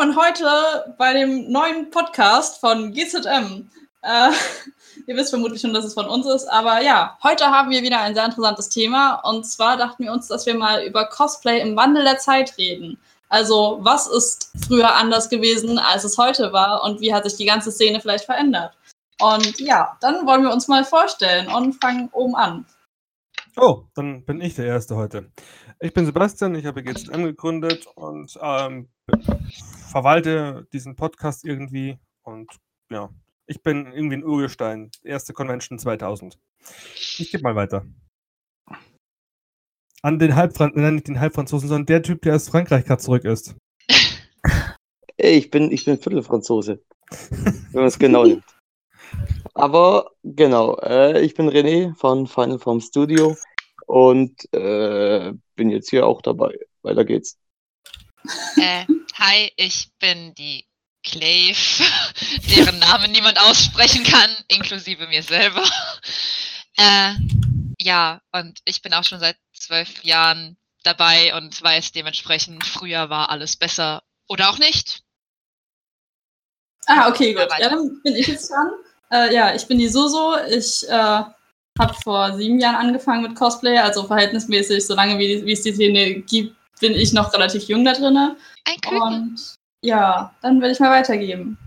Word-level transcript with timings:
willkommen 0.00 0.16
heute 0.16 0.94
bei 0.96 1.12
dem 1.12 1.52
neuen 1.52 1.90
Podcast 1.90 2.58
von 2.58 2.90
GZM. 2.90 3.68
Äh, 4.00 4.30
ihr 5.06 5.14
wisst 5.14 5.28
vermutlich 5.28 5.60
schon, 5.60 5.74
dass 5.74 5.84
es 5.84 5.92
von 5.92 6.06
uns 6.06 6.24
ist, 6.26 6.46
aber 6.46 6.80
ja, 6.80 7.18
heute 7.22 7.44
haben 7.44 7.68
wir 7.68 7.82
wieder 7.82 8.00
ein 8.00 8.14
sehr 8.14 8.24
interessantes 8.24 8.70
Thema 8.70 9.16
und 9.28 9.44
zwar 9.44 9.76
dachten 9.76 10.04
wir 10.04 10.12
uns, 10.12 10.26
dass 10.26 10.46
wir 10.46 10.54
mal 10.54 10.82
über 10.84 11.04
Cosplay 11.04 11.60
im 11.60 11.76
Wandel 11.76 12.04
der 12.04 12.16
Zeit 12.16 12.56
reden. 12.56 12.98
Also, 13.28 13.80
was 13.82 14.06
ist 14.06 14.50
früher 14.66 14.94
anders 14.94 15.28
gewesen, 15.28 15.78
als 15.78 16.04
es 16.04 16.16
heute 16.16 16.50
war 16.54 16.82
und 16.82 17.02
wie 17.02 17.12
hat 17.12 17.24
sich 17.24 17.36
die 17.36 17.44
ganze 17.44 17.70
Szene 17.70 18.00
vielleicht 18.00 18.24
verändert? 18.24 18.72
Und 19.20 19.60
ja, 19.60 19.98
dann 20.00 20.26
wollen 20.26 20.44
wir 20.44 20.50
uns 20.50 20.66
mal 20.66 20.86
vorstellen 20.86 21.48
und 21.48 21.74
fangen 21.74 22.08
oben 22.12 22.36
an. 22.36 22.64
Oh, 23.54 23.82
dann 23.94 24.24
bin 24.24 24.40
ich 24.40 24.54
der 24.54 24.64
Erste 24.64 24.96
heute. 24.96 25.30
Ich 25.78 25.92
bin 25.92 26.06
Sebastian, 26.06 26.54
ich 26.54 26.64
habe 26.64 26.82
GZM 26.82 27.22
gegründet 27.24 27.86
und 27.96 28.38
ähm, 28.40 28.88
verwalte 29.90 30.66
diesen 30.72 30.96
Podcast 30.96 31.44
irgendwie 31.44 31.98
und 32.22 32.48
ja, 32.90 33.10
ich 33.46 33.62
bin 33.62 33.92
irgendwie 33.92 34.16
ein 34.16 34.24
Urgestein. 34.24 34.90
Erste 35.02 35.32
Convention 35.32 35.78
2000. 35.78 36.38
Ich 36.94 37.30
gebe 37.30 37.42
mal 37.42 37.56
weiter. 37.56 37.84
An 40.02 40.18
den 40.18 40.34
Halbfranzosen, 40.34 40.82
nein, 40.82 40.94
nicht 40.94 41.08
den 41.08 41.20
Halbfranzosen, 41.20 41.68
sondern 41.68 41.86
der 41.86 42.02
Typ, 42.02 42.22
der 42.22 42.36
aus 42.36 42.48
Frankreich 42.48 42.84
gerade 42.84 43.02
zurück 43.02 43.24
ist. 43.24 43.56
Ich 45.22 45.50
bin, 45.50 45.70
ich 45.70 45.84
bin 45.84 45.98
Viertelfranzose. 45.98 46.82
wenn 47.10 47.68
man 47.74 47.84
es 47.84 47.98
genau 47.98 48.24
nimmt. 48.24 48.56
Aber 49.52 50.12
genau, 50.22 50.78
äh, 50.78 51.20
ich 51.20 51.34
bin 51.34 51.50
René 51.50 51.94
von 51.94 52.26
Final 52.26 52.58
Form 52.58 52.80
Studio 52.80 53.36
und 53.84 54.50
äh, 54.54 55.34
bin 55.56 55.68
jetzt 55.68 55.90
hier 55.90 56.06
auch 56.06 56.22
dabei. 56.22 56.58
Weiter 56.80 57.04
geht's. 57.04 57.38
Äh, 58.56 58.84
hi, 59.18 59.52
ich 59.56 59.88
bin 59.98 60.34
die 60.34 60.66
Clave, 61.02 61.84
deren 62.50 62.78
Namen 62.78 63.12
niemand 63.12 63.40
aussprechen 63.40 64.04
kann, 64.04 64.30
inklusive 64.48 65.06
mir 65.06 65.22
selber. 65.22 65.64
Äh, 66.76 67.14
ja, 67.78 68.20
und 68.32 68.60
ich 68.64 68.82
bin 68.82 68.92
auch 68.94 69.04
schon 69.04 69.20
seit 69.20 69.36
zwölf 69.52 70.04
Jahren 70.04 70.56
dabei 70.82 71.34
und 71.34 71.62
weiß 71.62 71.92
dementsprechend, 71.92 72.64
früher 72.64 73.10
war 73.10 73.30
alles 73.30 73.56
besser 73.56 74.02
oder 74.28 74.50
auch 74.50 74.58
nicht. 74.58 75.02
Ah, 76.86 77.08
okay, 77.08 77.34
gut. 77.34 77.48
Ja, 77.58 77.68
dann 77.68 78.00
bin 78.02 78.16
ich 78.16 78.26
jetzt 78.26 78.50
dran. 78.50 78.70
Äh, 79.10 79.34
ja, 79.34 79.54
ich 79.54 79.66
bin 79.66 79.78
die 79.78 79.88
Suso. 79.88 80.36
Ich 80.48 80.88
äh, 80.88 80.92
habe 80.92 81.94
vor 82.02 82.36
sieben 82.36 82.58
Jahren 82.58 82.86
angefangen 82.86 83.22
mit 83.22 83.36
Cosplay, 83.36 83.78
also 83.78 84.06
verhältnismäßig, 84.06 84.86
so 84.86 84.94
lange 84.94 85.18
wie, 85.18 85.44
wie 85.44 85.52
es 85.52 85.62
die 85.62 85.72
Szene 85.72 86.20
gibt, 86.22 86.56
bin 86.80 86.94
ich 86.94 87.12
noch 87.12 87.32
relativ 87.32 87.64
jung 87.64 87.84
da 87.84 87.92
drin. 87.92 88.16
Ein 88.16 88.80
Küken. 88.80 89.02
Und 89.02 89.54
ja, 89.82 90.34
dann 90.42 90.60
werde 90.60 90.72
ich 90.72 90.80
mal 90.80 90.90
weitergeben. 90.90 91.58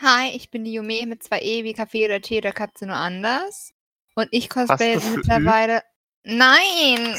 Hi, 0.00 0.30
ich 0.34 0.50
bin 0.50 0.64
die 0.64 0.72
Yume 0.72 1.06
mit 1.06 1.22
zwei 1.24 1.40
E 1.40 1.64
wie 1.64 1.72
Kaffee 1.72 2.04
oder 2.04 2.20
Tee 2.20 2.38
oder 2.38 2.52
Katze 2.52 2.86
nur 2.86 2.96
anders. 2.96 3.72
Und 4.14 4.28
ich 4.30 4.48
cosplay 4.48 5.00
für 5.00 5.16
mittlerweile. 5.16 5.82
Nein! 6.24 7.16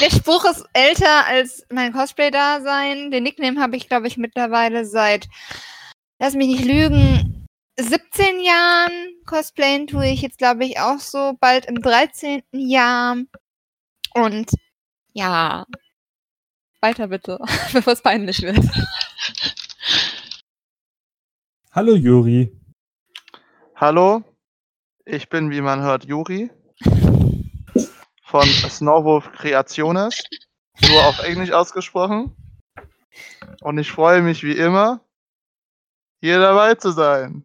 Der 0.00 0.10
Spruch 0.10 0.44
ist 0.44 0.64
älter 0.72 1.26
als 1.26 1.66
mein 1.70 1.92
Cosplay-Dasein. 1.92 3.10
Den 3.10 3.22
Nickname 3.22 3.60
habe 3.60 3.76
ich, 3.76 3.88
glaube 3.88 4.06
ich, 4.06 4.16
mittlerweile 4.16 4.86
seit, 4.86 5.28
lass 6.18 6.34
mich 6.34 6.46
nicht 6.46 6.64
lügen, 6.64 7.46
17 7.78 8.40
Jahren. 8.40 8.92
Cosplayen 9.26 9.86
tue 9.86 10.08
ich 10.08 10.22
jetzt, 10.22 10.38
glaube 10.38 10.64
ich, 10.64 10.78
auch 10.78 11.00
so 11.00 11.34
bald 11.40 11.66
im 11.66 11.82
13. 11.82 12.42
Jahr. 12.52 13.16
Und 14.14 14.50
ja, 15.12 15.66
weiter 16.80 17.08
bitte, 17.08 17.38
bevor 17.72 17.92
es 17.92 18.02
peinlich 18.02 18.42
wird. 18.42 18.64
Hallo 21.72 21.94
Juri. 21.94 22.56
Hallo, 23.76 24.22
ich 25.04 25.28
bin, 25.28 25.50
wie 25.50 25.60
man 25.60 25.80
hört, 25.80 26.04
Juri 26.04 26.50
von 28.30 28.46
Snowwolf 28.46 29.32
Kreationes, 29.32 30.22
nur 30.88 31.04
auf 31.04 31.18
Englisch 31.24 31.50
ausgesprochen. 31.50 32.36
Und 33.60 33.78
ich 33.78 33.90
freue 33.90 34.22
mich 34.22 34.44
wie 34.44 34.52
immer, 34.52 35.04
hier 36.20 36.38
dabei 36.38 36.76
zu 36.76 36.92
sein. 36.92 37.42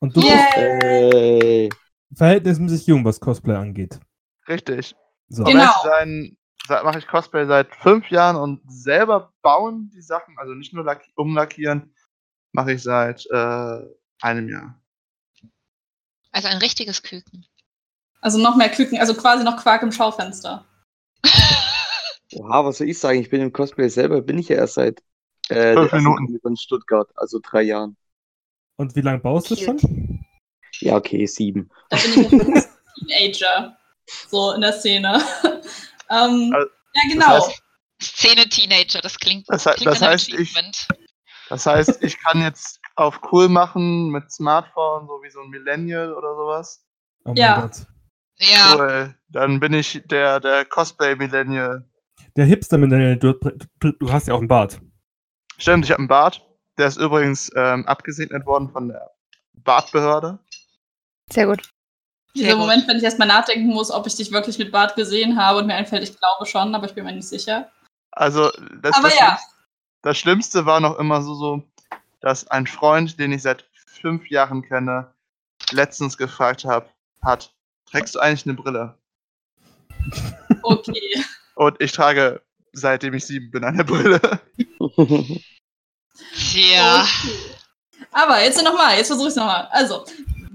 Und 0.00 0.16
du 0.16 0.22
bist 0.22 0.56
Ey. 0.56 1.70
verhältnismäßig 2.14 2.88
jung, 2.88 3.04
was 3.04 3.20
Cosplay 3.20 3.54
angeht. 3.54 4.00
Richtig. 4.48 4.96
So. 5.28 5.44
Genau. 5.44 5.62
Aber 5.62 5.88
sein, 5.88 6.36
seit, 6.36 6.43
mache 6.68 6.98
ich 6.98 7.06
Cosplay 7.06 7.46
seit 7.46 7.74
fünf 7.74 8.10
Jahren 8.10 8.36
und 8.36 8.60
selber 8.70 9.32
bauen 9.42 9.90
die 9.94 10.02
Sachen, 10.02 10.38
also 10.38 10.54
nicht 10.54 10.72
nur 10.72 10.84
lacki 10.84 11.10
umlackieren, 11.16 11.94
mache 12.52 12.72
ich 12.72 12.82
seit 12.82 13.26
äh, 13.30 13.80
einem 14.20 14.48
Jahr. 14.48 14.80
Also 16.32 16.48
ein 16.48 16.58
richtiges 16.58 17.02
Küken. 17.02 17.46
Also 18.20 18.38
noch 18.38 18.56
mehr 18.56 18.70
Küken, 18.70 18.98
also 18.98 19.14
quasi 19.14 19.44
noch 19.44 19.62
Quark 19.62 19.82
im 19.82 19.92
Schaufenster. 19.92 20.64
Oha, 22.34 22.64
was 22.64 22.78
soll 22.78 22.88
ich 22.88 22.98
sagen? 22.98 23.20
Ich 23.20 23.30
bin 23.30 23.40
im 23.40 23.52
Cosplay 23.52 23.88
selber, 23.88 24.22
bin 24.22 24.38
ich 24.38 24.48
ja 24.48 24.56
erst 24.56 24.74
seit 24.74 25.02
äh, 25.50 25.74
Fünf 25.74 25.92
Minuten. 25.92 26.40
In 26.42 26.56
Stuttgart, 26.56 27.10
also 27.16 27.38
drei 27.42 27.62
Jahren. 27.62 27.96
Und 28.76 28.96
wie 28.96 29.02
lange 29.02 29.20
baust 29.20 29.50
du 29.50 29.56
schon? 29.56 30.24
Ja, 30.80 30.96
okay, 30.96 31.26
sieben. 31.26 31.70
Da 31.90 31.96
bin 31.98 32.24
ich 32.24 32.32
jetzt 32.32 32.70
Teenager. 32.98 33.76
So 34.28 34.52
in 34.52 34.60
der 34.60 34.72
Szene. 34.72 35.22
Ähm, 36.14 36.52
Also, 36.54 36.68
ja, 36.94 37.02
genau. 37.12 37.26
Das 37.38 37.48
heißt, 37.48 37.62
Szene 38.02 38.48
Teenager, 38.48 39.00
das 39.00 39.18
klingt, 39.18 39.46
Das 39.48 39.64
klingt 39.64 39.86
das 39.86 40.00
heißt, 40.02 40.28
ich- 40.28 40.34
Achievement. 40.34 40.88
das 41.48 41.66
heißt, 41.66 42.02
ich 42.02 42.18
kann 42.22 42.42
jetzt 42.42 42.80
auf 42.96 43.20
cool 43.32 43.48
machen 43.48 44.08
mit 44.10 44.30
Smartphone, 44.30 45.06
so 45.06 45.20
wie 45.22 45.30
so 45.30 45.40
ein 45.40 45.48
Millennial 45.50 46.12
oder 46.12 46.34
sowas. 46.36 46.84
Oh 47.24 47.32
Ja. 47.36 47.60
Gott. 47.62 47.86
Ja, 48.38 48.74
Cool. 48.76 49.14
Dann 49.28 49.60
bin 49.60 49.72
ich 49.72 50.02
der, 50.06 50.40
der 50.40 50.64
Cosplay-Millennial. 50.64 51.88
Der 52.36 52.44
Hipster 52.44 52.78
mit 52.78 52.90
der, 52.90 53.16
du, 53.16 53.32
du, 53.80 53.92
du 53.92 54.12
hast 54.12 54.26
ja 54.28 54.34
auch 54.34 54.38
einen 54.38 54.48
Bart. 54.48 54.80
Stimmt, 55.58 55.84
ich 55.84 55.90
habe 55.92 56.00
einen 56.00 56.08
Bart. 56.08 56.44
Der 56.78 56.88
ist 56.88 56.96
übrigens 56.96 57.50
ähm, 57.54 57.86
abgesegnet 57.86 58.44
worden 58.44 58.68
von 58.70 58.88
der 58.88 59.10
Bartbehörde. 59.52 60.40
Sehr 61.32 61.46
gut. 61.46 61.62
Dieser 62.34 62.52
gut. 62.52 62.60
Moment, 62.60 62.88
wenn 62.88 62.96
ich 62.96 63.04
erstmal 63.04 63.28
nachdenken 63.28 63.68
muss, 63.68 63.90
ob 63.90 64.06
ich 64.06 64.16
dich 64.16 64.32
wirklich 64.32 64.58
mit 64.58 64.72
Bart 64.72 64.96
gesehen 64.96 65.38
habe 65.38 65.60
und 65.60 65.66
mir 65.66 65.74
einfällt, 65.74 66.02
ich 66.02 66.18
glaube 66.18 66.46
schon, 66.46 66.74
aber 66.74 66.86
ich 66.86 66.94
bin 66.94 67.04
mir 67.04 67.12
nicht 67.12 67.28
sicher. 67.28 67.70
Also, 68.10 68.50
das, 68.82 68.96
Aber 68.96 69.08
das, 69.08 69.18
ja. 69.18 69.38
das 70.02 70.18
Schlimmste 70.18 70.66
war 70.66 70.80
noch 70.80 70.98
immer 70.98 71.22
so, 71.22 71.34
so, 71.34 71.62
dass 72.20 72.46
ein 72.48 72.66
Freund, 72.66 73.18
den 73.18 73.32
ich 73.32 73.42
seit 73.42 73.64
fünf 73.86 74.28
Jahren 74.30 74.62
kenne, 74.62 75.12
letztens 75.70 76.16
gefragt 76.16 76.64
hab, 76.64 76.92
hat, 77.22 77.52
trägst 77.90 78.14
du 78.14 78.20
eigentlich 78.20 78.46
eine 78.46 78.54
Brille? 78.54 78.98
Okay. 80.62 81.24
Und 81.54 81.80
ich 81.80 81.92
trage, 81.92 82.42
seitdem 82.72 83.14
ich 83.14 83.26
sieben 83.26 83.50
bin, 83.50 83.64
eine 83.64 83.84
Brille. 83.84 84.20
tja. 86.34 87.06
Okay. 87.24 87.38
Aber 88.12 88.40
jetzt 88.40 88.62
nochmal, 88.62 88.96
jetzt 88.96 89.08
versuche 89.08 89.26
ich 89.26 89.32
es 89.32 89.36
nochmal. 89.36 89.66
Also, 89.72 90.04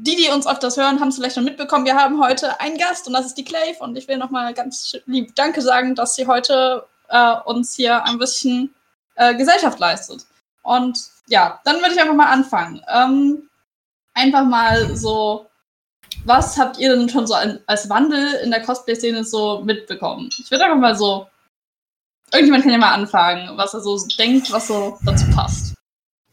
die, 0.02 0.16
die 0.16 0.30
uns 0.30 0.48
öfters 0.48 0.78
hören, 0.78 1.00
haben 1.00 1.10
es 1.10 1.16
vielleicht 1.16 1.36
schon 1.36 1.44
mitbekommen. 1.44 1.86
Wir 1.86 1.96
haben 1.96 2.22
heute 2.22 2.60
einen 2.62 2.78
Gast 2.78 3.06
und 3.08 3.14
das 3.14 3.26
ist 3.26 3.38
die 3.38 3.44
Clave. 3.44 3.78
Und 3.80 3.98
ich 3.98 4.08
will 4.08 4.18
nochmal 4.18 4.54
ganz 4.54 4.96
lieb 5.06 5.36
Danke 5.36 5.62
sagen, 5.62 5.94
dass 5.94 6.16
sie 6.16 6.26
heute 6.26 6.86
äh, 7.10 7.36
uns 7.46 7.76
hier 7.76 8.04
ein 8.06 8.18
bisschen 8.18 8.74
äh, 9.16 9.36
Gesellschaft 9.36 9.78
leistet. 9.78 10.26
Und 10.64 10.98
ja, 11.28 11.60
dann 11.66 11.78
würde 11.78 11.94
ich 11.94 12.00
einfach 12.00 12.16
mal 12.16 12.32
anfangen. 12.32 12.82
Ähm, 12.88 13.50
einfach 14.14 14.46
mal 14.46 14.96
so, 14.96 15.48
was 16.24 16.58
habt 16.58 16.78
ihr 16.78 16.96
denn 16.96 17.10
schon 17.10 17.28
so 17.28 17.34
an, 17.34 17.60
als 17.68 17.90
Wandel 17.90 18.36
in 18.36 18.52
der 18.52 18.62
Cosplay-Szene 18.62 19.26
so 19.26 19.62
mitbekommen? 19.62 20.30
Ich 20.38 20.50
würde 20.50 20.64
einfach 20.64 20.78
mal 20.78 20.96
so, 20.96 21.28
irgendjemand 22.32 22.64
kann 22.64 22.72
ja 22.72 22.78
mal 22.78 22.94
anfangen, 22.94 23.58
was 23.58 23.74
er 23.74 23.82
so 23.82 23.98
denkt, 24.18 24.50
was 24.54 24.68
so 24.68 24.98
dazu 25.04 25.26
passt. 25.32 25.76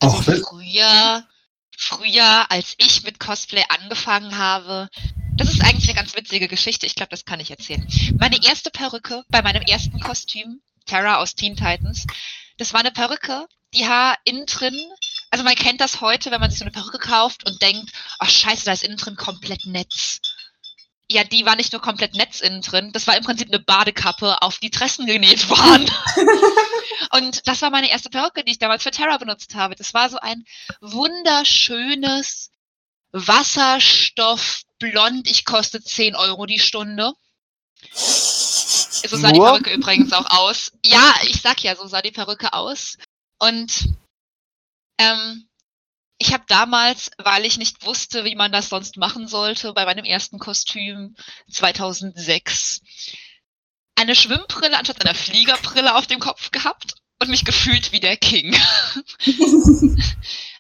Also 0.01 0.19
früher, 0.19 1.25
früher, 1.77 2.51
als 2.51 2.75
ich 2.79 3.03
mit 3.03 3.21
Cosplay 3.21 3.65
angefangen 3.69 4.39
habe, 4.39 4.89
das 5.37 5.51
ist 5.51 5.63
eigentlich 5.63 5.89
eine 5.89 5.99
ganz 5.99 6.17
witzige 6.17 6.49
Geschichte. 6.49 6.87
Ich 6.87 6.95
glaube, 6.95 7.11
das 7.11 7.25
kann 7.25 7.41
ich 7.41 7.51
erzählen. 7.51 7.87
Meine 8.19 8.43
erste 8.43 8.71
Perücke 8.71 9.25
bei 9.29 9.43
meinem 9.43 9.63
ersten 9.63 10.01
Kostüm, 10.01 10.61
Terra 10.87 11.17
aus 11.17 11.35
Teen 11.35 11.57
Titans, 11.57 12.07
das 12.59 12.73
war 12.73 12.81
eine 12.81 12.93
Perücke, 12.93 13.47
die 13.75 13.87
Haar 13.87 14.17
innen 14.25 14.47
drin. 14.47 14.79
Also 15.31 15.45
man 15.45 15.55
kennt 15.55 15.81
das 15.81 16.01
heute, 16.01 16.31
wenn 16.31 16.41
man 16.41 16.51
sich 16.51 16.59
so 16.59 16.65
eine 16.65 16.73
Perücke 16.73 16.99
kauft 16.99 17.47
und 17.47 17.61
denkt, 17.61 17.93
ach 18.19 18.31
scheiße, 18.31 18.65
da 18.65 18.73
ist 18.73 18.85
innen 18.85 18.97
drin 18.97 19.17
komplett 19.17 19.67
Netz. 19.67 20.21
Ja, 21.11 21.23
die 21.23 21.47
war 21.47 21.55
nicht 21.55 21.73
nur 21.73 21.81
komplett 21.81 22.15
Netz 22.15 22.41
innen 22.41 22.63
drin, 22.63 22.91
das 22.93 23.07
war 23.07 23.17
im 23.17 23.23
Prinzip 23.23 23.47
eine 23.49 23.61
Badekappe, 23.61 24.43
auf 24.43 24.59
die 24.59 24.71
Dressen 24.71 25.07
genäht 25.07 25.49
waren. 25.51 25.89
Und 27.13 27.47
das 27.47 27.63
war 27.63 27.71
meine 27.71 27.89
erste 27.91 28.11
Perücke, 28.11 28.43
die 28.43 28.51
ich 28.53 28.59
damals 28.59 28.83
für 28.83 28.91
Terra 28.91 29.17
benutzt 29.17 29.55
habe. 29.55 29.77
Das 29.77 29.95
war 29.95 30.11
so 30.11 30.19
ein 30.19 30.45
wunderschönes 30.81 32.51
Wasserstoffblond. 33.13 35.31
Ich 35.31 35.45
koste 35.45 35.81
10 35.83 36.17
Euro 36.17 36.47
die 36.47 36.59
Stunde. 36.59 37.13
So 37.93 39.17
sah 39.17 39.31
die 39.31 39.39
Nur? 39.39 39.47
Perücke 39.49 39.75
übrigens 39.75 40.13
auch 40.13 40.29
aus. 40.31 40.73
Ja, 40.85 41.15
ich 41.23 41.41
sag 41.41 41.63
ja, 41.63 41.77
so 41.77 41.87
sah 41.87 42.03
die 42.03 42.11
Perücke 42.11 42.53
aus. 42.53 42.99
Und 43.39 43.91
ähm, 44.99 45.49
ich 46.27 46.33
habe 46.33 46.45
damals, 46.49 47.13
weil 47.19 47.45
ich 47.45 47.57
nicht 47.57 47.87
wusste, 47.87 48.25
wie 48.25 48.35
man 48.35 48.51
das 48.51 48.69
sonst 48.69 48.97
machen 48.97 49.29
sollte, 49.29 49.73
bei 49.75 49.85
meinem 49.85 50.05
ersten 50.05 50.41
Kostüm 50.41 51.15
2006 51.49 52.81
eine 53.95 54.17
Schwimmbrille 54.17 54.77
anstatt 54.77 55.01
einer 55.01 55.15
Fliegerbrille 55.15 55.95
auf 55.95 56.09
dem 56.09 56.19
Kopf 56.19 56.51
gehabt 56.51 56.95
und 57.21 57.29
mich 57.29 57.45
gefühlt 57.45 57.93
wie 57.93 58.01
der 58.01 58.17
King. 58.17 58.55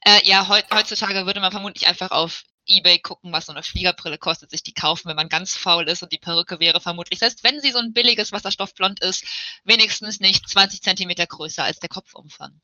äh, 0.05 0.21
ja, 0.23 0.47
heut, 0.47 0.67
heutzutage 0.73 1.27
würde 1.27 1.41
man 1.41 1.51
vermutlich 1.51 1.89
einfach 1.89 2.13
auf 2.13 2.45
Ebay 2.67 3.01
gucken, 3.01 3.33
was 3.33 3.47
so 3.47 3.53
eine 3.53 3.65
Fliegerbrille 3.65 4.19
kostet, 4.19 4.51
sich 4.51 4.63
die 4.63 4.73
kaufen, 4.73 5.09
wenn 5.09 5.17
man 5.17 5.29
ganz 5.29 5.57
faul 5.57 5.89
ist 5.89 6.03
und 6.05 6.13
die 6.13 6.19
Perücke 6.19 6.61
wäre 6.61 6.81
vermutlich, 6.81 7.19
selbst 7.19 7.43
wenn 7.43 7.61
sie 7.61 7.73
so 7.73 7.79
ein 7.79 7.93
billiges 7.93 8.31
Wasserstoffblond 8.31 9.01
ist, 9.01 9.25
wenigstens 9.65 10.21
nicht 10.21 10.49
20 10.49 10.83
Zentimeter 10.83 11.27
größer 11.27 11.65
als 11.65 11.81
der 11.81 11.89
Kopfumfang. 11.89 12.61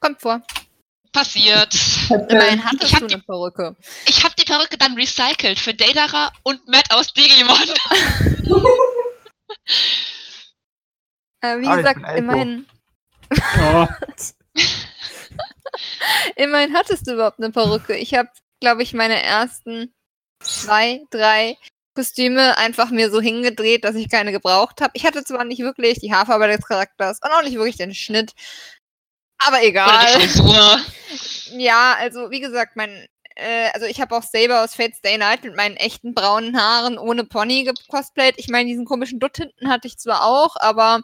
Kommt 0.00 0.20
vor. 0.20 0.42
Passiert. 1.14 1.74
Immerhin 2.28 2.62
hattest 2.64 2.84
Ich 2.84 2.92
hab 2.94 3.00
du 3.00 3.06
die- 3.06 3.14
eine 3.14 3.22
Perücke. 3.22 3.74
Ich 4.06 4.22
habe 4.24 4.34
die 4.38 4.44
Perücke 4.44 4.76
dann 4.76 4.94
recycelt 4.94 5.58
für 5.58 5.72
Deidara 5.72 6.30
und 6.42 6.66
Matt 6.68 6.90
aus 6.92 7.12
Digimon. 7.12 7.56
Äh, 11.40 11.60
wie 11.60 11.66
Ah, 11.66 11.72
ich 11.78 11.84
gesagt, 11.84 12.18
immerhin, 12.18 12.66
Oh, 13.60 13.86
immerhin 16.36 16.74
hattest 16.74 17.06
du 17.06 17.12
überhaupt 17.14 17.38
eine 17.38 17.50
Perücke. 17.50 17.94
Ich 17.96 18.14
habe, 18.14 18.28
glaube 18.60 18.82
ich, 18.82 18.94
meine 18.94 19.22
ersten 19.22 19.92
zwei, 20.42 21.02
drei 21.10 21.58
Kostüme 21.94 22.56
einfach 22.56 22.90
mir 22.90 23.10
so 23.10 23.20
hingedreht, 23.20 23.84
dass 23.84 23.94
ich 23.94 24.08
keine 24.08 24.32
gebraucht 24.32 24.80
habe. 24.80 24.92
Ich 24.94 25.04
hatte 25.04 25.22
zwar 25.24 25.44
nicht 25.44 25.60
wirklich 25.60 26.00
die 26.00 26.12
Haarfarbe 26.14 26.48
des 26.48 26.64
Charakters 26.66 27.18
und 27.22 27.30
auch 27.30 27.42
nicht 27.42 27.56
wirklich 27.56 27.76
den 27.76 27.94
Schnitt, 27.94 28.32
aber 29.46 29.56
Oder 29.56 29.62
die 29.62 29.68
egal. 29.68 30.20
Frisur. 30.20 30.80
Ja, 31.58 31.96
also 31.98 32.30
wie 32.30 32.40
gesagt, 32.40 32.76
mein, 32.76 33.06
äh, 33.36 33.68
also 33.72 33.86
ich 33.86 34.00
habe 34.00 34.16
auch 34.16 34.22
Saber 34.22 34.62
aus 34.62 34.74
Fate 34.74 34.94
Stay 34.96 35.18
Night 35.18 35.44
mit 35.44 35.56
meinen 35.56 35.76
echten 35.76 36.14
braunen 36.14 36.56
Haaren 36.60 36.98
ohne 36.98 37.24
Pony 37.24 37.64
gecosplayt. 37.64 38.34
Ich 38.38 38.48
meine, 38.48 38.68
diesen 38.68 38.84
komischen 38.84 39.18
Dutt 39.18 39.36
hinten 39.36 39.68
hatte 39.68 39.88
ich 39.88 39.98
zwar 39.98 40.24
auch, 40.24 40.56
aber 40.56 41.00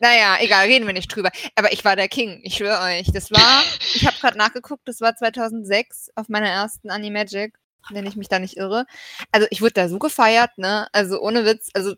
naja, 0.00 0.36
egal, 0.40 0.66
reden 0.66 0.86
wir 0.86 0.94
nicht 0.94 1.14
drüber. 1.14 1.30
Aber 1.54 1.72
ich 1.72 1.84
war 1.84 1.96
der 1.96 2.08
King, 2.08 2.40
ich 2.42 2.56
schwöre 2.56 2.82
euch. 2.82 3.10
Das 3.12 3.30
war, 3.30 3.62
ich 3.94 4.06
habe 4.06 4.16
gerade 4.18 4.38
nachgeguckt, 4.38 4.86
das 4.86 5.00
war 5.00 5.14
2006 5.14 6.10
auf 6.14 6.28
meiner 6.28 6.48
ersten 6.48 6.90
Animagic, 6.90 7.54
wenn 7.90 8.06
ich 8.06 8.16
mich 8.16 8.28
da 8.28 8.38
nicht 8.38 8.56
irre. 8.56 8.86
Also 9.32 9.46
ich 9.50 9.60
wurde 9.60 9.74
da 9.74 9.88
so 9.88 9.98
gefeiert, 9.98 10.56
ne? 10.56 10.88
Also 10.92 11.20
ohne 11.20 11.44
Witz, 11.44 11.70
also 11.74 11.94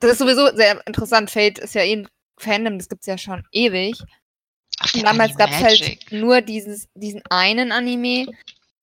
das 0.00 0.12
ist 0.12 0.18
sowieso 0.18 0.54
sehr 0.56 0.86
interessant. 0.86 1.30
Fate 1.30 1.58
ist 1.58 1.74
ja 1.74 1.82
eh 1.82 1.92
ein 1.96 2.08
Fandom, 2.38 2.78
das 2.78 2.88
gibt's 2.88 3.06
ja 3.06 3.18
schon 3.18 3.44
ewig. 3.52 3.98
Ach, 4.80 4.92
damals 5.02 5.36
gab 5.36 5.50
es 5.50 5.62
halt 5.62 6.12
nur 6.12 6.40
dieses, 6.40 6.88
diesen 6.94 7.22
einen 7.28 7.70
Anime. 7.70 8.26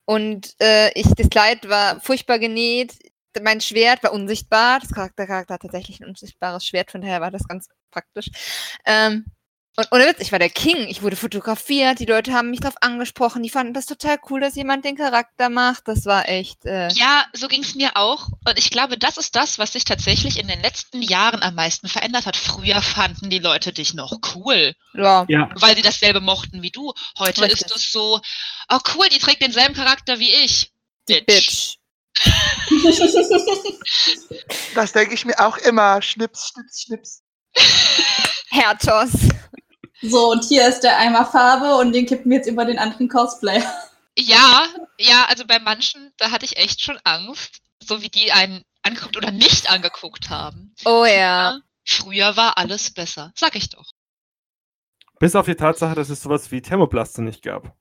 Und 0.04 0.54
äh, 0.60 0.90
ich, 0.98 1.06
das 1.16 1.28
Kleid 1.28 1.68
war 1.68 2.00
furchtbar 2.00 2.38
genäht. 2.38 2.94
Mein 3.42 3.60
Schwert 3.60 4.02
war 4.02 4.12
unsichtbar. 4.12 4.80
Das 4.80 4.90
Charakter, 4.90 5.26
Charakter 5.26 5.54
hat 5.54 5.62
tatsächlich 5.62 6.00
ein 6.00 6.08
unsichtbares 6.08 6.64
Schwert, 6.64 6.90
von 6.90 7.00
daher 7.00 7.20
war 7.20 7.30
das 7.30 7.46
ganz 7.46 7.68
praktisch. 7.90 8.30
Ähm, 8.86 9.26
und 9.78 9.86
ohne 9.92 10.06
Witz, 10.06 10.16
ich 10.18 10.32
war 10.32 10.40
der 10.40 10.50
King. 10.50 10.88
Ich 10.88 11.02
wurde 11.02 11.14
fotografiert. 11.14 12.00
Die 12.00 12.04
Leute 12.04 12.32
haben 12.32 12.50
mich 12.50 12.58
darauf 12.58 12.82
angesprochen. 12.82 13.44
Die 13.44 13.48
fanden 13.48 13.74
das 13.74 13.86
total 13.86 14.18
cool, 14.28 14.40
dass 14.40 14.56
jemand 14.56 14.84
den 14.84 14.96
Charakter 14.96 15.48
macht. 15.50 15.86
Das 15.86 16.04
war 16.04 16.28
echt. 16.28 16.66
Äh, 16.66 16.88
Ja, 16.94 17.24
so 17.32 17.46
ging 17.46 17.62
es 17.62 17.76
mir 17.76 17.96
auch. 17.96 18.26
Und 18.44 18.58
ich 18.58 18.70
glaube, 18.70 18.98
das 18.98 19.18
ist 19.18 19.36
das, 19.36 19.60
was 19.60 19.74
sich 19.74 19.84
tatsächlich 19.84 20.40
in 20.40 20.48
den 20.48 20.60
letzten 20.62 21.00
Jahren 21.00 21.44
am 21.44 21.54
meisten 21.54 21.86
verändert 21.86 22.26
hat. 22.26 22.36
Früher 22.36 22.82
fanden 22.82 23.30
die 23.30 23.38
Leute 23.38 23.72
dich 23.72 23.94
noch 23.94 24.18
cool, 24.34 24.74
ja. 24.94 25.24
ja, 25.28 25.48
weil 25.54 25.76
sie 25.76 25.82
dasselbe 25.82 26.20
mochten 26.20 26.60
wie 26.60 26.72
du. 26.72 26.92
Heute 27.16 27.42
Richtig. 27.42 27.66
ist 27.66 27.76
es 27.76 27.92
so, 27.92 28.20
oh 28.68 28.78
cool, 28.96 29.08
die 29.10 29.20
trägt 29.20 29.42
denselben 29.42 29.74
Charakter 29.74 30.18
wie 30.18 30.32
ich. 30.44 30.72
Die 31.08 31.20
Bitch. 31.20 31.76
Das 34.74 34.92
denke 34.92 35.14
ich 35.14 35.24
mir 35.24 35.38
auch 35.38 35.56
immer. 35.58 36.02
Schnips, 36.02 36.52
schnips, 36.52 36.82
schnips. 36.82 37.22
Hertos. 38.50 39.10
So, 40.02 40.30
und 40.30 40.44
hier 40.44 40.68
ist 40.68 40.80
der 40.80 40.96
Eimer 40.98 41.26
Farbe 41.26 41.76
und 41.76 41.92
den 41.92 42.06
kippen 42.06 42.30
wir 42.30 42.38
jetzt 42.38 42.48
über 42.48 42.64
den 42.64 42.78
anderen 42.78 43.08
Cosplay. 43.08 43.62
Ja, 44.16 44.66
ja, 44.98 45.26
also 45.28 45.44
bei 45.46 45.58
manchen, 45.60 46.12
da 46.18 46.30
hatte 46.30 46.44
ich 46.44 46.56
echt 46.56 46.80
schon 46.82 46.98
Angst, 47.04 47.60
so 47.82 48.02
wie 48.02 48.08
die 48.08 48.32
einen 48.32 48.64
angeguckt 48.82 49.16
oder 49.16 49.30
nicht 49.30 49.70
angeguckt 49.70 50.30
haben. 50.30 50.74
Oh 50.84 51.04
ja. 51.04 51.60
Früher 51.84 52.36
war 52.36 52.58
alles 52.58 52.92
besser, 52.92 53.32
sag 53.36 53.54
ich 53.56 53.70
doch. 53.70 53.92
bis 55.20 55.34
auf 55.34 55.46
die 55.46 55.54
Tatsache, 55.54 55.94
dass 55.94 56.10
es 56.10 56.22
sowas 56.22 56.50
wie 56.50 56.62
Thermoblaste 56.62 57.22
nicht 57.22 57.42
gab. 57.42 57.76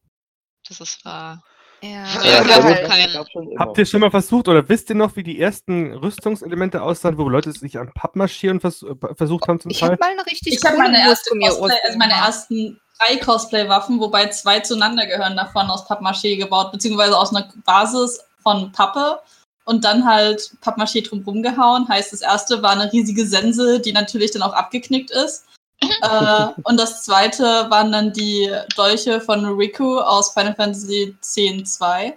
Das 0.68 0.82
ist 0.82 1.06
wahr. 1.06 1.44
Ja. 1.82 2.06
Ja, 2.24 2.40
immer. 2.42 3.60
Habt 3.60 3.78
ihr 3.78 3.86
schon 3.86 4.02
mal 4.02 4.10
versucht 4.10 4.48
oder 4.48 4.68
wisst 4.68 4.90
ihr 4.90 4.96
noch, 4.96 5.16
wie 5.16 5.24
die 5.24 5.40
ersten 5.40 5.94
Rüstungselemente 5.94 6.82
aussahen, 6.82 7.18
wo 7.18 7.30
Leute 7.30 7.52
sich 7.52 7.78
an 7.78 7.92
Pappmaché 7.92 8.50
und 8.50 8.62
vers 8.62 8.84
äh, 8.84 8.96
versucht 9.16 9.48
haben 9.48 9.60
zum 9.60 9.70
Ich 9.72 9.80
Teil? 9.80 9.92
habe 9.92 10.00
mal 10.00 10.12
eine 10.12 10.26
richtig 10.26 10.54
Ich 10.54 10.66
habe 10.66 10.76
coole 10.76 10.90
meine 10.90 11.00
erste 11.08 11.30
Wurstgummi- 11.32 11.50
Cosplay, 11.50 11.78
also 11.86 11.98
meine 12.00 12.14
ersten 12.14 12.82
drei 13.00 13.18
Cosplay-Waffen, 13.18 14.00
wobei 14.00 14.28
zwei 14.30 14.60
zueinander 14.60 15.06
gehören, 15.06 15.36
davon 15.36 15.70
aus 15.70 15.88
Pappmaché 15.88 16.38
gebaut, 16.38 16.72
beziehungsweise 16.72 17.16
aus 17.18 17.36
einer 17.36 17.48
Basis 17.66 18.22
von 18.42 18.72
Pappe 18.72 19.20
und 19.66 19.84
dann 19.86 20.04
halt 20.04 20.52
Pappmaché 20.64 21.08
drumherum 21.08 21.44
gehauen. 21.44 21.88
Heißt, 21.88 22.12
das 22.12 22.22
erste 22.22 22.64
war 22.64 22.72
eine 22.72 22.92
riesige 22.92 23.26
Sense, 23.26 23.80
die 23.80 23.94
natürlich 23.94 24.32
dann 24.32 24.42
auch 24.42 24.54
abgeknickt 24.54 25.12
ist. 25.12 25.46
Äh, 25.82 26.48
und 26.64 26.80
das 26.80 27.04
zweite 27.04 27.44
waren 27.70 27.92
dann 27.92 28.14
die 28.14 28.52
Dolche 28.76 29.22
von 29.22 29.46
Riku 29.46 30.00
aus 30.00 30.32
Final 30.32 30.56
Fantasy 30.56 31.16
X-2. 31.22 32.14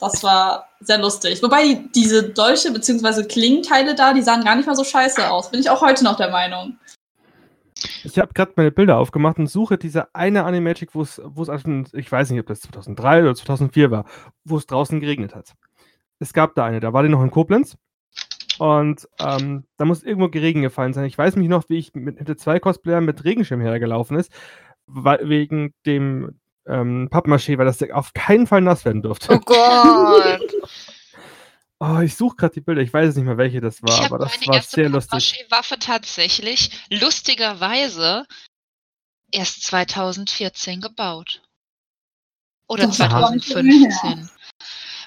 Das 0.00 0.22
war 0.22 0.68
sehr 0.80 0.98
lustig. 0.98 1.42
Wobei 1.42 1.62
die, 1.64 1.92
diese 1.92 2.30
Dolche 2.30 2.72
bzw. 2.72 3.24
Klingenteile 3.24 3.94
da, 3.94 4.12
die 4.12 4.22
sahen 4.22 4.44
gar 4.44 4.56
nicht 4.56 4.66
mal 4.66 4.76
so 4.76 4.84
scheiße 4.84 5.30
aus. 5.30 5.50
Bin 5.50 5.60
ich 5.60 5.70
auch 5.70 5.80
heute 5.80 6.04
noch 6.04 6.16
der 6.16 6.30
Meinung. 6.30 6.78
Ich 8.02 8.18
habe 8.18 8.32
gerade 8.34 8.52
meine 8.56 8.70
Bilder 8.70 8.98
aufgemacht 8.98 9.38
und 9.38 9.46
suche 9.46 9.78
diese 9.78 10.14
eine 10.14 10.44
Animagic, 10.44 10.94
wo 10.94 11.02
es, 11.02 11.20
ich 11.92 12.12
weiß 12.12 12.30
nicht, 12.30 12.40
ob 12.40 12.46
das 12.46 12.60
2003 12.62 13.22
oder 13.22 13.34
2004 13.34 13.90
war, 13.90 14.04
wo 14.44 14.56
es 14.56 14.66
draußen 14.66 15.00
geregnet 15.00 15.34
hat. 15.34 15.54
Es 16.18 16.32
gab 16.32 16.54
da 16.54 16.64
eine, 16.64 16.80
da 16.80 16.92
war 16.92 17.02
die 17.02 17.08
noch 17.08 17.22
in 17.22 17.30
Koblenz. 17.30 17.76
Und 18.58 19.08
ähm, 19.18 19.64
da 19.76 19.84
muss 19.84 20.02
irgendwo 20.02 20.26
Regen 20.26 20.62
gefallen 20.62 20.92
sein. 20.92 21.04
Ich 21.04 21.18
weiß 21.18 21.36
mich 21.36 21.48
noch, 21.48 21.68
wie 21.68 21.78
ich 21.78 21.94
mit 21.94 22.18
hinter 22.18 22.36
zwei 22.36 22.60
Cosplayern 22.60 23.04
mit 23.04 23.24
Regenschirm 23.24 23.60
hergelaufen 23.60 24.18
ist, 24.18 24.32
weil, 24.86 25.28
wegen 25.28 25.74
dem 25.86 26.38
ähm, 26.66 27.08
Pappmaché, 27.10 27.58
weil 27.58 27.66
das 27.66 27.82
auf 27.90 28.12
keinen 28.14 28.46
Fall 28.46 28.60
nass 28.60 28.84
werden 28.84 29.02
durfte. 29.02 29.34
Oh 29.34 29.40
Gott. 29.40 30.52
Oh, 31.80 31.98
ich 31.98 32.14
suche 32.14 32.36
gerade 32.36 32.54
die 32.54 32.60
Bilder, 32.60 32.80
ich 32.80 32.94
weiß 32.94 33.14
nicht 33.14 33.26
mehr, 33.26 33.36
welche 33.36 33.60
das 33.60 33.82
war, 33.82 33.98
ich 33.98 34.06
aber 34.06 34.18
das 34.18 34.32
meine 34.36 34.46
war 34.46 34.54
erste 34.54 34.76
sehr 34.76 34.88
lustig. 34.88 35.34
Pappmaché-Waffe 35.50 35.78
tatsächlich 35.78 36.70
lustigerweise 36.88 38.24
erst 39.30 39.64
2014 39.64 40.80
gebaut. 40.80 41.42
Oder 42.68 42.86
Das 42.86 42.98
ist 42.98 43.10
gar 43.10 43.34
nicht 43.34 43.46
so 43.46 43.56
lange 43.56 43.70
her. 43.70 43.90
2015. 43.90 44.30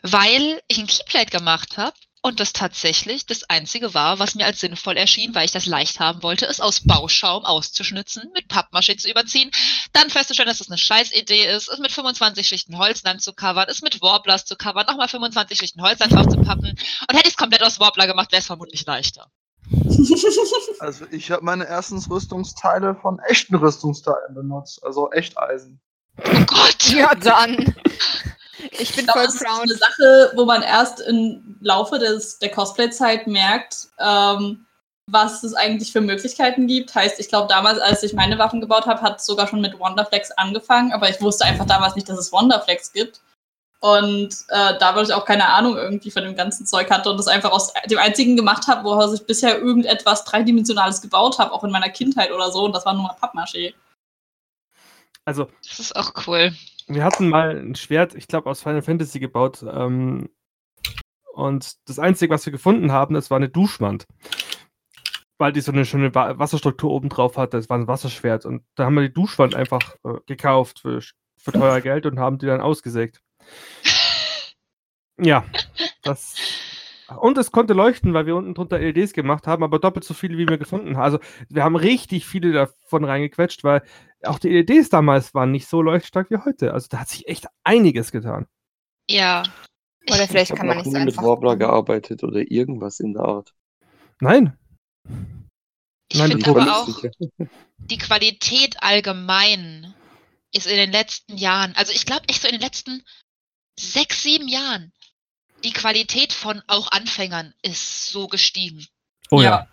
Weil 0.04 0.62
ich 0.68 0.77
ein 0.77 0.88
Keyplate 0.88 1.32
gemacht 1.32 1.77
habe 1.77 1.98
und 2.27 2.39
das 2.39 2.53
tatsächlich 2.53 3.25
das 3.25 3.50
einzige 3.50 3.93
war, 3.93 4.19
was 4.19 4.36
mir 4.36 4.46
als 4.46 4.60
sinnvoll 4.60 4.98
erschien, 4.98 5.34
weil 5.34 5.46
ich 5.46 5.51
das 5.51 5.65
leicht 5.65 6.00
haben 6.00 6.22
wollte, 6.22 6.46
es 6.46 6.60
aus 6.60 6.81
Bauschaum 6.86 7.46
auszuschnitzen, 7.46 8.29
mit 8.34 8.50
Pappmaché 8.50 8.98
zu 8.98 9.10
überziehen, 9.10 9.50
dann 9.93 10.10
festzustellen, 10.10 10.48
dass 10.48 10.57
das 10.60 10.69
eine 10.69 10.77
Scheißidee 10.77 11.46
ist, 11.48 11.69
es 11.69 11.79
mit 11.79 11.91
25 11.91 12.48
Schichten 12.48 12.77
Holz 12.77 13.01
dann 13.01 13.19
zu 13.19 13.34
covern, 13.34 13.67
es 13.69 13.81
mit 13.81 14.01
Warblers 14.01 14.46
zu 14.46 14.55
covern, 14.57 14.86
nochmal 14.86 15.07
25 15.07 15.57
Schichten 15.57 15.81
Holz 15.81 16.00
dann 16.00 16.10
drauf 16.10 16.27
zu 16.27 16.38
pappen. 16.38 16.69
Und 16.69 17.15
hätte 17.15 17.27
ich 17.27 17.34
es 17.34 17.38
komplett 17.38 17.63
aus 17.63 17.79
Warbler 17.79 18.07
gemacht, 18.07 18.31
wäre 18.31 18.41
es 18.41 18.48
vermutlich 18.48 18.86
leichter. 18.86 19.31
Also 20.79 21.05
ich 21.10 21.31
habe 21.31 21.43
meine 21.43 21.65
ersten 21.65 21.98
Rüstungsteile 21.98 22.93
von 23.01 23.19
echten 23.27 23.55
Rüstungsteilen 23.55 24.36
benutzt. 24.36 24.84
Also 24.84 25.12
Echteisen. 25.12 25.81
Oh 26.19 26.46
Gott! 26.46 26.89
Ja, 26.89 27.15
dann. 27.15 27.75
Ich 28.71 28.95
bin 28.95 29.05
Ich 29.05 29.05
glaube, 29.05 29.19
voll 29.19 29.25
das 29.25 29.36
ist 29.36 29.39
so 29.39 29.45
proud. 29.45 29.62
eine 29.62 29.75
Sache, 29.75 30.31
wo 30.36 30.45
man 30.45 30.62
erst 30.62 31.01
im 31.01 31.57
Laufe 31.62 32.00
des, 32.00 32.39
der 32.39 32.51
Cosplay-Zeit 32.51 33.27
merkt, 33.27 33.88
ähm, 34.00 34.65
was 35.09 35.43
es 35.43 35.53
eigentlich 35.53 35.91
für 35.91 36.01
Möglichkeiten 36.01 36.67
gibt. 36.67 36.93
Heißt, 36.93 37.19
ich 37.19 37.29
glaube, 37.29 37.47
damals, 37.47 37.79
als 37.79 38.03
ich 38.03 38.13
meine 38.13 38.38
Waffen 38.38 38.62
gebaut 38.62 38.86
habe, 38.86 39.01
hat 39.01 39.19
es 39.19 39.25
sogar 39.25 39.47
schon 39.47 39.62
mit 39.62 39.79
Wonderflex 39.79 40.31
angefangen, 40.31 40.91
aber 40.91 41.09
ich 41.09 41.21
wusste 41.21 41.45
einfach 41.45 41.65
damals 41.65 41.95
nicht, 41.95 42.09
dass 42.09 42.19
es 42.19 42.31
Wonderflex 42.31 42.91
gibt. 42.91 43.21
Und 43.79 44.29
äh, 44.50 44.77
da 44.79 44.95
weil 44.95 45.05
ich 45.05 45.13
auch 45.13 45.25
keine 45.25 45.47
Ahnung 45.50 45.77
irgendwie 45.77 46.09
von 46.09 46.24
dem 46.24 46.36
ganzen 46.36 46.65
Zeug 46.65 46.89
hatte 46.89 47.12
und 47.12 47.17
das 47.17 47.27
einfach 47.27 47.51
aus 47.51 47.74
dem 47.86 48.00
einzigen 48.00 48.36
gemacht 48.36 48.67
habe, 48.67 48.83
woraus 48.83 49.13
ich 49.13 49.25
bisher 49.25 49.59
irgendetwas 49.59 50.25
Dreidimensionales 50.25 51.01
gebaut 51.01 51.38
habe, 51.38 51.51
auch 51.51 51.63
in 51.63 51.71
meiner 51.71 51.89
Kindheit 51.89 52.31
oder 52.31 52.51
so, 52.51 52.65
und 52.65 52.74
das 52.74 52.86
war 52.86 52.93
nur 52.93 53.03
mal 53.03 53.15
Pappmaché. 53.21 53.75
Also, 55.25 55.47
Das 55.63 55.79
ist 55.79 55.95
auch 55.95 56.12
cool. 56.25 56.55
Wir 56.88 57.03
hatten 57.03 57.29
mal 57.29 57.58
ein 57.58 57.75
Schwert, 57.75 58.15
ich 58.15 58.27
glaube, 58.27 58.50
aus 58.50 58.62
Final 58.63 58.82
Fantasy 58.82 59.20
gebaut. 59.20 59.63
Ähm, 59.70 60.29
und 61.34 61.74
das 61.88 62.00
Einzige, 62.00 62.34
was 62.34 62.46
wir 62.46 62.51
gefunden 62.51 62.91
haben, 62.91 63.13
das 63.13 63.29
war 63.29 63.38
eine 63.38 63.50
Duschwand. 63.50 64.06
weil 65.39 65.51
die 65.53 65.62
so 65.62 65.72
eine 65.72 65.86
schöne 65.86 66.15
Wa- 66.15 66.39
Wasserstruktur 66.39 66.89
oben 66.89 67.10
drauf 67.10 67.38
hatte. 67.38 67.58
Das 67.58 67.70
war 67.70 67.77
ein 67.77 67.88
Wasserschwert. 67.88 68.46
Und 68.46 68.63
da 68.75 68.86
haben 68.86 68.96
wir 68.96 69.03
die 69.03 69.13
Duschwand 69.13 69.53
einfach 69.53 69.96
äh, 70.03 70.15
gekauft 70.25 70.79
für, 70.79 71.00
für 71.38 71.51
teuer 71.51 71.79
Geld 71.82 72.08
und 72.08 72.17
haben 72.17 72.39
die 72.39 72.48
dann 72.48 72.60
ausgesägt. 72.62 73.22
Ja, 75.20 75.46
das. 76.03 76.36
Und 77.22 77.38
es 77.38 77.51
konnte 77.51 77.74
leuchten, 77.74 78.13
weil 78.13 78.25
wir 78.25 78.36
unten 78.36 78.53
drunter 78.53 78.79
LEDs 78.79 79.13
gemacht 79.13 79.48
haben, 79.48 79.63
aber 79.63 79.79
doppelt 79.79 80.03
so 80.03 80.13
viele, 80.13 80.38
wie 80.38 80.48
wir 80.50 80.58
gefunden 80.58 80.98
haben. 80.98 81.03
Also 81.03 81.20
wir 81.50 81.63
haben 81.63 81.75
richtig 81.75 82.25
viele 82.25 82.51
davon 82.51 83.06
reingequetscht, 83.06 83.63
weil 83.63 83.82
auch 84.24 84.39
die 84.39 84.50
LEDs 84.50 84.89
damals 84.89 85.33
waren 85.33 85.51
nicht 85.51 85.67
so 85.67 85.81
leuchtstark 85.81 86.29
wie 86.31 86.38
heute. 86.38 86.74
Also 86.74 86.88
da 86.89 87.00
hat 87.00 87.09
sich 87.09 87.27
echt 87.27 87.47
einiges 87.63 88.12
getan. 88.12 88.47
Ja. 89.09 89.43
Oder 90.09 90.24
Ich 90.24 90.29
vielleicht 90.29 90.55
kann 90.55 90.67
man 90.67 90.77
nicht 90.77 90.88
nie 90.88 90.93
so 90.93 91.00
mit 91.00 91.09
einfach. 91.09 91.24
Warbler 91.24 91.55
gearbeitet 91.57 92.24
oder 92.24 92.39
irgendwas 92.50 93.00
in 93.00 93.13
der 93.13 93.24
Art. 93.24 93.53
Nein, 94.19 94.57
Ich 96.12 96.21
finde 96.21 96.50
aber 96.50 96.81
auch, 96.81 97.03
ja. 97.03 97.12
die 97.77 97.97
Qualität 97.97 98.81
allgemein 98.81 99.93
ist 100.53 100.65
in 100.67 100.77
den 100.77 100.91
letzten 100.91 101.38
Jahren, 101.38 101.75
also 101.75 101.91
ich 101.91 102.05
glaube 102.05 102.27
echt 102.29 102.41
so 102.41 102.47
in 102.47 102.53
den 102.53 102.62
letzten 102.62 103.03
sechs, 103.79 104.24
sieben 104.24 104.47
Jahren, 104.47 104.91
die 105.63 105.74
Qualität 105.74 106.33
von 106.33 106.62
auch 106.67 106.91
Anfängern 106.91 107.53
ist 107.62 108.07
so 108.09 108.27
gestiegen. 108.27 108.86
Oh 109.29 109.41
ja. 109.41 109.50
Ja. 109.50 109.67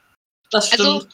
Das 0.50 0.68
stimmt. 0.68 0.80
Also, 0.80 1.06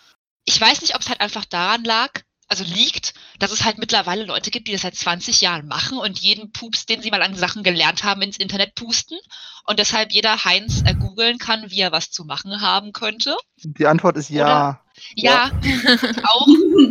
ich 0.44 0.60
weiß 0.60 0.80
nicht, 0.80 0.94
ob 0.94 1.02
es 1.02 1.08
halt 1.08 1.20
einfach 1.20 1.44
daran 1.44 1.84
lag, 1.84 2.22
also 2.50 2.64
liegt, 2.64 3.14
dass 3.38 3.52
es 3.52 3.64
halt 3.64 3.78
mittlerweile 3.78 4.25
Leute 4.25 4.50
gibt, 4.50 4.66
die 4.66 4.73
das 4.73 4.83
seit 4.83 4.97
20 4.97 5.40
Jahren 5.40 5.69
machen 5.69 5.99
und 5.99 6.19
jeden 6.19 6.50
Pups, 6.50 6.85
den 6.85 7.00
sie 7.00 7.11
mal 7.11 7.23
an 7.23 7.37
Sachen 7.37 7.62
gelernt 7.62 8.02
haben, 8.02 8.23
ins 8.23 8.38
Internet 8.38 8.75
pusten 8.75 9.19
und 9.66 9.78
deshalb 9.78 10.12
jeder 10.12 10.45
Heinz 10.45 10.83
äh, 10.85 10.95
googeln 10.95 11.38
kann, 11.38 11.71
wie 11.71 11.80
er 11.80 11.92
was 11.92 12.11
zu 12.11 12.25
machen 12.25 12.61
haben 12.61 12.92
könnte. 12.92 13.37
Die 13.62 13.87
Antwort 13.87 14.16
ist 14.16 14.30
ja. 14.30 14.83
Ja, 15.14 15.50
auch, 16.25 16.47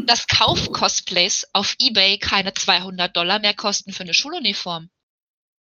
dass 0.06 0.28
Kauf-Cosplays 0.28 1.48
auf 1.54 1.75
Ebay 1.78 2.18
keine 2.18 2.54
200 2.54 3.16
Dollar 3.16 3.39
mehr 3.39 3.54
kosten 3.54 3.92
für 3.92 4.04
eine 4.04 4.13
Schuluniform. 4.13 4.89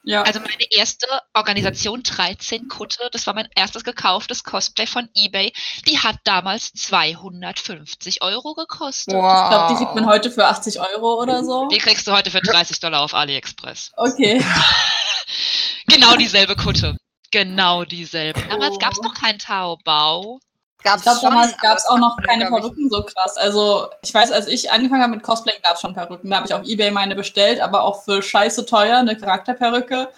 Ja. 0.03 0.21
Also 0.23 0.39
meine 0.39 0.65
erste 0.71 1.07
Organisation 1.33 2.03
13 2.03 2.67
Kutte, 2.67 3.09
das 3.11 3.25
war 3.27 3.33
mein 3.33 3.47
erstes 3.55 3.83
gekauftes 3.83 4.43
Cosplay 4.43 4.85
von 4.87 5.09
Ebay, 5.15 5.51
die 5.87 5.99
hat 5.99 6.17
damals 6.23 6.71
250 6.73 8.21
Euro 8.21 8.53
gekostet. 8.53 9.13
ich 9.13 9.19
glaube, 9.19 9.67
die 9.73 9.75
kriegt 9.77 9.95
man 9.95 10.05
heute 10.05 10.29
für 10.31 10.45
80 10.45 10.79
Euro 10.79 11.21
oder 11.21 11.43
so. 11.43 11.67
Die 11.69 11.77
kriegst 11.77 12.05
du 12.07 12.11
heute 12.11 12.31
für 12.31 12.41
30 12.41 12.79
Dollar 12.79 13.01
auf 13.01 13.13
AliExpress. 13.13 13.91
Okay. 13.97 14.43
Genau 15.87 16.15
dieselbe 16.15 16.55
Kutte. 16.55 16.95
Genau 17.31 17.83
dieselbe. 17.83 18.41
Damals 18.49 18.75
Oh. 18.75 18.79
gab 18.79 18.93
es 18.93 19.01
noch 19.01 19.13
keinen 19.13 19.39
Taobao. 19.39 20.39
Gab's 20.83 20.99
Ich 20.99 21.03
glaube, 21.03 21.21
damals 21.21 21.57
gab 21.57 21.77
es 21.77 21.85
auch 21.85 21.97
noch 21.97 22.17
keine 22.17 22.47
Perücken 22.47 22.89
so 22.89 23.03
krass. 23.03 23.37
Also, 23.37 23.87
ich 24.01 24.13
weiß, 24.13 24.31
als 24.31 24.47
ich 24.47 24.71
angefangen 24.71 25.01
habe 25.01 25.15
mit 25.15 25.23
Cosplay, 25.23 25.53
gab 25.63 25.75
es 25.75 25.81
schon 25.81 25.93
Perücken. 25.93 26.29
Da 26.29 26.37
habe 26.37 26.47
ich 26.47 26.53
auf 26.53 26.63
Ebay 26.63 26.91
meine 26.91 27.15
bestellt, 27.15 27.61
aber 27.61 27.83
auch 27.83 28.03
für 28.03 28.21
scheiße 28.21 28.65
teuer, 28.65 28.97
eine 28.97 29.17
Charakterperücke. 29.17 30.09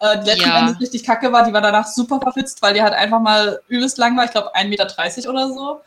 Äh, 0.00 0.18
die 0.20 0.26
letzten 0.26 0.48
Ja. 0.48 0.58
Endes 0.58 0.80
richtig 0.80 1.04
kacke 1.04 1.32
war, 1.32 1.44
die 1.44 1.52
war 1.52 1.60
danach 1.60 1.86
super 1.86 2.20
verfitzt, 2.20 2.62
weil 2.62 2.74
die 2.74 2.82
halt 2.82 2.94
einfach 2.94 3.20
mal 3.20 3.60
übelst 3.68 3.98
lang 3.98 4.16
war. 4.16 4.24
Ich 4.24 4.30
glaube, 4.30 4.54
1,30 4.54 4.68
Meter 4.68 5.30
oder 5.30 5.48
so. 5.52 5.80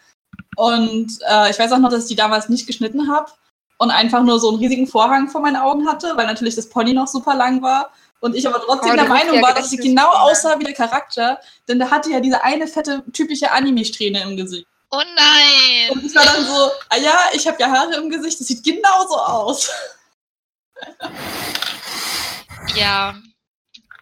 Und 0.55 1.19
äh, 1.29 1.49
ich 1.49 1.59
weiß 1.59 1.71
auch 1.71 1.79
noch, 1.79 1.89
dass 1.89 2.03
ich 2.03 2.09
die 2.09 2.15
damals 2.15 2.49
nicht 2.49 2.67
geschnitten 2.67 3.11
habe 3.11 3.31
und 3.77 3.91
einfach 3.91 4.23
nur 4.23 4.39
so 4.39 4.49
einen 4.49 4.59
riesigen 4.59 4.87
Vorhang 4.87 5.29
vor 5.29 5.41
meinen 5.41 5.55
Augen 5.55 5.87
hatte, 5.87 6.15
weil 6.15 6.27
natürlich 6.27 6.55
das 6.55 6.69
Pony 6.69 6.93
noch 6.93 7.07
super 7.07 7.35
lang 7.35 7.61
war. 7.61 7.91
Und 8.23 8.37
ich 8.37 8.47
aber 8.47 8.61
trotzdem 8.61 8.93
Oh, 8.93 8.95
der 8.95 9.03
Meinung 9.03 9.35
ja 9.35 9.41
war, 9.41 9.53
dass 9.53 9.69
sie 9.69 9.75
genau 9.75 10.07
aussah 10.07 10.57
wie 10.57 10.63
der 10.63 10.73
Charakter, 10.73 11.41
denn 11.67 11.77
der 11.77 11.91
hatte 11.91 12.09
ja 12.09 12.21
diese 12.21 12.41
eine 12.41 12.67
fette, 12.67 13.03
typische 13.11 13.51
Anime-Strähne 13.51 14.21
im 14.21 14.37
Gesicht. 14.37 14.65
Oh 14.91 15.01
nein! 15.13 15.91
Und 15.91 16.05
ich 16.05 16.15
war 16.15 16.23
dann 16.23 16.45
so, 16.45 16.71
ah 16.87 16.97
ja, 17.01 17.19
ich 17.33 17.45
habe 17.45 17.57
ja 17.59 17.69
Haare 17.69 17.95
im 17.95 18.09
Gesicht, 18.09 18.39
das 18.39 18.47
sieht 18.47 18.63
genauso 18.63 19.17
aus. 19.17 19.69
Ja. 22.75 23.13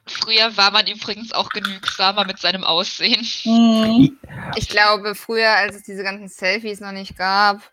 Früher 0.05 0.55
war 0.55 0.71
man 0.71 0.87
übrigens 0.87 1.33
auch 1.33 1.49
genügsamer 1.49 2.23
mit 2.23 2.39
seinem 2.39 2.63
Aussehen. 2.63 3.27
Mhm. 3.43 4.17
Ich 4.55 4.69
glaube, 4.69 5.13
früher, 5.15 5.49
als 5.49 5.75
es 5.75 5.83
diese 5.83 6.03
ganzen 6.03 6.29
Selfies 6.29 6.79
noch 6.79 6.93
nicht 6.93 7.17
gab, 7.17 7.69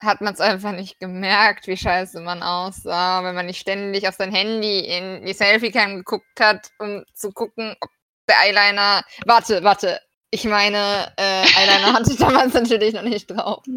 hat 0.00 0.20
man 0.20 0.34
es 0.34 0.40
einfach 0.40 0.72
nicht 0.72 0.98
gemerkt, 0.98 1.66
wie 1.66 1.76
scheiße 1.76 2.20
man 2.20 2.42
aussah, 2.42 3.22
wenn 3.22 3.34
man 3.34 3.46
nicht 3.46 3.60
ständig 3.60 4.08
auf 4.08 4.14
sein 4.14 4.32
Handy 4.32 4.80
in 4.80 5.24
die 5.26 5.34
Selfie-Cam 5.34 5.96
geguckt 5.96 6.40
hat, 6.40 6.70
um 6.78 7.04
zu 7.14 7.32
gucken, 7.32 7.76
ob 7.80 7.90
der 8.28 8.36
Eyeliner. 8.40 9.04
Warte, 9.26 9.62
warte. 9.62 10.00
Ich 10.32 10.44
meine, 10.44 11.12
äh, 11.16 11.42
Eyeliner 11.42 11.92
hatte 11.94 12.12
ich 12.12 12.18
damals 12.18 12.54
natürlich 12.54 12.94
noch 12.94 13.02
nicht 13.02 13.30
drauf. 13.30 13.62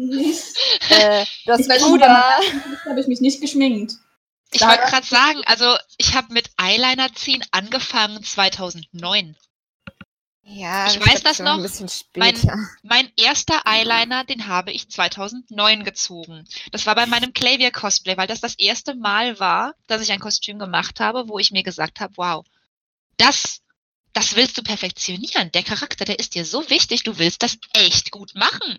Äh, 0.90 1.24
das 1.46 1.66
Puder. 1.66 2.06
Da 2.06 2.90
habe 2.90 3.00
ich 3.00 3.06
mich 3.06 3.20
nicht 3.20 3.40
geschminkt. 3.40 3.94
Ich 4.52 4.60
wollte 4.60 4.84
gerade 4.84 5.06
sagen, 5.06 5.40
also 5.46 5.76
ich 5.96 6.14
habe 6.14 6.32
mit 6.32 6.50
Eyeliner 6.60 7.12
ziehen 7.14 7.42
angefangen 7.52 8.22
2009. 8.22 9.34
Ja, 10.46 10.86
Ich 10.88 11.00
weiß 11.00 11.22
das 11.22 11.38
noch. 11.38 11.56
Mein-. 12.20 12.34
Mein 12.82 13.10
erster 13.16 13.62
Eyeliner, 13.66 14.24
den 14.24 14.46
habe 14.46 14.72
ich 14.72 14.88
2009 14.90 15.84
gezogen. 15.84 16.44
Das 16.70 16.86
war 16.86 16.94
bei 16.94 17.06
meinem 17.06 17.32
Clavier 17.32 17.70
Cosplay, 17.70 18.16
weil 18.16 18.26
das 18.26 18.40
das 18.40 18.54
erste 18.58 18.94
Mal 18.94 19.40
war, 19.40 19.74
dass 19.86 20.02
ich 20.02 20.12
ein 20.12 20.20
Kostüm 20.20 20.58
gemacht 20.58 21.00
habe, 21.00 21.28
wo 21.28 21.38
ich 21.38 21.50
mir 21.50 21.62
gesagt 21.62 22.00
habe, 22.00 22.12
wow, 22.16 22.44
das, 23.16 23.62
das 24.12 24.36
willst 24.36 24.58
du 24.58 24.62
perfektionieren. 24.62 25.50
Der 25.52 25.62
Charakter, 25.62 26.04
der 26.04 26.18
ist 26.18 26.34
dir 26.34 26.44
so 26.44 26.68
wichtig, 26.68 27.02
du 27.04 27.18
willst 27.18 27.42
das 27.42 27.58
echt 27.72 28.10
gut 28.10 28.34
machen. 28.34 28.78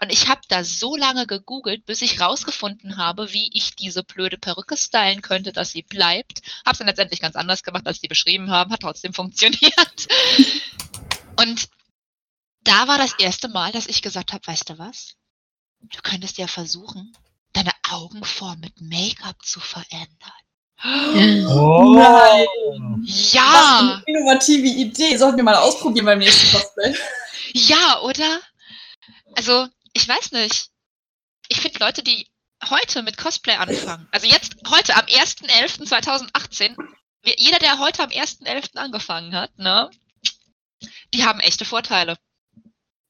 Und 0.00 0.12
ich 0.12 0.28
habe 0.28 0.42
da 0.48 0.62
so 0.62 0.94
lange 0.96 1.26
gegoogelt, 1.26 1.86
bis 1.86 2.02
ich 2.02 2.20
rausgefunden 2.20 2.98
habe, 2.98 3.32
wie 3.32 3.50
ich 3.54 3.76
diese 3.76 4.02
blöde 4.02 4.36
Perücke 4.36 4.76
stylen 4.76 5.22
könnte, 5.22 5.52
dass 5.52 5.70
sie 5.70 5.82
bleibt. 5.82 6.42
Habe 6.66 6.72
es 6.72 6.78
dann 6.78 6.86
letztendlich 6.86 7.20
ganz 7.20 7.34
anders 7.36 7.62
gemacht, 7.62 7.86
als 7.86 8.00
die 8.00 8.08
beschrieben 8.08 8.50
haben, 8.50 8.72
hat 8.72 8.80
trotzdem 8.80 9.14
funktioniert. 9.14 10.08
Und 11.38 11.68
da 12.64 12.88
war 12.88 12.98
das 12.98 13.14
erste 13.18 13.48
Mal, 13.48 13.72
dass 13.72 13.86
ich 13.86 14.02
gesagt 14.02 14.32
habe, 14.32 14.46
weißt 14.46 14.70
du 14.70 14.78
was? 14.78 15.14
Du 15.80 16.00
könntest 16.02 16.38
ja 16.38 16.46
versuchen, 16.46 17.16
deine 17.52 17.72
Augenform 17.90 18.58
mit 18.60 18.80
Make-up 18.80 19.36
zu 19.44 19.60
verändern. 19.60 20.32
Oh. 21.48 21.94
Nein. 21.94 23.02
Ja, 23.06 23.42
Was 23.42 23.80
eine 23.80 24.02
innovative 24.06 24.66
Idee. 24.66 25.16
Sollten 25.16 25.36
wir 25.38 25.44
mal 25.44 25.54
ausprobieren 25.56 26.04
beim 26.06 26.18
nächsten 26.18 26.50
Cosplay. 26.54 26.94
ja, 27.54 28.00
oder? 28.00 28.40
Also, 29.36 29.68
ich 29.94 30.06
weiß 30.06 30.32
nicht. 30.32 30.68
Ich 31.48 31.60
finde 31.60 31.78
Leute, 31.78 32.02
die 32.02 32.28
heute 32.68 33.02
mit 33.02 33.16
Cosplay 33.16 33.54
anfangen, 33.54 34.06
also 34.10 34.26
jetzt, 34.26 34.56
heute, 34.68 34.94
am 34.96 35.06
1.11.2018, 35.06 36.76
wir- 37.22 37.34
jeder, 37.38 37.58
der 37.58 37.78
heute 37.78 38.02
am 38.02 38.10
1.11. 38.10 38.76
angefangen 38.76 39.34
hat, 39.34 39.56
ne, 39.58 39.90
die 41.14 41.24
haben 41.24 41.40
echte 41.40 41.64
Vorteile. 41.64 42.16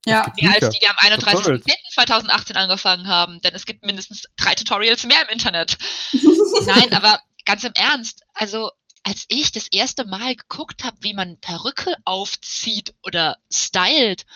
Ja. 0.07 0.33
Mehr 0.41 0.53
als 0.55 0.69
die, 0.69 0.79
die 0.79 0.89
am 0.89 0.97
Tutorials. 0.97 1.65
31.10.2018 1.67 2.55
angefangen 2.55 3.09
haben, 3.09 3.41
denn 3.41 3.55
es 3.55 3.67
gibt 3.67 3.85
mindestens 3.85 4.25
drei 4.37 4.55
Tutorials 4.55 5.05
mehr 5.05 5.23
im 5.23 5.29
Internet. 5.31 5.77
Nein, 6.67 6.95
aber 6.95 7.21
ganz 7.45 7.65
im 7.65 7.73
Ernst, 7.75 8.23
also 8.35 8.71
als 9.03 9.25
ich 9.29 9.53
das 9.53 9.69
erste 9.71 10.05
Mal 10.05 10.37
geguckt 10.37 10.85
habe, 10.85 10.97
wie 11.01 11.15
man 11.15 11.39
Perücke 11.41 11.97
aufzieht 12.05 12.95
oder 13.03 13.37
stylt, 13.53 14.27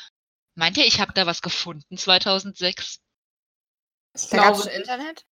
meint 0.54 0.76
ihr, 0.76 0.86
ich 0.86 1.00
habe 1.00 1.12
da 1.12 1.26
was 1.26 1.42
gefunden 1.42 1.96
2006? 1.96 2.98
Ich 4.14 4.28
Da 4.28 4.36
gab's 4.36 4.62
glaube, 4.62 4.62
schon 4.62 4.80
Internet? 4.80 5.24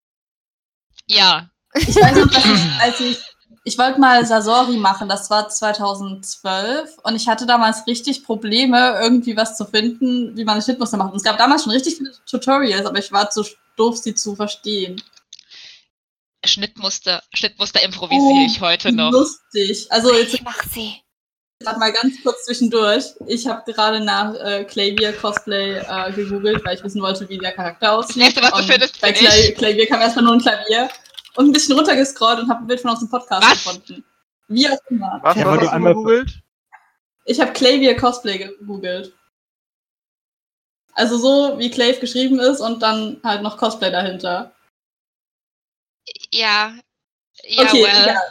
Ja, 1.06 1.50
ich 1.74 1.94
weiß 1.96 2.16
noch, 2.16 2.30
dass 2.30 2.44
ich, 2.44 2.80
als 2.80 3.00
ich, 3.00 3.18
ich 3.64 3.78
wollte 3.78 4.00
mal 4.00 4.24
Sasori 4.24 4.76
machen, 4.76 5.08
das 5.08 5.30
war 5.30 5.48
2012 5.48 6.98
und 7.02 7.16
ich 7.16 7.28
hatte 7.28 7.46
damals 7.46 7.86
richtig 7.86 8.24
Probleme, 8.24 8.98
irgendwie 9.00 9.36
was 9.36 9.56
zu 9.56 9.64
finden, 9.64 10.36
wie 10.36 10.44
man 10.44 10.56
ein 10.56 10.62
Schnittmuster 10.62 10.96
macht. 10.96 11.12
Und 11.12 11.18
es 11.18 11.22
gab 11.24 11.38
damals 11.38 11.64
schon 11.64 11.72
richtig 11.72 11.96
viele 11.96 12.12
Tutorials, 12.28 12.86
aber 12.86 12.98
ich 12.98 13.12
war 13.12 13.30
zu 13.30 13.44
doof, 13.76 13.96
sie 13.96 14.14
zu 14.14 14.34
verstehen. 14.36 15.00
Schnittmuster, 16.44 17.22
Schnittmuster 17.34 17.82
improvisiere 17.82 18.46
ich 18.46 18.60
heute 18.60 18.92
noch. 18.92 19.10
Lustig. 19.10 19.86
Also 19.90 20.14
jetzt 20.14 20.34
Ich 20.34 20.42
mach 20.42 20.62
sie. 20.72 20.94
gerade 21.60 21.78
mal 21.78 21.92
ganz 21.92 22.22
kurz 22.22 22.44
zwischendurch. 22.44 23.04
Ich 23.26 23.46
habe 23.46 23.70
gerade 23.70 24.00
nach 24.00 24.34
äh, 24.34 24.64
Clavier 24.64 25.12
Cosplay 25.12 25.78
äh, 25.78 26.12
gegoogelt, 26.12 26.64
weil 26.64 26.76
ich 26.76 26.84
wissen 26.84 27.02
wollte, 27.02 27.28
wie 27.28 27.38
der 27.38 27.52
Charakter 27.52 27.92
aussieht. 27.92 28.22
Das 28.22 28.28
Erste, 28.36 28.42
was 28.42 28.52
du 28.52 28.72
findest, 28.72 29.00
bei. 29.00 29.12
Clavier 29.12 29.86
kam 29.88 30.00
erstmal 30.00 30.24
nur 30.24 30.34
ein 30.34 30.40
Klavier 30.40 30.88
und 31.38 31.46
ein 31.46 31.52
bisschen 31.52 31.76
runtergescrollt 31.76 32.40
und 32.40 32.50
habe 32.50 32.64
ein 32.64 32.66
Bild 32.66 32.80
von 32.80 32.90
aus 32.90 32.98
dem 32.98 33.08
Podcast 33.08 33.42
Was? 33.44 33.52
gefunden. 33.64 34.04
Wie 34.48 34.68
auch 34.68 34.78
immer. 34.90 35.20
Was, 35.22 35.36
Ja, 35.36 35.46
was 35.46 35.58
hast 35.60 35.66
du 35.66 35.72
einmal- 35.72 35.94
gegoogelt? 35.94 36.42
Ich 37.26 37.40
habe 37.40 37.52
Clavier 37.52 37.96
Cosplay 37.96 38.38
gegoogelt. 38.38 39.14
Also 40.94 41.16
so, 41.16 41.58
wie 41.58 41.70
Clave 41.70 42.00
geschrieben 42.00 42.40
ist 42.40 42.60
und 42.60 42.82
dann 42.82 43.20
halt 43.22 43.42
noch 43.42 43.56
Cosplay 43.56 43.90
dahinter. 43.92 44.52
Ja, 46.32 46.74
ja, 47.44 47.62
okay, 47.62 47.84
well. 47.84 48.02
egal. 48.02 48.22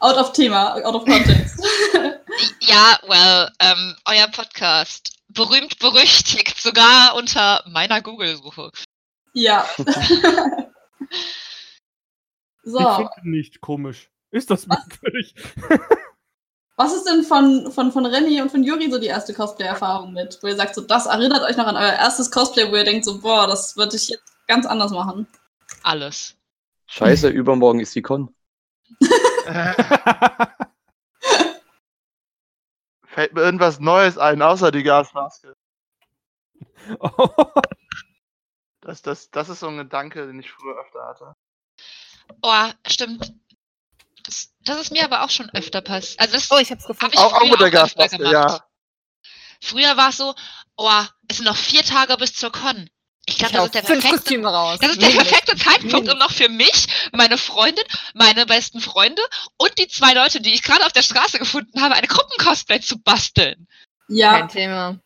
Out 0.00 0.16
of 0.16 0.32
Thema, 0.32 0.74
out 0.76 0.94
of 0.94 1.04
context. 1.04 1.60
Ja, 2.60 2.98
well, 3.08 3.50
ähm, 3.58 3.96
euer 4.04 4.28
Podcast. 4.28 5.12
berühmt 5.28 5.78
berüchtigt, 5.80 6.60
sogar 6.60 7.16
unter 7.16 7.64
meiner 7.66 8.00
Google-Suche. 8.00 8.70
Ja. 9.32 9.68
Ich 12.68 12.74
so, 12.74 13.08
finde 13.14 13.30
nicht 13.30 13.60
komisch. 13.60 14.10
Ist 14.30 14.50
das 14.50 14.66
merkwürdig? 14.66 15.34
was 16.76 16.94
ist 16.94 17.04
denn 17.04 17.24
von, 17.24 17.72
von, 17.72 17.90
von 17.92 18.04
Renny 18.06 18.42
und 18.42 18.50
von 18.50 18.62
Juri 18.62 18.90
so 18.90 18.98
die 18.98 19.06
erste 19.06 19.32
Cosplay-Erfahrung 19.34 20.12
mit? 20.12 20.38
Wo 20.42 20.46
ihr 20.48 20.56
sagt, 20.56 20.74
so, 20.74 20.82
das 20.82 21.06
erinnert 21.06 21.42
euch 21.42 21.56
noch 21.56 21.66
an 21.66 21.76
euer 21.76 21.94
erstes 21.94 22.30
Cosplay, 22.30 22.70
wo 22.70 22.76
ihr 22.76 22.84
denkt, 22.84 23.04
so, 23.04 23.20
boah, 23.20 23.46
das 23.46 23.76
würde 23.76 23.96
ich 23.96 24.08
jetzt 24.08 24.22
ganz 24.46 24.66
anders 24.66 24.92
machen. 24.92 25.26
Alles. 25.82 26.36
Scheiße, 26.86 27.28
übermorgen 27.30 27.80
ist 27.80 27.94
die 27.94 28.02
Con. 28.02 28.34
Fällt 33.06 33.32
mir 33.34 33.40
irgendwas 33.40 33.80
Neues 33.80 34.18
ein, 34.18 34.42
außer 34.42 34.70
die 34.70 34.82
Gasmaske. 34.82 35.56
Oh, 37.00 37.28
Das, 38.88 39.02
das, 39.02 39.30
das 39.30 39.50
ist 39.50 39.60
so 39.60 39.68
ein 39.68 39.76
Gedanke, 39.76 40.26
den 40.26 40.40
ich 40.40 40.50
früher 40.50 40.80
öfter 40.80 41.06
hatte. 41.06 41.36
Oh, 42.42 42.66
stimmt. 42.86 43.32
Das, 44.24 44.50
das 44.60 44.80
ist 44.80 44.92
mir 44.92 45.04
aber 45.04 45.22
auch 45.24 45.30
schon 45.30 45.48
öfter 45.50 45.80
passiert. 45.80 46.20
Also 46.20 46.34
das 46.34 46.50
Oh, 46.50 46.58
ich 46.58 46.70
hab's 46.70 46.84
habe 46.84 46.94
gefunden. 46.94 47.14
ich 47.14 47.20
Auch, 47.20 47.32
auch 47.32 47.38
früher 47.40 47.50
mit 47.50 47.60
der 47.60 47.70
Gasmaske, 47.70 48.18
gemacht. 48.18 48.32
ja. 48.32 48.64
Früher 49.60 49.96
war 49.96 50.10
es 50.10 50.16
so, 50.18 50.34
oh, 50.76 51.02
es 51.28 51.36
sind 51.38 51.46
noch 51.46 51.56
vier 51.56 51.82
Tage 51.82 52.16
bis 52.16 52.34
zur 52.34 52.52
Con. 52.52 52.88
Ich 53.26 53.36
glaube, 53.36 53.52
das. 53.56 53.72
Das 53.72 53.90
ist 53.90 55.02
der 55.02 55.10
perfekte 55.10 55.56
Zeitpunkt, 55.56 56.08
um 56.10 56.18
noch 56.18 56.30
für 56.32 56.48
mich, 56.48 56.86
meine 57.12 57.36
Freundin, 57.36 57.84
meine 58.14 58.46
besten 58.46 58.80
Freunde 58.80 59.20
und 59.58 59.76
die 59.78 59.86
zwei 59.88 60.14
Leute, 60.14 60.40
die 60.40 60.54
ich 60.54 60.62
gerade 60.62 60.86
auf 60.86 60.92
der 60.92 61.02
Straße 61.02 61.38
gefunden 61.38 61.82
habe, 61.82 61.94
eine 61.94 62.06
Gruppencosplay 62.06 62.80
zu 62.80 62.98
basteln. 63.02 63.68
Ja, 64.08 64.38
Kein 64.38 64.48
Thema. 64.48 64.88
Und 64.88 65.00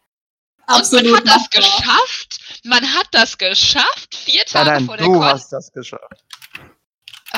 man 0.69 0.79
absolut. 0.79 1.17
hat 1.17 1.27
das 1.27 1.51
geschafft. 1.51 2.41
Man 2.63 2.95
hat 2.95 3.09
das 3.11 3.37
geschafft. 3.39 4.15
Vier 4.15 4.45
Nein, 4.45 4.47
Tage 4.53 4.71
nein, 4.71 4.85
vor 4.87 4.97
der 4.97 5.07
du 5.07 5.13
Con. 5.15 5.25
hast 5.25 5.51
das 5.53 5.73
geschafft. 5.73 6.23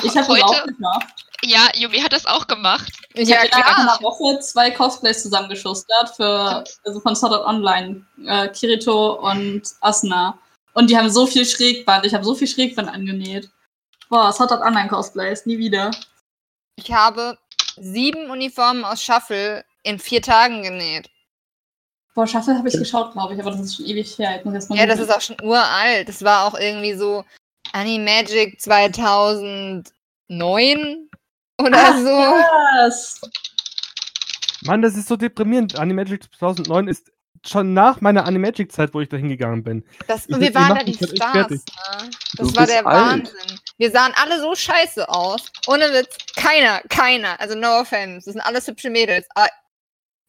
Ich 0.03 0.15
habe 0.17 0.27
das 0.27 0.43
auch 0.43 0.65
geschafft. 0.65 1.25
ja, 1.43 1.69
Yumi 1.75 1.99
hat 1.99 2.13
das 2.13 2.25
auch 2.25 2.47
gemacht. 2.47 2.91
Ich 3.13 3.29
ja, 3.29 3.37
habe 3.37 3.49
klar. 3.49 3.77
einer 3.77 3.99
Woche 4.01 4.39
zwei 4.39 4.71
Cosplays 4.71 5.21
zusammengeschustert 5.21 6.09
für, 6.15 6.63
also 6.83 6.99
von 6.99 7.15
Sword 7.15 7.33
Art 7.33 7.45
Online, 7.45 8.05
äh, 8.25 8.49
Kirito 8.49 9.13
und 9.13 9.63
Asuna. 9.81 10.37
Und 10.73 10.89
die 10.89 10.97
haben 10.97 11.09
so 11.09 11.25
viel 11.25 11.45
Schrägband. 11.45 12.05
Ich 12.05 12.13
habe 12.13 12.25
so 12.25 12.35
viel 12.35 12.47
Schrägband 12.47 12.89
angenäht. 12.89 13.49
Boah, 14.09 14.31
Sword 14.33 14.51
Art 14.51 14.61
Online 14.61 14.89
Cosplays, 14.89 15.45
nie 15.45 15.57
wieder. 15.57 15.91
Ich 16.75 16.91
habe 16.91 17.37
sieben 17.77 18.29
Uniformen 18.29 18.83
aus 18.83 19.01
Shuffle 19.01 19.63
in 19.83 19.99
vier 19.99 20.21
Tagen 20.21 20.63
genäht. 20.63 21.09
Boah, 22.13 22.27
Shuffle 22.27 22.57
habe 22.57 22.67
ich 22.67 22.77
geschaut, 22.77 23.13
glaube 23.13 23.33
ich, 23.33 23.39
aber 23.39 23.51
das 23.51 23.61
ist 23.61 23.75
schon 23.75 23.85
ewig 23.85 24.17
her. 24.17 24.37
Ich 24.37 24.45
muss 24.45 24.53
erst 24.53 24.69
mal 24.69 24.77
Ja, 24.77 24.85
das 24.85 24.99
ist 24.99 25.11
auch 25.13 25.21
schon 25.21 25.37
uralt. 25.41 26.07
Das 26.07 26.23
war 26.23 26.45
auch 26.45 26.57
irgendwie 26.57 26.93
so 26.93 27.25
Animagic 27.75 28.59
2009 28.61 31.09
oder 31.59 31.77
Ach, 31.77 31.97
so. 31.97 32.05
krass. 32.07 33.21
Mann, 34.63 34.81
das 34.81 34.95
ist 34.95 35.07
so 35.09 35.17
deprimierend. 35.17 35.77
Animagic 35.77 36.23
2009 36.37 36.87
ist 36.87 37.11
schon 37.45 37.73
nach 37.73 37.99
meiner 38.01 38.25
Animagic-Zeit, 38.25 38.93
wo 38.93 39.01
ich 39.01 39.09
da 39.09 39.17
hingegangen 39.17 39.61
bin. 39.63 39.83
Das, 40.07 40.25
Ich- 40.25 40.33
und 40.33 40.39
wir 40.41 40.49
ich 40.49 40.55
waren 40.55 40.75
da 40.77 40.83
die 40.83 40.97
halt 40.97 41.15
Stars. 41.17 41.49
Ne? 41.51 41.59
Du 42.37 42.43
Das 42.45 42.55
war 42.55 42.65
bist 42.65 42.73
der 42.73 42.87
alt. 42.87 43.25
Wahnsinn. 43.27 43.59
Wir 43.77 43.91
sahen 43.91 44.13
alle 44.15 44.39
so 44.39 44.55
scheiße 44.55 45.07
aus. 45.09 45.51
Ohne 45.67 45.91
Witz. 45.93 46.15
Keiner, 46.37 46.79
keiner. 46.89 47.39
Also 47.41 47.55
no 47.55 47.79
offense. 47.81 48.25
Das 48.25 48.33
sind 48.33 48.41
alles 48.41 48.65
hübsche 48.67 48.89
Mädels. 48.89 49.27
Aber 49.35 49.49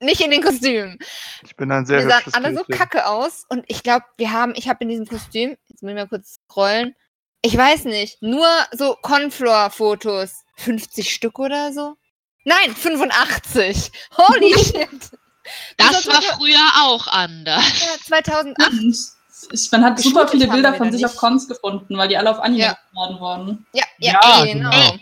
nicht 0.00 0.20
in 0.20 0.30
den 0.32 0.42
Kostümen. 0.42 0.98
Ich 1.44 1.54
bin 1.56 1.70
ein 1.70 1.86
sehr 1.86 2.00
wir 2.00 2.08
sahen 2.10 2.34
alle 2.34 2.54
so 2.54 2.64
kacke 2.64 3.06
aus. 3.06 3.44
Und 3.48 3.64
ich 3.68 3.82
glaube, 3.84 4.04
wir 4.18 4.32
haben, 4.32 4.52
ich 4.56 4.68
habe 4.68 4.82
in 4.82 4.88
diesem 4.90 5.06
Kostüm, 5.06 5.56
jetzt 5.68 5.82
muss 5.82 5.90
ich 5.90 5.96
mal 5.96 6.08
kurz 6.08 6.40
scrollen. 6.50 6.94
Ich 7.42 7.56
weiß 7.56 7.84
nicht, 7.84 8.20
nur 8.22 8.48
so 8.72 8.96
Conflor-Fotos. 9.02 10.30
50 10.58 11.12
Stück 11.14 11.38
oder 11.38 11.72
so? 11.72 11.96
Nein, 12.44 12.74
85. 12.74 13.90
Holy 14.16 14.54
shit. 14.58 14.88
Das 15.76 16.06
war 16.06 16.22
früher 16.22 16.64
auch 16.82 17.06
anders. 17.08 17.80
Ja, 17.80 17.86
2008. 18.06 18.72
Ich, 19.52 19.70
man 19.70 19.84
hat 19.84 20.00
super 20.00 20.26
viele 20.26 20.48
Bilder 20.48 20.72
von 20.72 20.90
sich 20.90 21.02
nicht. 21.02 21.10
auf 21.10 21.16
Cons 21.16 21.46
gefunden, 21.46 21.98
weil 21.98 22.08
die 22.08 22.16
alle 22.16 22.30
auf 22.30 22.40
Anime 22.40 22.58
Ja. 22.62 22.78
geladen 22.90 23.20
wurden. 23.20 23.66
Ja, 23.74 23.84
ja, 23.98 24.12
Ja, 24.14 24.44
genau. 24.46 24.70
genau. 24.70 24.96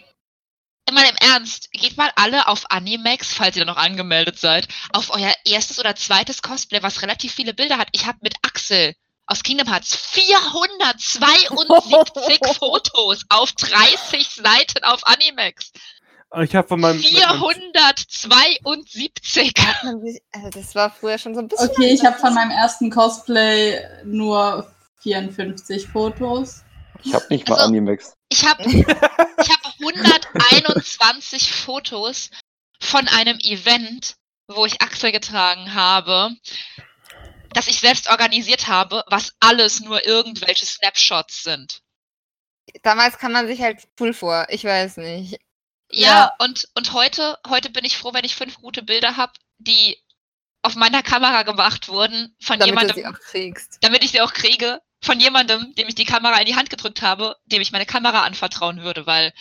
Mal 0.92 1.05
im 1.09 1.16
Ernst, 1.20 1.70
geht 1.70 1.97
mal 1.97 2.11
alle 2.16 2.49
auf 2.49 2.64
Animex, 2.68 3.33
falls 3.33 3.55
ihr 3.55 3.64
da 3.64 3.70
noch 3.73 3.79
angemeldet 3.81 4.37
seid, 4.40 4.66
auf 4.92 5.11
euer 5.11 5.33
erstes 5.44 5.79
oder 5.79 5.94
zweites 5.94 6.42
Cosplay, 6.42 6.83
was 6.83 7.01
relativ 7.03 7.33
viele 7.33 7.55
Bilder 7.55 7.79
hat. 7.79 7.87
Ich 7.92 8.07
habe 8.07 8.18
mit 8.23 8.35
Axel 8.42 8.97
aus 9.27 9.43
Kingdom 9.43 9.69
Hearts 9.69 9.95
472 9.97 12.57
Fotos 12.59 13.25
auf 13.29 13.53
30 13.53 14.29
Seiten 14.29 14.85
auf 14.85 15.07
Animex. 15.07 15.73
Ich 16.43 16.55
habe 16.57 16.67
von 16.67 16.81
meinem. 16.81 16.97
mit 17.01 17.13
meinem- 17.13 17.39
472. 17.39 19.53
Hat 19.59 19.85
man 19.85 20.01
sich- 20.01 20.21
Also 20.33 20.51
das 20.51 20.75
war 20.75 20.91
früher 20.91 21.17
schon 21.19 21.35
so 21.35 21.41
ein 21.41 21.49
bisschen. 21.49 21.71
Okay, 21.71 21.93
ich 21.95 22.05
habe 22.05 22.19
von 22.19 22.35
meinem 22.35 22.51
ersten 22.51 22.91
Cosplay 22.91 23.81
nur 24.05 24.69
54 25.03 25.87
Fotos. 25.89 26.63
Ich 27.05 27.15
habe 27.15 27.25
nicht 27.31 27.49
mal 27.49 27.55
Also- 27.57 27.69
Animex. 27.69 28.15
Ich 28.31 28.45
habe 28.45 28.63
ich 28.65 28.85
hab 28.87 29.75
121 29.79 31.53
Fotos 31.53 32.31
von 32.81 33.07
einem 33.09 33.39
Event, 33.39 34.17
wo 34.49 34.67
ich 34.67 34.83
Axel 34.83 35.13
getragen 35.13 35.75
habe, 35.75 36.31
das 37.55 37.69
ich 37.69 37.81
selbst 37.81 38.11
organisiert 38.11 38.69
habe, 38.69 39.05
was 39.09 39.33
alles 39.40 39.81
nur 39.81 40.05
irgendwelche 40.07 40.67
Snapshots 40.67 41.43
sind. 41.43 41.81
Damals 42.83 43.19
kam 43.19 43.33
man 43.33 43.47
sich 43.47 43.61
halt 43.61 43.87
cool 44.01 44.12
vor. 44.14 44.47
Ich 44.51 44.64
weiß 44.64 44.97
nicht. 44.99 45.38
Ja, 45.90 46.09
Ja. 46.09 46.33
und, 46.38 46.69
und 46.75 46.93
heute, 46.93 47.38
heute 47.47 47.71
bin 47.71 47.85
ich 47.85 47.97
froh, 47.97 48.12
wenn 48.14 48.25
ich 48.25 48.35
fünf 48.35 48.57
gute 48.61 48.83
Bilder 48.83 49.17
habe, 49.17 49.33
die 49.59 49.99
auf 50.62 50.75
meiner 50.77 51.03
Kamera 51.03 51.43
gemacht 51.43 51.88
wurden, 51.88 52.35
von 52.40 52.59
Damit 52.59 52.62
du 52.62 52.67
jemandem, 52.67 52.97
sie 52.97 53.07
auch 53.07 53.21
kriegst. 53.21 53.79
damit 53.83 54.03
ich 54.03 54.12
sie 54.12 54.21
auch 54.23 54.33
kriege, 54.33 54.81
von 55.03 55.21
jemandem, 55.21 55.75
dem 55.75 55.87
ich 55.88 55.95
die 55.95 56.07
Kamera 56.07 56.38
in 56.40 56.47
die 56.47 56.57
Hand 56.57 56.71
gedrückt 56.71 57.03
habe, 57.03 57.37
dem 57.45 57.61
ich 57.61 57.71
meine 57.73 57.85
Kamera 57.87 58.23
anvertrauen 58.23 58.81
würde, 58.83 59.07
weil 59.07 59.35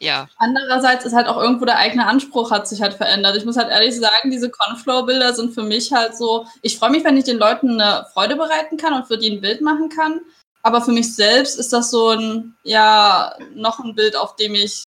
ja. 0.00 0.28
Andererseits 0.38 1.04
ist 1.04 1.14
halt 1.14 1.26
auch 1.26 1.36
irgendwo 1.38 1.64
der 1.64 1.78
eigene 1.78 2.06
Anspruch 2.06 2.50
hat 2.50 2.68
sich 2.68 2.82
halt 2.82 2.94
verändert. 2.94 3.36
Ich 3.36 3.44
muss 3.44 3.56
halt 3.56 3.70
ehrlich 3.70 3.96
sagen, 3.98 4.30
diese 4.30 4.50
Conflow-Bilder 4.50 5.32
sind 5.34 5.54
für 5.54 5.62
mich 5.62 5.92
halt 5.92 6.16
so, 6.16 6.46
ich 6.62 6.78
freue 6.78 6.90
mich, 6.90 7.04
wenn 7.04 7.16
ich 7.16 7.24
den 7.24 7.38
Leuten 7.38 7.80
eine 7.80 8.06
Freude 8.12 8.36
bereiten 8.36 8.76
kann 8.76 8.92
und 8.94 9.06
für 9.06 9.18
die 9.18 9.30
ein 9.30 9.40
Bild 9.40 9.60
machen 9.62 9.88
kann. 9.88 10.20
Aber 10.62 10.82
für 10.82 10.92
mich 10.92 11.14
selbst 11.14 11.58
ist 11.58 11.72
das 11.72 11.90
so 11.90 12.10
ein, 12.10 12.56
ja, 12.64 13.34
noch 13.54 13.78
ein 13.80 13.94
Bild, 13.94 14.16
auf 14.16 14.36
dem 14.36 14.54
ich 14.54 14.82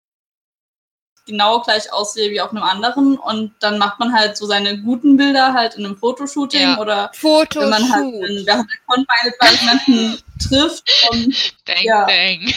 genau 1.25 1.61
gleich 1.61 1.93
aussehe 1.93 2.31
wie 2.31 2.41
auf 2.41 2.49
einem 2.51 2.63
anderen. 2.63 3.17
Und 3.17 3.53
dann 3.61 3.77
macht 3.77 3.99
man 3.99 4.13
halt 4.13 4.35
so 4.35 4.45
seine 4.45 4.81
guten 4.81 5.15
Bilder 5.15 5.53
halt 5.53 5.75
in 5.75 5.85
einem 5.85 5.95
Fotoshooting 5.97 6.59
Ja. 6.61 6.79
oder 6.79 7.11
Fotoshoot. 7.13 7.63
wenn 7.63 7.69
man 7.69 7.91
halt 7.91 8.03
in, 8.13 8.45
während 8.45 8.69
der 8.69 8.79
Con 8.87 9.05
bei 9.07 9.51
jemanden 9.61 10.23
trifft 10.49 10.91
und 11.11 11.35
Bang, 11.65 11.83
Ja. 11.83 12.05
bang. 12.05 12.53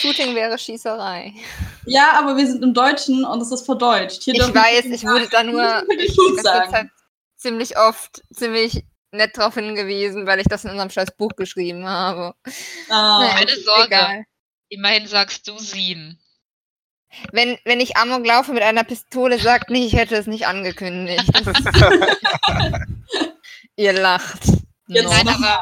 Shooting 0.00 0.34
wäre 0.34 0.58
Schießerei. 0.58 1.34
ja, 1.86 2.12
aber 2.18 2.36
wir 2.36 2.46
sind 2.46 2.62
im 2.62 2.74
Deutschen 2.74 3.24
und 3.24 3.40
es 3.40 3.50
ist 3.52 3.64
verdeutscht. 3.66 4.22
Hier 4.22 4.34
Ich 4.34 4.54
weiß, 4.54 4.86
ich 4.86 5.04
wurde 5.04 5.28
da 5.30 5.42
nur. 5.42 5.62
Zeit 6.42 6.88
ziemlich 7.36 7.76
oft 7.78 8.22
ziemlich 8.32 8.84
nett 9.12 9.36
drauf 9.36 9.54
hingewiesen, 9.54 10.26
weil 10.26 10.40
ich 10.40 10.46
das 10.46 10.64
in 10.64 10.70
unserem 10.70 10.90
scheiß 10.90 11.16
Buch 11.16 11.32
geschrieben 11.36 11.86
habe. 11.86 12.34
Ah, 12.88 13.18
Naja, 13.20 13.34
keine 13.34 13.56
Sorge. 13.56 13.84
egal. 13.86 14.24
Immerhin 14.68 15.06
sagst 15.06 15.48
du 15.48 15.58
Sien. 15.58 16.18
Wenn, 17.32 17.58
wenn 17.64 17.80
ich 17.80 17.96
Amok 17.96 18.24
laufe 18.24 18.52
mit 18.52 18.62
einer 18.62 18.84
Pistole, 18.84 19.40
sagt 19.40 19.68
nicht, 19.70 19.92
ich 19.92 19.98
hätte 19.98 20.14
es 20.14 20.28
nicht 20.28 20.46
angekündigt. 20.46 21.24
Ihr 23.76 23.92
lacht. 23.94 24.42
Jetzt 24.86 25.04
No. 25.04 25.10
Nein, 25.10 25.26
nochmal. 25.26 25.58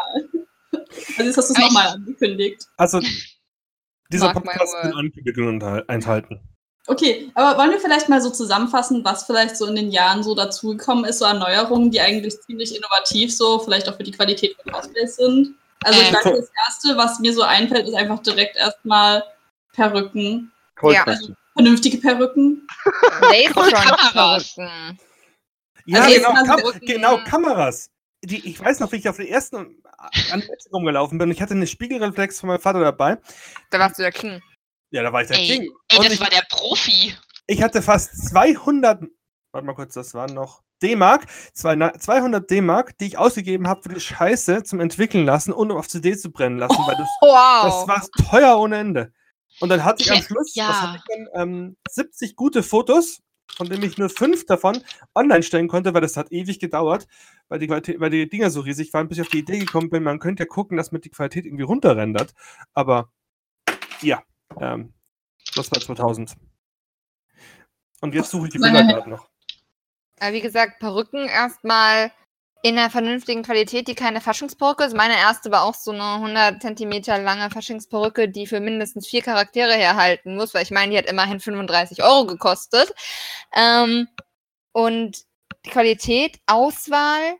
Also 1.16 1.22
jetzt 1.22 1.36
hast 1.38 1.48
du 1.48 1.52
es 1.52 1.56
Aber 1.56 1.66
nochmal 1.66 1.88
angekündigt. 1.88 2.62
Also, 2.76 3.00
dieser 4.12 4.26
Mark 4.26 4.44
Podcast 4.44 4.74
will 4.82 4.90
word. 4.90 4.98
Ankündigungen 4.98 5.60
enthal- 5.60 5.84
enthalten. 5.88 6.40
Okay, 6.86 7.30
aber 7.34 7.58
wollen 7.58 7.70
wir 7.72 7.80
vielleicht 7.80 8.08
mal 8.08 8.20
so 8.22 8.30
zusammenfassen, 8.30 9.04
was 9.04 9.24
vielleicht 9.24 9.56
so 9.58 9.66
in 9.66 9.76
den 9.76 9.90
Jahren 9.90 10.22
so 10.22 10.34
dazugekommen 10.34 11.04
ist, 11.04 11.18
so 11.18 11.26
an 11.26 11.38
Neuerungen, 11.38 11.90
die 11.90 12.00
eigentlich 12.00 12.40
ziemlich 12.40 12.74
innovativ 12.74 13.36
so, 13.36 13.58
vielleicht 13.58 13.88
auch 13.88 13.96
für 13.96 14.04
die 14.04 14.12
Qualität 14.12 14.56
von 14.62 14.72
Cosplays 14.72 15.16
sind? 15.16 15.54
Also 15.84 16.00
ich 16.00 16.06
Ähm. 16.08 16.14
glaube, 16.22 16.38
das 16.38 16.50
Erste, 16.66 16.96
was 16.96 17.18
mir 17.20 17.34
so 17.34 17.42
einfällt, 17.42 17.86
ist 17.86 17.94
einfach 17.94 18.20
direkt 18.20 18.56
erstmal 18.56 19.22
Perücken. 19.74 20.50
Coldplay. 20.76 21.16
Vernünftige 21.54 21.98
Perücken. 21.98 22.66
Lasertron-Perücken. 23.20 24.98
Ja, 25.86 26.00
Also 26.02 26.14
genau, 26.14 26.32
Kam 26.44 26.60
Rücken- 26.60 26.86
genau, 26.86 27.18
Kameras. 27.24 27.90
Die, 28.28 28.46
ich 28.48 28.60
weiß 28.60 28.80
noch, 28.80 28.92
wie 28.92 28.96
ich 28.96 29.08
auf 29.08 29.16
der 29.16 29.28
ersten 29.30 29.56
an 29.56 30.40
der 30.40 30.50
Etsy 30.52 30.68
rumgelaufen 30.72 31.18
bin. 31.18 31.30
Ich 31.30 31.40
hatte 31.40 31.54
eine 31.54 31.66
Spiegelreflex 31.66 32.40
von 32.40 32.48
meinem 32.48 32.60
Vater 32.60 32.80
dabei. 32.80 33.18
Da 33.70 33.78
warst 33.78 33.98
du 33.98 34.02
der 34.02 34.12
King. 34.12 34.40
Ja, 34.90 35.02
da 35.02 35.12
war 35.12 35.22
ich 35.22 35.28
der 35.28 35.38
Ey, 35.38 35.46
King. 35.46 35.62
ey 35.88 35.96
Und 35.98 36.06
das 36.06 36.14
ich, 36.14 36.20
war 36.20 36.30
der 36.30 36.44
Profi. 36.50 37.14
ich 37.46 37.62
hatte 37.62 37.82
fast 37.82 38.28
200 38.28 39.02
warte 39.52 39.66
mal 39.66 39.74
kurz, 39.74 39.94
das 39.94 40.12
waren 40.14 40.34
noch 40.34 40.62
D-Mark, 40.82 41.26
zwei- 41.54 41.74
na- 41.74 41.92
200 41.92 42.48
D-Mark, 42.50 42.96
die 42.98 43.06
ich 43.06 43.18
ausgegeben 43.18 43.66
habe 43.66 43.82
für 43.82 43.88
die 43.88 44.00
Scheiße 44.00 44.62
zum 44.62 44.78
Entwickeln 44.80 45.24
lassen 45.24 45.52
und 45.52 45.70
um 45.72 45.78
auf 45.78 45.88
CD 45.88 46.16
zu 46.16 46.30
brennen 46.30 46.58
lassen, 46.58 46.78
weil 46.86 46.96
das, 46.96 47.08
Wow. 47.20 47.64
das 47.64 47.88
war 47.88 48.28
teuer 48.30 48.58
ohne 48.60 48.76
Ende. 48.78 49.12
Und 49.60 49.70
dann 49.70 49.82
hatte 49.84 50.02
ich 50.02 50.12
am 50.12 50.22
Schluss, 50.22 50.54
ja. 50.54 50.68
was 50.68 50.80
hatte 50.82 50.96
ich 50.98 51.04
denn, 51.14 51.28
ähm, 51.34 51.76
70 51.90 52.36
gute 52.36 52.62
Fotos, 52.62 53.20
von 53.56 53.68
denen 53.68 53.82
ich 53.82 53.98
nur 53.98 54.08
fünf 54.08 54.46
davon 54.46 54.82
online 55.14 55.42
stellen 55.42 55.68
konnte, 55.68 55.94
weil 55.94 56.00
das 56.00 56.16
hat 56.16 56.30
ewig 56.32 56.58
gedauert, 56.58 57.06
weil 57.48 57.58
die, 57.58 57.66
Qualität, 57.66 58.00
weil 58.00 58.10
die 58.10 58.28
Dinger 58.28 58.50
so 58.50 58.60
riesig 58.60 58.92
waren, 58.92 59.08
bis 59.08 59.18
ich 59.18 59.22
auf 59.22 59.28
die 59.28 59.40
Idee 59.40 59.58
gekommen 59.58 59.90
bin, 59.90 60.02
man 60.02 60.18
könnte 60.18 60.44
ja 60.44 60.46
gucken, 60.46 60.76
dass 60.76 60.92
man 60.92 61.00
die 61.00 61.10
Qualität 61.10 61.46
irgendwie 61.46 61.64
runterrendert. 61.64 62.34
Aber 62.74 63.10
ja, 64.00 64.22
ähm, 64.60 64.92
das 65.54 65.70
war 65.72 65.80
2000. 65.80 66.36
Und 68.00 68.14
jetzt 68.14 68.30
suche 68.30 68.46
ich 68.46 68.52
die 68.52 68.58
Bilder 68.58 68.84
gerade 68.84 69.10
noch. 69.10 69.28
Wie 70.30 70.40
gesagt, 70.40 70.78
Perücken 70.78 71.26
erstmal 71.26 72.12
in 72.62 72.76
einer 72.76 72.90
vernünftigen 72.90 73.42
Qualität, 73.42 73.86
die 73.86 73.94
keine 73.94 74.20
Faschingsperücke 74.20 74.84
ist. 74.84 74.96
Meine 74.96 75.16
erste 75.16 75.50
war 75.50 75.62
auch 75.62 75.74
so 75.74 75.92
eine 75.92 76.14
100 76.14 76.60
Zentimeter 76.60 77.18
lange 77.18 77.50
Faschingsperücke, 77.50 78.28
die 78.28 78.46
für 78.46 78.60
mindestens 78.60 79.06
vier 79.06 79.22
Charaktere 79.22 79.74
herhalten 79.74 80.34
muss, 80.34 80.54
weil 80.54 80.64
ich 80.64 80.70
meine, 80.72 80.92
die 80.92 80.98
hat 80.98 81.06
immerhin 81.06 81.40
35 81.40 82.02
Euro 82.02 82.26
gekostet. 82.26 82.92
Ähm, 83.54 84.08
und 84.72 85.18
die 85.64 85.70
Qualität, 85.70 86.38
Auswahl, 86.46 87.36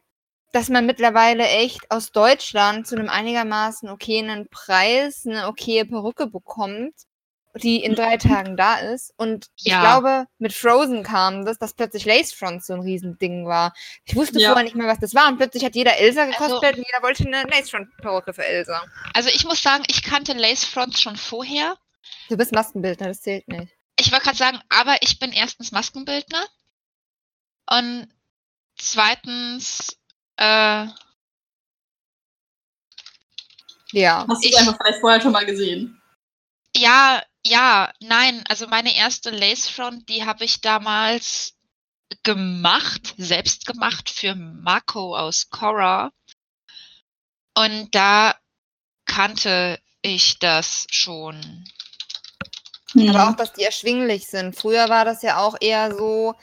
dass 0.53 0.69
man 0.69 0.87
mittlerweile 0.87 1.47
echt 1.47 1.91
aus 1.91 2.13
Deutschland 2.13 2.87
zu 2.87 2.97
einem 2.97 3.09
einigermaßen 3.09 3.89
okayen 3.89 4.49
Preis 4.51 5.27
eine 5.27 5.49
okaye 5.49 5.85
Perücke 5.85 6.27
bekommt, 6.27 6.95
die 7.57 7.83
in 7.83 7.95
drei 7.95 8.17
Tagen 8.45 8.57
da 8.57 8.77
ist. 8.77 9.13
Und 9.17 9.47
ich 9.57 9.65
Ja. 9.73 9.81
glaube, 9.81 10.27
mit 10.39 10.53
Frozen 10.53 11.03
kam 11.03 11.45
das, 11.45 11.59
dass 11.59 11.75
plötzlich 11.75 12.05
Lace 12.05 12.33
Front 12.33 12.65
so 12.65 12.75
ein 12.75 12.81
Riesending 12.81 13.47
war. 13.47 13.75
Ich 14.05 14.15
wusste 14.15 14.39
Ja. 14.39 14.49
vorher 14.51 14.65
nicht 14.65 14.77
mehr, 14.77 14.87
was 14.87 15.01
das 15.01 15.15
war. 15.15 15.29
Und 15.29 15.39
plötzlich 15.39 15.65
hat 15.65 15.75
jeder 15.75 15.97
Elsa 15.97 16.23
Also- 16.25 16.33
gekostet 16.33 16.77
und 16.79 16.85
jeder 16.87 17.03
wollte 17.03 17.25
eine 17.27 17.43
Lace 17.51 17.71
Front 17.71 17.97
Perücke 17.99 18.33
für 18.35 18.45
Elsa. 18.45 18.83
Also 19.15 19.29
ich 19.31 19.45
muss 19.45 19.63
sagen, 19.63 19.85
ich 19.89 20.03
kannte 20.03 20.33
Lace 20.35 20.65
Fronts 20.65 21.01
schon 21.01 21.17
vorher. 21.17 21.77
Du 22.29 22.37
bist 22.37 22.53
Maskenbildner, 22.53 23.09
das 23.09 23.21
zählt 23.23 23.47
nicht. 23.49 23.73
Ich 23.99 24.13
wollte 24.13 24.25
gerade 24.27 24.39
sagen, 24.39 24.61
aber 24.69 24.97
ich 25.01 25.19
bin 25.19 25.33
erstens 25.33 25.73
Maskenbildner 25.73 26.45
und 27.71 28.09
zweitens, 28.77 29.99
äh, 30.37 30.87
Ja. 33.93 34.27
Hast 34.29 34.45
du 34.45 34.49
Ich- 34.49 34.55
es 34.55 34.61
einfach 34.61 34.77
vielleicht 34.81 35.01
vorher 35.01 35.21
schon 35.21 35.33
mal 35.33 35.47
gesehen? 35.47 36.01
ja, 36.77 37.23
ja, 37.49 37.93
nein, 38.01 38.45
also 38.49 38.67
meine 38.69 38.95
erste 38.97 39.31
Lace 39.31 39.69
Front, 39.69 40.09
die 40.09 40.25
habe 40.25 40.45
ich 40.45 40.61
damals 40.61 41.55
gemacht, 42.23 43.15
selbst 43.17 43.67
gemacht 43.67 44.11
für 44.11 44.35
Marco 44.35 45.17
aus 45.17 45.51
Korra. 45.51 46.13
Und 47.55 47.95
da 47.95 48.35
kannte 49.05 49.81
ich 50.03 50.39
das 50.39 50.87
schon. 50.91 51.65
Hm. 52.93 53.11
Aber 53.11 53.31
auch, 53.31 53.37
dass 53.37 53.53
die 53.53 53.65
erschwinglich 53.65 54.27
sind. 54.27 54.57
Früher 54.57 54.89
war 54.89 55.05
das 55.05 55.23
ja 55.23 55.39
auch 55.39 55.57
eher 55.61 55.95
so, 55.95 56.35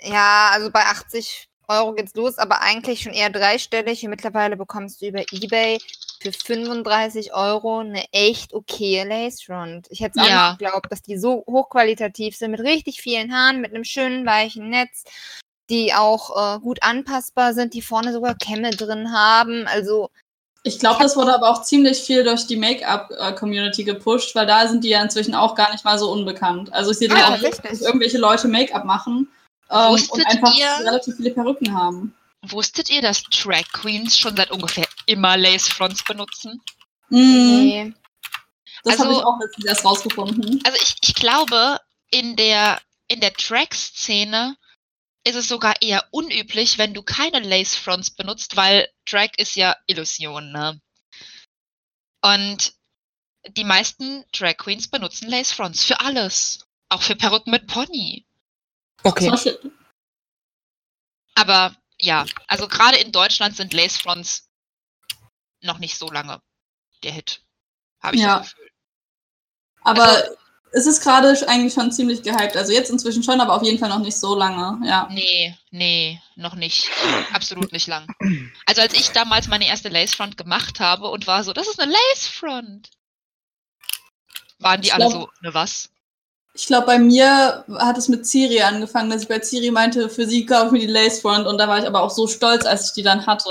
ja, 0.00 0.50
also 0.52 0.70
bei 0.70 0.84
80 0.84 1.48
Euro 1.68 1.94
geht's 1.94 2.14
los, 2.14 2.38
aber 2.38 2.60
eigentlich 2.60 3.02
schon 3.02 3.12
eher 3.12 3.30
dreistellig. 3.30 4.02
Und 4.02 4.10
mittlerweile 4.10 4.56
bekommst 4.56 5.00
du 5.00 5.06
über 5.06 5.22
Ebay 5.32 5.78
für 6.22 6.32
35 6.32 7.32
Euro 7.34 7.78
eine 7.78 8.04
echt 8.12 8.54
okaye 8.54 9.04
Lace 9.04 9.42
Front. 9.42 9.86
Ich 9.90 10.00
hätte 10.00 10.18
es 10.18 10.24
auch 10.24 10.28
Ja. 10.28 10.48
nicht 10.50 10.58
geglaubt, 10.60 10.90
dass 10.90 11.02
die 11.02 11.18
so 11.18 11.44
hochqualitativ 11.46 12.36
sind, 12.36 12.50
mit 12.52 12.60
richtig 12.60 13.00
vielen 13.00 13.32
Haaren, 13.32 13.60
mit 13.60 13.72
einem 13.74 13.84
schönen 13.84 14.26
weichen 14.26 14.68
Netz, 14.70 15.04
die 15.70 15.92
auch 15.94 16.56
äh, 16.56 16.60
gut 16.60 16.82
anpassbar 16.82 17.54
sind, 17.54 17.74
die 17.74 17.82
vorne 17.82 18.12
sogar 18.12 18.34
Kämme 18.34 18.70
drin 18.70 19.12
haben. 19.12 19.66
Also 19.66 20.10
Ich 20.64 20.78
glaube, 20.78 21.02
das 21.02 21.16
wurde 21.16 21.34
aber 21.34 21.50
auch 21.50 21.62
ziemlich 21.62 21.98
viel 21.98 22.24
durch 22.24 22.46
die 22.46 22.56
Make-up-Community 22.56 23.84
gepusht, 23.84 24.34
weil 24.34 24.46
da 24.46 24.66
sind 24.66 24.82
die 24.84 24.88
ja 24.90 25.02
inzwischen 25.02 25.34
auch 25.34 25.54
gar 25.54 25.70
nicht 25.72 25.84
mal 25.84 25.98
so 25.98 26.10
unbekannt. 26.10 26.72
Also 26.72 26.90
ich 26.90 26.98
sehe 26.98 27.10
Ah, 27.12 27.14
da 27.38 27.48
auch, 27.48 27.60
dass 27.62 27.80
irgendwelche 27.80 28.18
Leute 28.18 28.48
Make-up 28.48 28.84
machen 28.84 29.28
ähm, 29.70 29.92
und 30.10 30.26
einfach 30.26 30.54
ihr- 30.56 30.86
relativ 30.86 31.16
viele 31.16 31.30
Perücken 31.30 31.72
haben. 31.72 32.14
Wusstet 32.42 32.88
ihr, 32.90 33.02
dass 33.02 33.22
Drag 33.24 33.64
Queens 33.72 34.16
schon 34.18 34.36
seit 34.36 34.50
ungefähr 34.50 34.86
immer 35.06 35.36
Lace 35.36 35.68
Fronts 35.68 36.04
benutzen? 36.04 36.60
Mhm. 37.10 37.18
nee. 37.18 37.94
Das 38.84 38.98
habe 38.98 39.08
Also- 39.08 39.20
ich 39.20 39.26
auch 39.26 39.40
letztens 39.40 39.66
erst 39.66 39.84
rausgefunden. 39.84 40.60
Also 40.64 40.78
ich, 40.80 40.94
ich 41.00 41.14
glaube, 41.14 41.80
in 42.10 42.36
der, 42.36 42.80
in 43.08 43.20
der 43.20 43.32
Drag-Szene 43.32 44.56
ist 45.24 45.34
es 45.34 45.48
sogar 45.48 45.82
eher 45.82 46.06
unüblich, 46.12 46.78
wenn 46.78 46.94
du 46.94 47.02
keine 47.02 47.40
Lace 47.40 47.74
Fronts 47.74 48.10
benutzt, 48.12 48.56
weil 48.56 48.88
Drag 49.04 49.30
ist 49.36 49.56
ja 49.56 49.76
Illusion, 49.86 50.52
ne? 50.52 50.80
Und 52.22 52.72
die 53.48 53.64
meisten 53.64 54.24
Drag 54.32 54.56
Queens 54.56 54.88
benutzen 54.88 55.28
Lace 55.28 55.52
Fronts 55.52 55.84
für 55.84 56.00
alles. 56.00 56.64
Auch 56.88 57.02
für 57.02 57.16
Perücken 57.16 57.50
mit 57.50 57.66
Pony. 57.66 58.26
Okay. 59.02 59.30
Aber 61.34 61.76
ja, 62.00 62.24
also 62.46 62.68
gerade 62.68 62.98
in 62.98 63.12
Deutschland 63.12 63.56
sind 63.56 63.72
Lace 63.72 63.96
Fronts 63.98 64.48
noch 65.60 65.78
nicht 65.78 65.98
so 65.98 66.10
lange 66.10 66.40
der 67.02 67.12
Hit. 67.12 67.42
Habe 68.00 68.16
ich 68.16 68.22
Ja. 68.22 68.38
das 68.38 68.50
Gefühl. 68.50 68.70
Aber 69.82 70.02
Also- 70.08 70.34
es 70.72 70.86
ist 70.86 71.02
gerade 71.02 71.28
eigentlich 71.48 71.72
schon 71.72 71.90
ziemlich 71.90 72.22
gehypt. 72.22 72.56
Also 72.56 72.72
jetzt 72.72 72.90
inzwischen 72.90 73.22
schon, 73.22 73.40
aber 73.40 73.54
auf 73.54 73.62
jeden 73.62 73.78
Fall 73.78 73.88
noch 73.88 74.00
nicht 74.00 74.16
so 74.18 74.34
lange. 74.34 74.86
Ja. 74.86 75.08
Nee, 75.10 75.56
nee, 75.70 76.20
noch 76.36 76.54
nicht. 76.54 76.90
Absolut 77.32 77.72
nicht 77.72 77.86
lang. 77.86 78.06
Also 78.66 78.82
als 78.82 78.92
ich 78.94 79.10
damals 79.10 79.48
meine 79.48 79.66
erste 79.66 79.88
Lacefront 79.88 80.36
gemacht 80.36 80.78
habe 80.80 81.08
und 81.08 81.26
war 81.26 81.42
so, 81.42 81.52
das 81.52 81.68
ist 81.68 81.80
eine 81.80 81.92
Lacefront. 81.92 82.90
Waren 84.58 84.82
die 84.82 84.88
Ich 84.88 84.94
alle 84.94 85.08
glaub- 85.08 85.12
so, 85.22 85.30
ne 85.40 85.54
was? 85.54 85.90
Ich 86.58 86.66
glaube, 86.66 86.86
bei 86.86 86.98
mir 86.98 87.64
hat 87.78 87.98
es 87.98 88.08
mit 88.08 88.26
Ciri 88.26 88.60
angefangen, 88.62 89.10
dass 89.10 89.22
ich 89.22 89.28
bei 89.28 89.38
Ciri 89.38 89.70
meinte, 89.70 90.08
für 90.08 90.26
sie 90.26 90.44
kaufe 90.44 90.66
ich 90.66 90.72
mir 90.72 90.78
die 90.80 90.92
Lace 90.92 91.20
Front 91.20 91.46
und 91.46 91.56
da 91.56 91.68
war 91.68 91.78
ich 91.78 91.86
aber 91.86 92.02
auch 92.02 92.10
so 92.10 92.26
stolz, 92.26 92.66
als 92.66 92.86
ich 92.86 92.94
die 92.94 93.04
dann 93.04 93.26
hatte. 93.26 93.48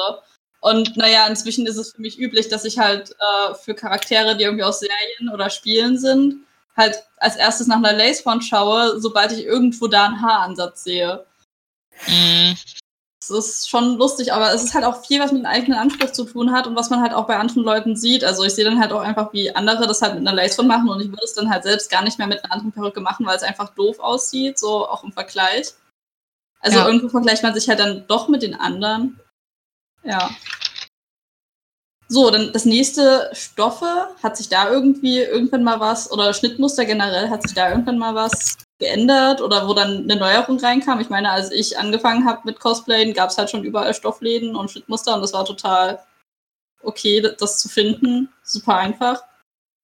Und 0.60 0.98
naja, 0.98 1.26
inzwischen 1.26 1.66
ist 1.68 1.78
es 1.78 1.94
für 1.94 2.02
mich 2.02 2.20
üblich, 2.20 2.50
dass 2.50 2.66
ich 2.66 2.78
halt 2.80 3.12
äh, 3.12 3.54
für 3.54 3.76
Charaktere, 3.76 4.36
die 4.36 4.44
irgendwie 4.44 4.66
aus 4.66 4.82
Serien 4.82 5.34
oder 5.34 5.50
Spielen 5.50 5.98
sind, 5.98 6.46
halt 6.76 7.02
als 7.16 7.38
erstes 7.38 7.68
nach 7.68 7.78
einer 7.78 7.94
Lace 7.94 8.20
Front 8.20 8.44
schaue, 8.44 9.00
sobald 9.00 9.32
ich 9.32 9.46
irgendwo 9.46 9.88
da 9.88 10.08
einen 10.08 10.22
Haaransatz 10.22 10.84
sehe. 10.84 11.26
Mm, 12.08 12.52
Das 13.28 13.48
ist 13.48 13.70
schon 13.70 13.98
lustig, 13.98 14.34
aber 14.34 14.54
es 14.54 14.64
ist 14.64 14.74
halt 14.74 14.86
auch 14.86 15.04
viel, 15.06 15.20
was 15.20 15.32
mit 15.32 15.46
einem 15.46 15.54
eigenen 15.54 15.80
Anspruch 15.80 16.12
zu 16.12 16.24
tun 16.24 16.52
hat 16.52 16.68
und 16.68 16.76
was 16.76 16.90
man 16.90 17.02
halt 17.02 17.14
auch 17.14 17.28
bei 17.28 17.38
anderen 17.38 17.64
Leuten 17.64 17.96
sieht. 17.96 18.24
Also 18.24 18.44
ich 18.44 18.54
sehe 18.54 18.66
dann 18.66 18.80
halt 18.80 18.92
auch 18.92 19.02
einfach, 19.02 19.34
wie 19.34 19.56
andere 19.56 19.88
das 19.88 20.02
halt 20.02 20.16
mit 20.16 20.28
einer 20.28 20.36
Lace 20.36 20.56
Front 20.56 20.68
machen 20.68 20.90
und 20.90 21.02
ich 21.02 21.10
würde 21.10 21.24
es 21.24 21.34
dann 21.34 21.50
halt 21.50 21.64
selbst 21.64 21.90
gar 21.90 22.04
nicht 22.04 22.18
mehr 22.18 22.28
mit 22.28 22.44
einer 22.44 22.54
anderen 22.54 22.72
Perücke 22.72 23.02
machen, 23.02 23.26
weil 23.26 23.38
es 23.38 23.44
einfach 23.44 23.70
doof 23.76 24.00
aussieht, 24.00 24.58
so 24.58 24.88
auch 24.88 25.04
im 25.04 25.12
Vergleich. 25.12 25.74
Also 26.60 26.80
Ja. 26.80 26.88
irgendwo 26.88 27.10
vergleicht 27.10 27.44
man 27.44 27.54
sich 27.54 27.70
halt 27.70 27.80
dann 27.80 28.06
doch 28.08 28.28
mit 28.28 28.42
den 28.42 28.56
anderen. 28.56 29.20
Ja. 30.04 30.30
So, 32.10 32.32
dann 32.32 32.54
das 32.54 32.66
nächste 32.66 33.30
Stoffe, 33.34 34.10
hat 34.24 34.38
sich 34.38 34.48
da 34.48 34.70
irgendwie 34.70 35.20
irgendwann 35.20 35.64
mal 35.64 35.80
was, 35.80 36.10
oder 36.12 36.34
Schnittmuster 36.34 36.86
generell, 36.86 37.30
hat 37.30 37.44
sich 37.44 37.54
da 37.54 37.70
irgendwann 37.70 37.98
mal 37.98 38.16
was 38.16 38.58
geändert 38.80 39.42
oder 39.42 39.68
wo 39.68 39.74
dann 39.74 40.04
eine 40.04 40.16
Neuerung 40.16 40.60
reinkam? 40.60 41.00
Ich 41.00 41.10
meine, 41.10 41.32
als 41.32 41.52
ich 41.52 41.78
angefangen 41.78 42.26
habe 42.26 42.42
mit 42.46 42.60
Cosplayen, 42.60 43.14
gab 43.14 43.30
es 43.30 43.38
halt 43.38 43.50
schon 43.50 43.64
überall 43.64 43.94
Stoffläden 43.94 44.56
und 44.56 44.70
Schnittmuster 44.72 45.16
und 45.16 45.22
das 45.22 45.34
war 45.34 45.46
total 45.46 46.00
okay, 46.84 47.22
das- 47.22 47.38
das 47.38 47.60
zu 47.60 47.70
finden. 47.70 48.30
Super 48.44 48.78
einfach. 48.78 49.24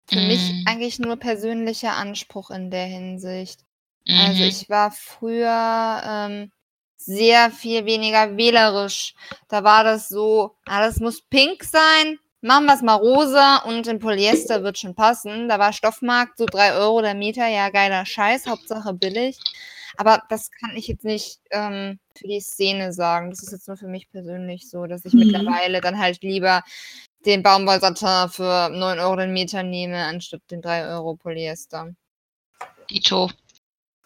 Für 0.07 0.19
mich 0.21 0.41
Mm. 0.51 0.67
eigentlich 0.67 0.99
nur 0.99 1.15
persönlicher 1.15 1.93
Anspruch 1.93 2.51
in 2.51 2.69
der 2.71 2.85
Hinsicht. 2.85 3.61
Also 4.07 4.43
mhm. 4.43 4.49
ich 4.49 4.69
war 4.69 4.91
früher 4.91 6.01
ähm, 6.05 6.51
sehr 6.97 7.51
viel 7.51 7.85
weniger 7.85 8.35
wählerisch. 8.37 9.15
Da 9.47 9.63
war 9.63 9.83
das 9.83 10.09
so, 10.09 10.55
alles 10.65 10.99
muss 10.99 11.21
pink 11.21 11.63
sein, 11.63 12.19
machen 12.43 12.65
wir 12.65 12.75
es 12.75 12.81
mal 12.81 12.95
rosa 12.95 13.57
und 13.65 13.87
in 13.87 13.99
Polyester 13.99 14.63
wird 14.63 14.77
schon 14.77 14.95
passen. 14.95 15.47
Da 15.49 15.59
war 15.59 15.73
Stoffmarkt 15.73 16.37
so 16.37 16.45
drei 16.45 16.73
Euro 16.75 17.01
der 17.01 17.15
Meter, 17.15 17.47
ja 17.47 17.69
geiler 17.69 18.05
Scheiß, 18.05 18.45
Hauptsache 18.47 18.93
billig. 18.93 19.37
Aber 19.97 20.23
das 20.29 20.49
kann 20.51 20.75
ich 20.75 20.87
jetzt 20.87 21.05
nicht 21.05 21.39
ähm, 21.51 21.99
für 22.17 22.27
die 22.27 22.39
Szene 22.41 22.93
sagen. 22.93 23.29
Das 23.29 23.43
ist 23.43 23.51
jetzt 23.51 23.67
nur 23.67 23.77
für 23.77 23.87
mich 23.87 24.09
persönlich 24.11 24.69
so, 24.69 24.85
dass 24.87 25.05
ich 25.05 25.13
Mhm. 25.13 25.19
mittlerweile 25.19 25.81
dann 25.81 25.99
halt 25.99 26.21
lieber 26.23 26.63
den 27.25 27.43
Baumwollsatin 27.43 28.29
für 28.29 28.69
9 28.69 28.99
Euro 28.99 29.15
den 29.15 29.33
Meter 29.33 29.63
nehme, 29.63 30.03
anstatt 30.05 30.41
den 30.51 30.61
3 30.61 30.87
Euro 30.87 31.15
Polyester. 31.15 31.91
Dito. 32.89 33.29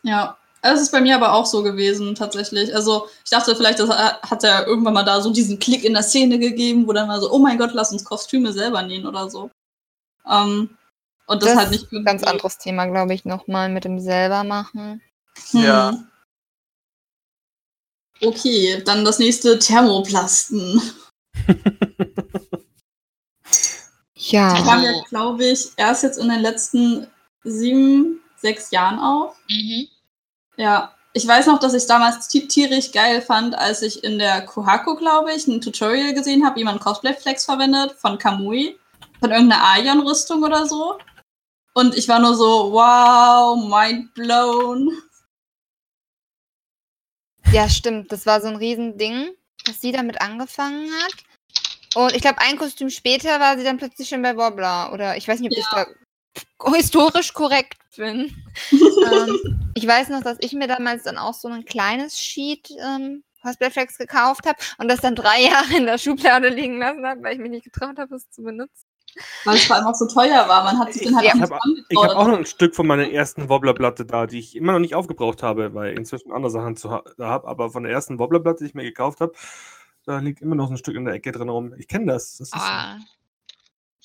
Ja. 0.04 0.38
Das 0.62 0.82
ist 0.82 0.92
bei 0.92 1.02
mir 1.02 1.16
aber 1.16 1.34
auch 1.34 1.46
so 1.46 1.64
gewesen, 1.64 2.16
tatsächlich. 2.16 2.74
Also, 2.76 3.08
ich 3.24 3.30
dachte 3.30 3.56
vielleicht, 3.56 3.80
das 3.80 3.90
hat 3.90 4.44
ja 4.44 4.66
irgendwann 4.66 4.94
mal 4.94 5.04
da 5.04 5.22
so 5.22 5.32
diesen 5.32 5.60
Klick 5.60 5.84
in 5.84 5.94
der 5.94 6.04
Szene 6.04 6.40
gegeben, 6.40 6.88
wo 6.88 6.94
dann 6.94 7.08
mal 7.08 7.22
so, 7.22 7.32
oh 7.32 7.40
mein 7.40 7.58
Gott, 7.58 7.72
lass 7.74 7.92
uns 7.92 8.04
Kostüme 8.04 8.52
selber 8.52 8.82
nähen 8.82 9.06
oder 9.06 9.30
so. 9.30 9.50
Ähm, 10.30 10.78
und 11.28 11.42
das, 11.44 11.50
Das 11.50 11.58
halt 11.58 11.72
nicht 11.72 11.84
ist 11.84 11.92
ein 11.94 12.06
ganz 12.06 12.24
anderes 12.24 12.58
Thema, 12.58 12.86
glaube 12.86 13.14
ich, 13.14 13.26
nochmal 13.26 13.70
mit 13.70 13.86
dem 13.86 14.00
selber 14.00 14.44
machen. 14.44 15.02
Hm. 15.52 15.64
Ja. 15.64 16.04
Okay, 18.22 18.82
dann 18.84 19.06
das 19.06 19.20
nächste 19.20 19.60
Thermoplasten. 19.60 20.82
Ja. 24.30 24.54
Die 24.56 24.64
kam 24.64 24.84
ja, 24.84 24.92
glaube 25.10 25.46
ich, 25.46 25.70
erst 25.78 26.04
jetzt 26.04 26.18
in 26.18 26.28
den 26.28 26.42
letzten 26.42 27.08
sieben, 27.44 28.20
sechs 28.36 28.72
Jahren 28.72 29.00
auf. 29.00 29.38
Mhm. 29.50 29.88
Ja, 30.58 30.94
ich 31.14 31.26
weiß 31.28 31.48
noch, 31.48 31.60
dass 31.60 31.74
ich 31.74 31.84
es 31.84 31.88
damals 31.88 32.28
ti- 32.28 32.48
tierisch 32.48 32.92
geil 32.92 33.22
fand, 33.22 33.56
als 33.56 33.82
ich 33.82 34.04
in 34.04 34.20
der 34.20 34.46
Kohaku, 34.46 34.96
glaube 34.96 35.34
ich, 35.34 35.48
ein 35.48 35.62
Tutorial 35.62 36.14
gesehen 36.14 36.46
habe, 36.46 36.58
wie 36.58 36.64
man 36.64 36.80
Cosplay-Flex 36.80 37.46
verwendet 37.46 37.94
von 37.94 38.18
Kamui, 38.18 38.78
von 39.20 39.32
irgendeiner 39.32 39.64
Aion-Rüstung 39.64 40.44
oder 40.44 40.66
so. 40.66 40.98
Und 41.74 41.96
ich 41.96 42.08
war 42.08 42.20
nur 42.20 42.36
so, 42.36 42.72
wow, 42.72 43.56
mind 43.70 44.14
blown. 44.16 44.92
Ja, 47.52 47.70
stimmt. 47.70 48.12
Das 48.12 48.26
war 48.26 48.42
so 48.42 48.48
ein 48.48 48.56
Riesending, 48.56 49.30
dass 49.66 49.80
sie 49.80 49.92
damit 49.92 50.20
angefangen 50.22 50.92
hat. 51.04 51.14
Und 51.96 52.14
ich 52.14 52.22
glaube, 52.22 52.40
ein 52.40 52.58
Kostüm 52.58 52.90
später 52.90 53.40
war 53.40 53.58
sie 53.58 53.64
dann 53.64 53.78
plötzlich 53.78 54.10
schon 54.10 54.22
bei 54.22 54.36
Wobbler. 54.36 54.92
Oder 54.92 55.18
ich 55.18 55.28
weiß 55.28 55.40
nicht, 55.40 55.52
ob 55.52 55.58
ich 55.58 55.66
da 55.72 55.86
historisch 56.74 57.34
korrekt 57.34 57.78
bin. 57.96 58.36
ähm, 58.72 59.72
ich 59.76 59.88
weiß 59.88 60.10
noch, 60.10 60.24
dass 60.24 60.38
ich 60.40 60.54
mir 60.54 60.68
damals 60.68 61.04
dann 61.04 61.18
auch 61.18 61.34
so 61.34 61.48
ein 61.48 61.66
kleines 61.66 62.20
Sheet 62.20 62.70
ähm, 62.84 63.24
Cosplayflex 63.42 63.98
gekauft 63.98 64.46
habe 64.46 64.58
und 64.78 64.88
das 64.90 65.02
dann 65.02 65.16
drei 65.16 65.42
Jahre 65.44 65.78
in 65.78 65.86
der 65.86 65.98
Schublade 65.98 66.50
liegen 66.50 66.80
lassen 66.80 67.06
habe, 67.06 67.24
weil 67.24 67.34
ich 67.34 67.40
mich 67.40 67.52
nicht 67.52 67.66
getraut 67.66 67.98
habe, 67.98 68.16
es 68.16 68.30
zu 68.30 68.44
benutzen. 68.44 68.86
Weil 69.46 69.56
es 69.56 69.66
vor 69.66 69.78
allem 69.78 69.88
auch 69.88 69.96
so 69.96 70.08
teuer 70.08 70.48
war. 70.48 70.64
Man 70.64 70.78
hat 70.78 70.94
sich 70.94 71.04
dann 71.04 71.16
halt 71.16 71.26
Ja. 71.26 71.34
auch 71.34 71.60
Ich 71.90 71.98
habe 71.98 72.08
hab 72.10 72.18
auch 72.18 72.28
noch 72.28 72.38
ein 72.38 72.46
Stück 72.46 72.76
von 72.76 72.86
meiner 72.86 73.10
ersten 73.10 73.50
Wobblerplatte 73.50 74.06
da, 74.06 74.28
die 74.28 74.40
ich 74.40 74.56
immer 74.56 74.74
noch 74.74 74.80
nicht 74.80 74.96
aufgebraucht 74.96 75.42
habe, 75.44 75.74
weil 75.74 75.94
ich 75.94 75.98
inzwischen 75.98 76.32
andere 76.32 76.52
Sachen 76.52 76.76
zu 76.76 76.92
ha 76.92 77.04
da 77.18 77.28
habe. 77.28 77.48
Aber 77.48 77.72
von 77.72 77.84
der 77.84 77.92
ersten 77.92 78.20
Wobblerplatte, 78.20 78.64
die 78.64 78.70
ich 78.70 78.76
mir 78.76 78.84
gekauft 78.84 79.22
habe, 79.22 79.34
da 80.06 80.20
liegt 80.20 80.42
immer 80.42 80.56
noch 80.56 80.68
so 80.68 80.74
ein 80.74 80.78
Stück 80.78 80.96
in 80.96 81.06
der 81.06 81.16
Ecke 81.16 81.32
drin 81.32 81.50
rum. 81.50 81.74
Ich 81.78 81.88
kenne 81.88 82.06
das. 82.06 82.38
das 82.38 82.50
ist, 82.50 82.56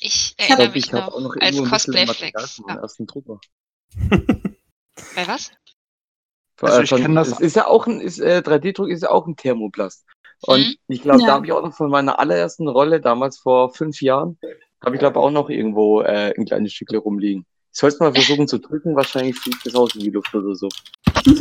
Ich 0.05 0.35
Ich 0.37 0.49
erinnere 0.51 0.57
glaube, 0.67 0.73
mich 0.75 0.87
ich 0.87 0.93
habe 0.93 1.07
noch, 1.07 1.15
auch 1.15 1.21
noch 1.21 1.37
als 1.41 1.57
Cosplay-Flex. 1.71 2.62
Ja. 2.67 2.75
ersten 2.77 3.07
Drucker. 3.07 3.41
Bei 5.15 5.27
was? 5.29 5.51
Also 6.61 6.83
ich 6.83 6.88
von- 6.91 7.01
kenn 7.03 7.15
das- 7.15 7.41
ist 7.41 7.57
ja 7.57 7.67
auch 7.67 7.87
ein, 7.87 8.01
ist, 8.01 8.19
äh, 8.21 8.43
3D-Druck 8.45 8.88
ist 8.88 9.03
ja 9.03 9.11
auch 9.11 9.27
ein 9.27 9.37
Thermoplast. 9.37 10.05
Und 10.43 10.59
Mhm. 10.61 10.75
ich 10.88 11.03
glaube, 11.03 11.21
Ja. 11.21 11.27
da 11.29 11.33
habe 11.35 11.47
ich 11.47 11.53
auch 11.53 11.62
noch 11.62 11.75
von 11.75 11.88
meiner 11.91 12.19
allerersten 12.19 12.67
Rolle, 12.69 13.01
damals 13.01 13.38
vor 13.38 13.73
fünf 13.73 14.01
Jahren, 14.03 14.38
habe 14.85 14.97
ich 14.97 14.99
glaube 15.01 15.21
auch 15.21 15.31
noch 15.31 15.49
irgendwo 15.51 16.03
äh, 16.03 16.35
ein 16.37 16.45
kleines 16.47 16.73
Stückchen 16.73 16.99
rumliegen. 16.99 17.47
Ich 17.73 17.79
soll 17.79 17.88
es 17.91 17.99
mal 18.01 18.12
versuchen 18.15 18.49
zu 18.49 18.59
drücken, 18.59 18.97
wahrscheinlich 18.97 19.37
fliegt 19.38 19.65
es 19.67 19.75
aus 19.77 19.95
in 19.95 20.01
die 20.01 20.11
Luft 20.11 20.35
oder 20.35 20.55
so. 20.57 20.69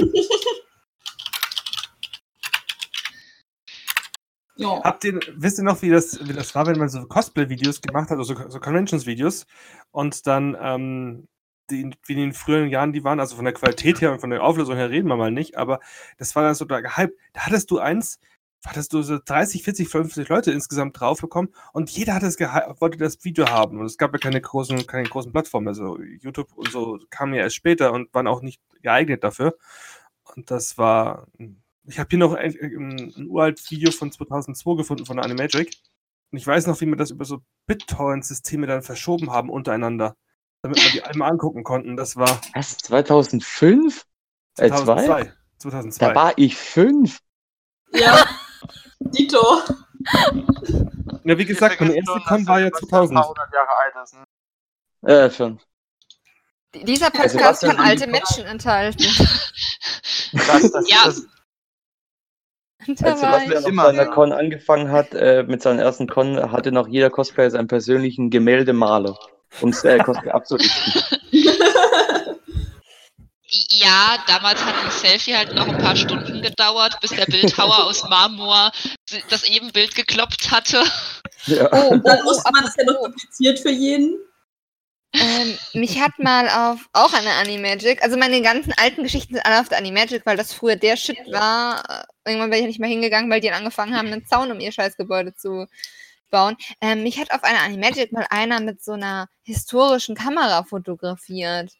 Ja. 4.55 4.81
Habt 4.83 5.03
ihr, 5.03 5.19
wisst 5.35 5.57
ihr 5.59 5.63
noch, 5.63 5.81
wie 5.81 5.89
das, 5.89 6.19
wie 6.27 6.33
das 6.33 6.53
war, 6.55 6.67
wenn 6.67 6.77
man 6.77 6.89
so 6.89 7.05
Cosplay-Videos 7.05 7.81
gemacht 7.81 8.09
hat, 8.09 8.17
also 8.17 8.35
so 8.49 8.59
Conventions-Videos 8.59 9.45
und 9.91 10.27
dann, 10.27 10.57
ähm, 10.59 11.27
die, 11.69 11.89
wie 12.05 12.13
in 12.13 12.19
den 12.19 12.33
früheren 12.33 12.69
Jahren 12.69 12.91
die 12.91 13.03
waren, 13.03 13.19
also 13.19 13.35
von 13.35 13.45
der 13.45 13.53
Qualität 13.53 14.01
her 14.01 14.11
und 14.11 14.19
von 14.19 14.29
der 14.29 14.43
Auflösung 14.43 14.75
her 14.75 14.89
reden 14.89 15.07
wir 15.07 15.15
mal 15.15 15.31
nicht, 15.31 15.57
aber 15.57 15.79
das 16.17 16.35
war 16.35 16.43
dann 16.43 16.55
so 16.55 16.65
da 16.65 16.81
gehypt. 16.81 17.17
Da 17.33 17.45
hattest 17.45 17.71
du 17.71 17.79
eins, 17.79 18.19
hattest 18.65 18.93
du 18.93 19.01
so 19.01 19.19
30, 19.23 19.63
40, 19.63 19.87
50 19.87 20.27
Leute 20.27 20.51
insgesamt 20.51 20.99
drauf 20.99 21.21
bekommen 21.21 21.49
und 21.71 21.89
jeder 21.89 22.13
hat 22.15 22.23
das 22.23 22.39
wollte 22.39 22.97
das 22.97 23.23
Video 23.23 23.47
haben 23.49 23.79
und 23.79 23.85
es 23.85 23.97
gab 23.97 24.11
ja 24.13 24.19
keine 24.19 24.41
großen, 24.41 24.85
keine 24.85 25.07
großen 25.07 25.31
Plattformen, 25.31 25.69
also 25.69 25.97
YouTube 25.99 26.51
und 26.55 26.69
so 26.71 26.99
kamen 27.09 27.33
ja 27.33 27.43
erst 27.43 27.55
später 27.55 27.93
und 27.93 28.13
waren 28.13 28.27
auch 28.27 28.41
nicht 28.41 28.61
geeignet 28.81 29.23
dafür. 29.23 29.55
Und 30.35 30.51
das 30.51 30.77
war, 30.77 31.27
ich 31.85 31.99
habe 31.99 32.07
hier 32.09 32.19
noch 32.19 32.33
ein, 32.33 32.55
ein, 32.61 33.13
ein 33.17 33.27
uralt 33.27 33.59
Video 33.69 33.91
von 33.91 34.11
2002 34.11 34.75
gefunden 34.75 35.05
von 35.05 35.19
Animagic. 35.19 35.77
Und 36.31 36.37
ich 36.37 36.47
weiß 36.47 36.67
noch, 36.67 36.79
wie 36.81 36.85
wir 36.85 36.95
das 36.95 37.11
über 37.11 37.25
so 37.25 37.41
BitTorrent-Systeme 37.67 38.67
dann 38.67 38.83
verschoben 38.83 39.31
haben 39.31 39.49
untereinander, 39.49 40.15
damit 40.61 40.81
wir 40.83 40.91
die 40.91 41.03
einmal 41.03 41.31
angucken 41.31 41.63
konnten. 41.63 41.97
Das 41.97 42.15
war 42.15 42.39
Was? 42.53 42.77
2005? 42.77 44.05
Äh, 44.57 44.69
zwei? 44.69 44.77
2002. 44.77 45.33
2002. 45.57 46.07
Da 46.07 46.15
war 46.15 46.33
ich 46.37 46.55
fünf. 46.55 47.19
ja. 47.93 48.25
Dito. 48.99 49.39
ja, 51.23 51.37
wie 51.37 51.45
gesagt, 51.45 51.81
meine 51.81 51.95
erste 51.95 52.19
Con 52.21 52.47
war 52.47 52.59
ja 52.61 52.71
2000. 52.71 53.17
Ein 53.17 53.21
paar 53.21 53.29
hundert 53.29 53.53
Jahre 53.53 53.69
alt 53.77 53.93
ist, 54.03 54.13
ne? 54.13 54.25
Äh, 55.09 55.31
schon. 55.31 55.59
Dieser 56.73 57.07
Also 57.07 57.17
Podcast 57.17 57.43
was 57.43 57.59
denn 57.61 57.69
kann 57.71 57.85
alte 57.85 58.07
Menschen 58.07 58.45
enthalten. 58.45 59.03
Das, 60.33 60.71
das, 60.71 60.89
Ja. 60.89 60.97
das, 61.05 61.25
Da 62.87 63.15
Sebastian 63.15 63.51
ich. 63.51 63.57
auf 63.57 63.67
Immer, 63.67 63.85
seiner. 63.85 64.05
Con 64.07 64.31
angefangen 64.31 64.91
hat, 64.91 65.13
äh, 65.13 65.43
mit 65.43 65.61
seiner 65.61 65.81
ersten 65.83 66.07
Con, 66.07 66.51
hatte 66.51 66.71
noch 66.71 66.87
jeder 66.87 67.09
Cosplayer 67.09 67.51
seinen 67.51 67.67
persönlichen 67.67 68.29
Gemäldemaler, 68.29 69.17
um 69.61 69.71
das 69.71 69.83
äh, 69.83 69.99
Cosplay 69.99 70.31
abzulichten. 70.31 70.93
Ja, 73.73 74.17
damals 74.27 74.63
hat 74.63 74.75
ein 74.81 74.91
Selfie 74.91 75.35
halt 75.35 75.53
noch 75.53 75.67
ein 75.67 75.77
paar 75.77 75.95
Stunden 75.95 76.41
gedauert, 76.41 76.97
bis 77.01 77.11
der 77.11 77.25
Bildhauer 77.25 77.83
aus 77.83 78.07
Marmor 78.07 78.71
das 79.29 79.43
Ebenbild 79.43 79.93
gekloppt 79.93 80.51
hatte. 80.51 80.83
Ja. 81.47 81.67
Oh, 81.71 81.89
oh, 81.91 81.97
Dann 81.97 82.19
oh, 82.21 82.25
wusste 82.25 82.49
man, 82.53 82.65
es 82.65 82.75
ja 82.77 82.85
noch 82.85 82.99
kompliziert 82.99 83.59
für 83.59 83.71
jeden. 83.71 84.17
Ähm, 85.13 85.57
mich 85.73 85.99
hat 85.99 86.17
mal 86.19 86.47
auf 86.47 86.87
auch 86.93 87.13
eine 87.13 87.31
Animagic, 87.41 88.01
also 88.01 88.17
meine 88.17 88.41
ganzen 88.41 88.73
alten 88.77 89.03
Geschichten 89.03 89.33
sind 89.33 89.45
alle 89.45 89.59
auf 89.59 89.67
der 89.67 89.77
Animagic, 89.77 90.25
weil 90.25 90.37
das 90.37 90.53
früher 90.53 90.77
der 90.77 90.95
Shit 90.95 91.17
war. 91.31 91.83
Äh, 91.89 92.03
Irgendwann 92.29 92.51
bin 92.51 92.59
ich 92.59 92.67
nicht 92.67 92.79
mehr 92.79 92.89
hingegangen, 92.89 93.29
weil 93.29 93.41
die 93.41 93.47
dann 93.47 93.57
angefangen 93.57 93.97
haben, 93.97 94.07
einen 94.07 94.25
Zaun 94.25 94.51
um 94.51 94.59
ihr 94.59 94.71
Scheißgebäude 94.71 95.33
zu 95.33 95.67
bauen. 96.29 96.55
Ähm, 96.79 97.03
mich 97.03 97.19
hat 97.19 97.31
auf 97.31 97.43
einer 97.43 97.61
Animagic 97.61 98.11
mal 98.11 98.25
einer 98.29 98.61
mit 98.61 98.83
so 98.83 98.93
einer 98.93 99.27
historischen 99.43 100.15
Kamera 100.15 100.63
fotografiert. 100.63 101.71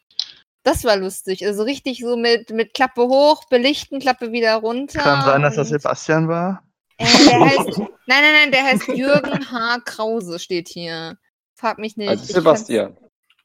Das 0.62 0.84
war 0.84 0.96
lustig. 0.96 1.44
Also 1.46 1.62
richtig 1.64 2.00
so 2.00 2.16
mit, 2.16 2.50
mit 2.50 2.74
Klappe 2.74 3.02
hoch, 3.02 3.44
belichten, 3.48 3.98
Klappe 3.98 4.30
wieder 4.30 4.56
runter. 4.56 5.00
kann 5.00 5.24
sein, 5.24 5.42
dass 5.42 5.56
das 5.56 5.70
Sebastian 5.70 6.28
war. 6.28 6.62
äh, 6.98 7.06
der 7.06 7.40
heißt, 7.40 7.78
nein, 7.78 7.88
nein, 8.06 8.32
nein, 8.32 8.52
der 8.52 8.64
heißt 8.64 8.88
Jürgen 8.88 9.50
H. 9.50 9.80
Krause, 9.84 10.38
steht 10.38 10.68
hier. 10.68 11.16
Frag 11.54 11.78
mich 11.78 11.96
nicht. 11.96 12.08
Also 12.08 12.24
Ich 12.24 12.32
Sebastian. 12.32 12.96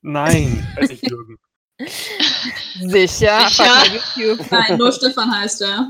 Nein, 0.08 0.66
weiß 0.78 0.90
ich 0.92 1.02
Jürgen. 1.02 1.38
Sicher. 2.80 3.50
Sicher? 3.50 4.38
Nein, 4.50 4.78
nur 4.78 4.94
Stefan 4.94 5.38
heißt 5.38 5.62
er. 5.64 5.90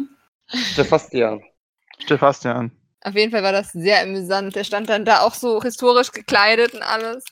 Sebastian. 0.76 1.44
Sebastian. 2.08 2.72
Auf 3.02 3.14
jeden 3.14 3.32
Fall 3.32 3.44
war 3.44 3.52
das 3.52 3.72
sehr 3.74 4.02
amüsant. 4.02 4.56
Der 4.56 4.64
stand 4.64 4.90
dann 4.90 5.06
da 5.06 5.22
auch 5.22 5.36
so 5.36 5.62
historisch 5.62 6.12
gekleidet 6.12 6.74
und 6.74 6.82
alles. 6.82 7.24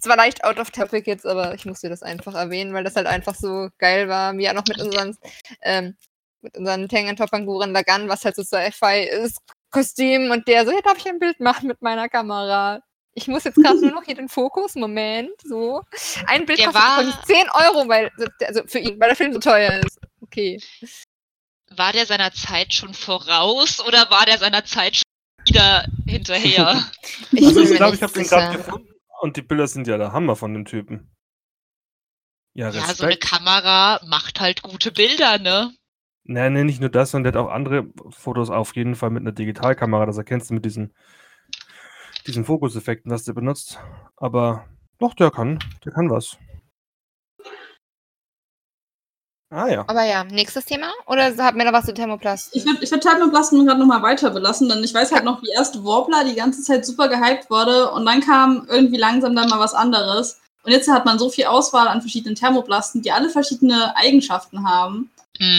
Es 0.00 0.08
war 0.08 0.16
leicht 0.16 0.44
out 0.44 0.58
of 0.58 0.70
topic 0.70 1.06
jetzt, 1.06 1.26
aber 1.26 1.54
ich 1.54 1.66
musste 1.66 1.90
das 1.90 2.02
einfach 2.02 2.34
erwähnen, 2.34 2.72
weil 2.72 2.84
das 2.84 2.96
halt 2.96 3.06
einfach 3.06 3.34
so 3.34 3.68
geil 3.78 4.08
war. 4.08 4.36
Wie 4.38 4.48
auch 4.48 4.54
noch 4.54 4.66
mit 4.66 4.80
unseren, 4.80 5.14
ähm, 5.60 5.94
mit 6.40 6.56
unseren 6.56 6.88
Tengen-Toppern 6.88 7.44
Guren 7.44 7.72
Lagan, 7.72 8.08
was 8.08 8.24
halt 8.24 8.34
so 8.36 8.42
Sci-Fi 8.42 9.02
ist, 9.02 9.40
Kostüm 9.70 10.30
und 10.30 10.48
der 10.48 10.64
so, 10.64 10.72
ja, 10.72 10.80
darf 10.80 10.96
ich 10.96 11.06
ein 11.06 11.18
Bild 11.18 11.38
machen 11.40 11.68
mit 11.68 11.82
meiner 11.82 12.08
Kamera? 12.08 12.80
Ich 13.18 13.26
muss 13.28 13.42
jetzt 13.44 13.56
gerade 13.56 13.80
nur 13.80 13.90
noch 13.90 14.04
hier 14.04 14.14
den 14.14 14.28
Fokus, 14.28 14.74
Moment, 14.76 15.30
so. 15.42 15.82
Ein 16.26 16.46
Bild 16.46 16.60
Der 16.60 16.66
kostet 16.66 16.82
war- 16.82 17.02
übrigens 17.02 17.26
10 17.26 17.36
Euro, 17.52 17.88
weil, 17.88 18.10
also 18.46 18.62
für 18.66 18.78
ihn, 18.78 18.98
weil 19.00 19.08
der 19.08 19.16
Film 19.16 19.32
so 19.32 19.40
teuer 19.40 19.80
ist. 19.84 19.98
Okay. 20.22 20.60
War 21.70 21.92
der 21.92 22.06
seiner 22.06 22.32
Zeit 22.32 22.72
schon 22.72 22.94
voraus 22.94 23.80
oder 23.86 24.08
war 24.10 24.24
der 24.24 24.38
seiner 24.38 24.64
Zeit 24.64 24.96
schon 24.96 25.02
wieder 25.46 25.84
hinterher? 26.06 26.82
Ich 27.32 27.44
Also 27.46 27.60
ich 27.60 27.74
glaube, 27.76 27.96
ich 27.96 28.02
habe 28.02 28.12
den 28.12 28.24
gerade 28.24 28.56
gefunden 28.56 28.88
und 29.20 29.36
die 29.36 29.42
Bilder 29.42 29.66
sind 29.66 29.86
ja 29.88 29.98
der 29.98 30.12
Hammer 30.12 30.36
von 30.36 30.54
dem 30.54 30.64
Typen. 30.64 31.10
Ja, 32.54 32.70
ja, 32.70 32.80
so 32.94 33.04
eine. 33.04 33.16
Kamera 33.16 34.00
macht 34.06 34.40
halt 34.40 34.62
gute 34.62 34.92
Bilder, 34.92 35.38
ne? 35.38 35.74
Nein, 36.24 36.52
nee, 36.52 36.64
nicht 36.64 36.80
nur 36.80 36.88
das, 36.90 37.10
sondern 37.10 37.32
der 37.32 37.40
hat 37.42 37.48
auch 37.48 37.52
andere 37.52 37.86
Fotos 38.10 38.50
auf 38.50 38.74
jeden 38.76 38.94
Fall 38.94 39.10
mit 39.10 39.22
einer 39.22 39.32
Digitalkamera. 39.32 40.06
Das 40.06 40.18
erkennst 40.18 40.50
du 40.50 40.54
mit 40.54 40.64
diesen, 40.64 40.94
diesen 42.26 42.44
Fokuseffekten, 42.44 43.10
was 43.10 43.24
der 43.24 43.32
benutzt. 43.32 43.78
Aber 44.16 44.66
doch, 44.98 45.14
der 45.14 45.30
kann, 45.30 45.58
der 45.84 45.92
kann 45.92 46.10
was. 46.10 46.36
Ah 49.50 49.66
ja. 49.68 49.84
Aber 49.86 50.04
ja, 50.04 50.24
nächstes 50.24 50.66
Thema? 50.66 50.92
Oder 51.06 51.34
habt 51.38 51.56
ihr 51.56 51.64
noch 51.64 51.72
was 51.72 51.86
zu 51.86 51.94
Thermoplast? 51.94 52.54
Ich 52.54 52.66
würde 52.66 52.84
ich 52.84 52.90
würd 52.90 53.02
Thermoplasten 53.02 53.64
gerade 53.64 53.80
nochmal 53.80 54.02
weiter 54.02 54.28
belassen, 54.30 54.68
denn 54.68 54.84
ich 54.84 54.92
weiß 54.92 55.10
halt 55.10 55.24
noch, 55.24 55.42
wie 55.42 55.48
erst 55.56 55.82
Warbler 55.82 56.24
die 56.24 56.34
ganze 56.34 56.60
Zeit 56.62 56.84
super 56.84 57.08
gehypt 57.08 57.48
wurde 57.48 57.90
und 57.92 58.04
dann 58.04 58.20
kam 58.20 58.66
irgendwie 58.68 58.98
langsam 58.98 59.34
dann 59.34 59.48
mal 59.48 59.58
was 59.58 59.72
anderes. 59.72 60.38
Und 60.64 60.72
jetzt 60.72 60.90
hat 60.90 61.06
man 61.06 61.18
so 61.18 61.30
viel 61.30 61.46
Auswahl 61.46 61.88
an 61.88 62.02
verschiedenen 62.02 62.34
Thermoplasten, 62.34 63.00
die 63.00 63.10
alle 63.10 63.30
verschiedene 63.30 63.96
Eigenschaften 63.96 64.68
haben. 64.68 65.10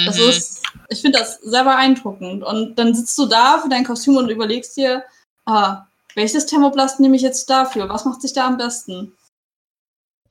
Das 0.06 0.18
Mhm. 0.18 0.30
ist, 0.30 0.62
ich 0.90 1.02
finde 1.02 1.18
das 1.18 1.40
sehr 1.42 1.64
beeindruckend. 1.64 2.44
Und 2.44 2.78
dann 2.78 2.94
sitzt 2.94 3.18
du 3.18 3.26
da 3.26 3.58
für 3.58 3.70
dein 3.70 3.86
Kostüm 3.86 4.18
und 4.18 4.30
überlegst 4.30 4.78
dir, 4.78 5.04
ah, 5.48 5.88
welches 6.20 6.46
Thermoplast 6.46 7.00
nehme 7.00 7.16
ich 7.16 7.22
jetzt 7.22 7.50
dafür? 7.50 7.88
Was 7.88 8.04
macht 8.04 8.22
sich 8.22 8.34
da 8.34 8.46
am 8.46 8.58
besten? 8.58 9.18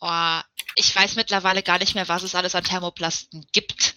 Oh, 0.00 0.40
ich 0.76 0.94
weiß 0.94 1.16
mittlerweile 1.16 1.62
gar 1.62 1.78
nicht 1.78 1.94
mehr, 1.94 2.08
was 2.08 2.22
es 2.22 2.34
alles 2.34 2.54
an 2.54 2.62
Thermoplasten 2.62 3.46
gibt. 3.52 3.94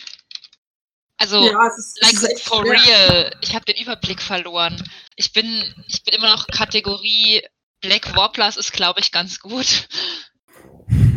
Also, 1.18 1.44
ja, 1.44 1.68
ist, 1.68 2.02
like 2.02 2.40
for 2.40 2.66
schwer. 2.66 2.74
real. 2.74 3.38
Ich 3.42 3.54
habe 3.54 3.66
den 3.66 3.76
Überblick 3.76 4.22
verloren. 4.22 4.82
Ich 5.18 5.34
bin, 5.34 5.46
ich 5.88 6.04
bin 6.04 6.16
immer 6.16 6.32
noch 6.32 6.48
Kategorie 6.48 7.44
Black 7.82 8.16
Warblers 8.16 8.58
ist, 8.58 8.72
glaube 8.72 9.02
ich, 9.02 9.12
ganz 9.12 9.40
gut. 9.40 9.88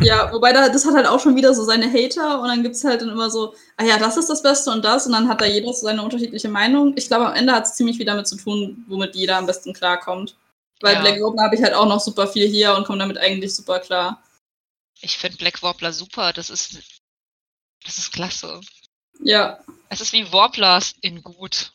Ja, 0.01 0.31
wobei 0.33 0.51
da, 0.51 0.67
das 0.69 0.85
hat 0.85 0.93
halt 0.93 1.07
auch 1.07 1.19
schon 1.19 1.35
wieder 1.35 1.53
so 1.53 1.63
seine 1.63 1.91
Hater 1.91 2.41
und 2.41 2.47
dann 2.49 2.63
gibt 2.63 2.75
es 2.75 2.83
halt 2.83 3.01
dann 3.01 3.09
immer 3.09 3.29
so, 3.29 3.55
ah 3.77 3.85
ja, 3.85 3.97
das 3.97 4.17
ist 4.17 4.29
das 4.29 4.43
Beste 4.43 4.71
und 4.71 4.83
das 4.83 5.07
und 5.07 5.13
dann 5.13 5.29
hat 5.29 5.41
da 5.41 5.45
jeder 5.45 5.73
so 5.73 5.85
seine 5.85 6.03
unterschiedliche 6.03 6.49
Meinung. 6.49 6.93
Ich 6.97 7.07
glaube, 7.07 7.27
am 7.27 7.33
Ende 7.33 7.53
hat 7.53 7.65
es 7.65 7.75
ziemlich 7.75 7.97
viel 7.97 8.05
damit 8.05 8.27
zu 8.27 8.35
tun, 8.35 8.83
womit 8.87 9.15
jeder 9.15 9.37
am 9.37 9.45
besten 9.45 9.73
klarkommt. 9.73 10.35
Weil 10.81 10.95
Ja. 10.95 11.01
Black 11.01 11.21
Warbler 11.21 11.43
habe 11.43 11.55
ich 11.55 11.63
halt 11.63 11.73
auch 11.73 11.87
noch 11.87 11.99
super 11.99 12.27
viel 12.27 12.47
hier 12.47 12.75
und 12.75 12.85
komme 12.85 12.99
damit 12.99 13.17
eigentlich 13.17 13.55
super 13.55 13.79
klar. 13.79 14.23
Ich 15.01 15.17
finde 15.17 15.37
Black 15.37 15.61
Warbler 15.63 15.93
super. 15.93 16.33
Das 16.33 16.49
ist, 16.49 16.79
das 17.83 17.97
ist 17.97 18.13
klasse. 18.13 18.61
Ja. 19.19 19.59
Es 19.89 20.01
ist 20.01 20.13
wie 20.13 20.31
Warblers 20.31 20.95
in 21.01 21.21
gut. 21.21 21.71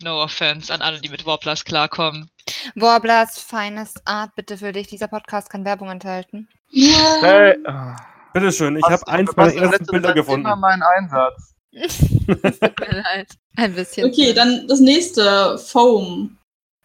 No 0.00 0.22
offense 0.22 0.72
an 0.72 0.80
alle, 0.80 1.00
die 1.00 1.08
mit 1.08 1.26
Warblers 1.26 1.64
klarkommen. 1.64 2.30
Warblers 2.76 3.40
Finest 3.40 4.00
Art, 4.04 4.32
bitte 4.36 4.56
für 4.56 4.70
dich. 4.70 4.86
Dieser 4.86 5.08
Podcast 5.08 5.50
kann 5.50 5.64
Werbung 5.64 5.90
enthalten. 5.90 6.48
Hey, 6.70 7.56
ah. 7.66 7.96
Bitteschön, 8.32 8.76
ich 8.76 8.84
habe 8.84 9.08
eins 9.08 9.34
meiner 9.34 9.52
in 9.54 9.62
ersten 9.64 9.86
Bilder 9.86 10.14
gefunden. 10.14 10.46
Immer 10.46 10.54
mein 10.54 10.82
Einsatz. 10.82 11.54
Es 11.72 11.98
tut 12.26 12.80
mir 12.80 13.02
leid. 13.02 13.28
Ein 13.56 13.74
bisschen. 13.74 14.08
Okay, 14.08 14.32
dann 14.32 14.68
das 14.68 14.78
nächste, 14.78 15.58
Foam. 15.58 16.37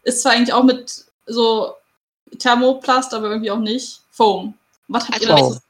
Ist 0.04 0.22
zwar 0.22 0.32
eigentlich 0.32 0.52
auch 0.52 0.64
mit 0.64 1.04
so 1.26 1.74
Thermoplast, 2.38 3.14
aber 3.14 3.28
irgendwie 3.28 3.50
auch 3.50 3.58
nicht. 3.58 4.00
Foam. 4.10 4.54
Was 4.88 5.08
habt 5.08 5.22
ihr 5.22 5.30
Also 5.30 5.54
dazu? 5.54 5.60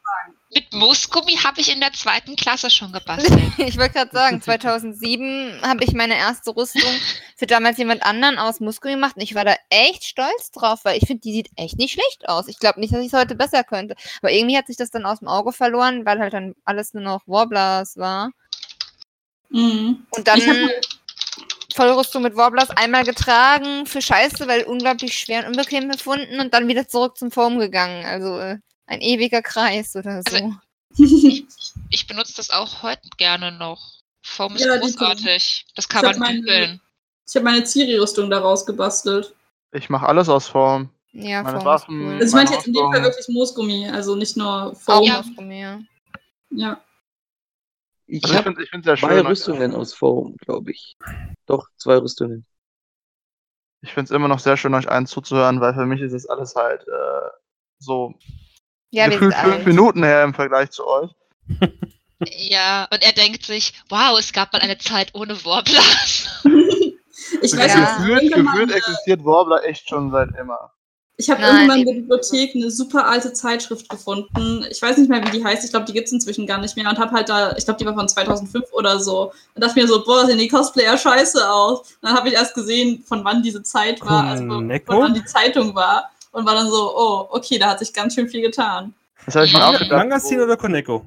Mit 0.55 0.73
Moosgummi 0.73 1.37
habe 1.39 1.61
ich 1.61 1.73
in 1.73 1.81
der 1.81 1.93
zweiten 1.93 2.37
Klasse 2.37 2.71
schon 2.71 2.93
gebastelt. 2.93 3.33
Ich 3.59 3.77
wollte 3.77 3.95
gerade 3.95 4.13
sagen, 4.13 4.41
2007 4.41 5.61
habe 5.63 5.83
ich 5.83 5.93
meine 5.95 6.17
erste 6.17 6.55
Rüstung 6.55 6.93
für 7.37 7.47
damals 7.47 7.79
jemand 7.79 8.05
anderen 8.05 8.39
aus 8.39 8.61
Muskeln 8.61 8.95
gemacht 8.95 9.17
und 9.17 9.23
ich 9.23 9.35
war 9.35 9.45
da 9.45 9.57
echt 9.71 10.05
stolz 10.05 10.53
drauf, 10.53 10.85
weil 10.85 10.97
ich 10.97 11.09
finde, 11.09 11.23
die 11.23 11.33
sieht 11.33 11.51
echt 11.57 11.77
nicht 11.77 11.95
schlecht 11.95 12.29
aus. 12.29 12.47
Ich 12.47 12.61
glaube 12.61 12.79
nicht, 12.79 12.93
dass 12.93 13.01
ich 13.01 13.09
es 13.09 13.19
heute 13.19 13.35
besser 13.35 13.65
könnte. 13.65 13.97
Aber 14.23 14.31
irgendwie 14.31 14.57
hat 14.57 14.69
sich 14.69 14.77
das 14.77 14.91
dann 14.91 15.07
aus 15.07 15.19
dem 15.19 15.29
Auge 15.29 15.53
verloren, 15.53 16.07
weil 16.07 16.21
halt 16.21 16.35
dann 16.35 16.55
alles 16.65 16.95
nur 16.95 17.03
noch 17.03 17.23
Warblers 17.27 17.97
war. 17.97 18.31
Mhm. 19.49 20.07
Und 20.11 20.29
dann 20.29 20.41
Vollrüstung 21.75 22.23
mit 22.23 22.37
Warblers 22.37 22.71
einmal 22.71 23.05
getragen 23.05 23.85
für 23.87 24.01
Scheiße, 24.01 24.47
weil 24.47 24.63
unglaublich 24.65 25.19
schwer 25.19 25.41
und 25.41 25.49
unbequem 25.49 25.89
befunden 25.89 26.41
und 26.41 26.55
dann 26.55 26.69
wieder 26.69 26.87
zurück 26.87 27.17
zum 27.19 27.31
Foam 27.31 27.59
gegangen. 27.59 28.05
Also 28.05 28.39
äh, 28.39 28.59
ein 28.87 29.01
ewiger 29.01 29.43
Kreis 29.43 29.95
oder 29.97 30.23
so. 30.29 30.37
Also- 30.37 30.55
Ich 31.91 32.07
benutze 32.07 32.35
das 32.37 32.51
auch 32.51 32.83
heute 32.83 33.09
gerne 33.17 33.51
noch. 33.53 33.95
Foam 34.23 34.55
ist 34.57 34.65
Ja, 34.65 34.77
großartig. 34.77 35.67
Das 35.75 35.89
kann 35.89 36.05
Ich 36.05 36.11
man 36.13 36.19
meine- 36.21 36.41
bügeln. 36.41 36.81
Ich 37.29 37.35
habe 37.35 37.45
meine 37.45 37.65
Ciri-Rüstung 37.67 38.31
daraus 38.31 38.65
gebastelt. 38.67 39.35
Ich 39.73 39.89
mache 39.91 40.07
alles 40.07 40.29
aus 40.29 40.47
Form. 40.47 40.91
ja, 41.13 41.43
meine 41.43 41.57
Foam 41.59 41.65
Waffen- 41.67 42.01
cool. 42.07 42.13
Also 42.15 42.27
ich 42.27 42.33
Meine 42.45 42.51
jetzt 42.57 42.67
in 42.69 42.73
dem 42.75 42.93
Fall 42.93 43.03
wirklich 43.03 43.29
Moosgummi, 43.29 43.89
also 43.91 44.15
nicht 44.15 44.37
nur 44.37 44.49
Auch 44.73 44.77
Foam. 44.81 45.03
Ja. 45.05 45.21
aus 45.21 45.27
Gummi. 45.35 45.67
Ja. 46.51 46.81
Ich 48.17 48.23
Also 48.23 48.35
ich 48.61 48.73
habe 48.73 48.85
zwei 48.85 48.97
schön. 48.97 49.27
Rüstungen 49.27 49.75
aus 49.75 49.93
Foam, 49.93 50.37
glaube 50.37 50.71
ich. 50.71 50.97
Doch, 51.47 51.67
zwei 51.77 51.97
Rüstungen. 51.99 52.47
Ich 53.83 53.93
finde 53.93 54.05
es 54.05 54.11
immer 54.13 54.29
noch 54.29 54.39
sehr 54.39 54.57
schön, 54.57 54.73
euch 54.75 54.89
allen 54.89 55.07
zuzuhören, 55.07 55.61
weil 55.61 55.75
für 55.75 55.85
mich 55.85 56.01
ist 56.01 56.13
das 56.15 56.27
alles 56.27 56.55
halt 56.55 56.83
äh, 56.87 57.29
so 57.79 58.15
Ja, 58.91 59.11
wir 59.11 59.19
sind 59.19 59.31
gefühlt 59.31 59.35
fünf 59.35 59.57
alt. 59.57 59.67
Minuten 59.67 60.05
her 60.05 60.23
im 60.23 60.33
Vergleich 60.35 60.71
zu 60.71 60.87
euch. 60.87 61.11
Ja, 62.27 62.87
und 62.91 63.03
er 63.03 63.13
denkt 63.13 63.45
sich, 63.45 63.75
wow, 63.91 64.17
es 64.19 64.33
gab 64.33 64.53
mal 64.53 64.61
eine 64.63 64.79
Zeit 64.79 65.11
ohne 65.15 65.45
Warblers. 65.45 66.43
Ich 67.43 67.53
weiß 67.53 67.75
Ja. 67.75 67.81
nicht, 67.81 67.97
gefühlt, 67.97 68.33
gefühlt 68.33 68.73
existiert 68.73 69.25
Warbler 69.25 69.65
echt 69.65 69.89
schon 69.89 70.11
seit 70.11 70.31
immer. 70.39 70.73
Ich 71.17 71.31
habe 71.31 71.43
irgendwann 71.43 71.81
in 71.81 71.87
der 71.87 71.93
Bibliothek 71.95 72.57
eine 72.57 72.71
super 72.71 73.07
alte 73.07 73.33
Zeitschrift 73.33 73.89
gefunden. 73.89 74.65
Ich 74.69 74.83
weiß 74.83 74.97
nicht 74.99 75.09
mehr, 75.09 75.25
wie 75.25 75.31
die 75.31 75.45
heißt. 75.45 75.65
Ich 75.65 75.71
glaube, 75.71 75.87
die 75.87 75.93
gibt 75.93 76.07
es 76.07 76.13
inzwischen 76.13 76.47
gar 76.47 76.59
nicht 76.59 76.77
mehr. 76.77 76.89
Und 76.91 76.99
habe 76.99 77.13
halt 77.13 77.29
da, 77.29 77.55
ich 77.57 77.65
glaube, 77.65 77.79
die 77.79 77.87
war 77.87 77.95
von 77.95 78.09
2005 78.09 78.73
oder 78.73 78.99
so. 78.99 79.33
Und 79.55 79.63
dachte 79.63 79.81
mir 79.81 79.87
so, 79.87 80.05
boah, 80.05 80.27
sehen 80.27 80.39
die 80.39 80.49
Cosplayer 80.49 80.99
scheiße 80.99 81.49
aus. 81.49 81.81
Und 81.81 81.99
dann 82.03 82.15
habe 82.15 82.29
ich 82.29 82.35
erst 82.35 82.55
gesehen, 82.55 83.05
von 83.07 83.25
wann 83.25 83.43
diese 83.43 83.63
Zeit 83.63 84.01
war, 84.05 84.25
also 84.25 84.45
von 84.45 84.69
wann 84.69 85.15
die 85.15 85.25
Zeitung 85.25 85.75
war. 85.75 86.11
Und 86.33 86.47
war 86.47 86.55
dann 86.55 86.69
so, 86.69 86.93
oh, 86.97 87.29
okay, 87.31 87.59
da 87.59 87.71
hat 87.71 87.79
sich 87.79 87.93
ganz 87.93 88.15
schön 88.15 88.29
viel 88.29 88.43
getan. 88.43 88.93
Das 89.25 89.37
habe 89.37 89.47
ich 89.47 89.53
mir 89.53 89.65
auch 89.65 89.79
gedacht. 89.79 89.93
Mangazin 89.93 90.41
oder 90.41 90.57
Koneko? 90.57 91.05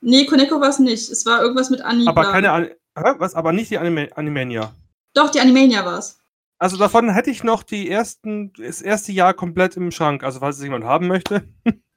Nee, 0.00 0.24
Koneko 0.24 0.58
war 0.58 0.70
es 0.70 0.78
nicht. 0.78 1.10
Es 1.10 1.26
war 1.26 1.42
irgendwas 1.42 1.68
mit 1.68 1.82
Anime. 1.82 2.08
Aber 2.08 2.32
keine 2.32 2.50
An 2.50 2.70
Hä? 2.98 3.14
Was? 3.18 3.34
Aber 3.34 3.52
nicht 3.52 3.70
die 3.70 3.78
Anime 3.78 4.08
Animania. 4.16 4.72
Doch, 5.14 5.30
die 5.30 5.40
Animania 5.40 5.84
war 5.84 5.98
es. 5.98 6.17
Also 6.58 6.76
davon 6.76 7.12
hätte 7.12 7.30
ich 7.30 7.44
noch 7.44 7.62
die 7.62 7.88
ersten, 7.88 8.52
das 8.54 8.82
erste 8.82 9.12
Jahr 9.12 9.34
komplett 9.34 9.76
im 9.76 9.90
Schrank. 9.90 10.24
Also 10.24 10.40
falls 10.40 10.56
es 10.56 10.62
jemand 10.64 10.84
haben 10.84 11.06
möchte. 11.06 11.48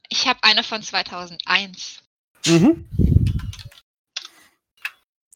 Ich 0.10 0.28
habe 0.28 0.39
eine 0.43 0.63
von 0.63 0.82
2001. 0.82 2.04
Mhm. 2.45 2.86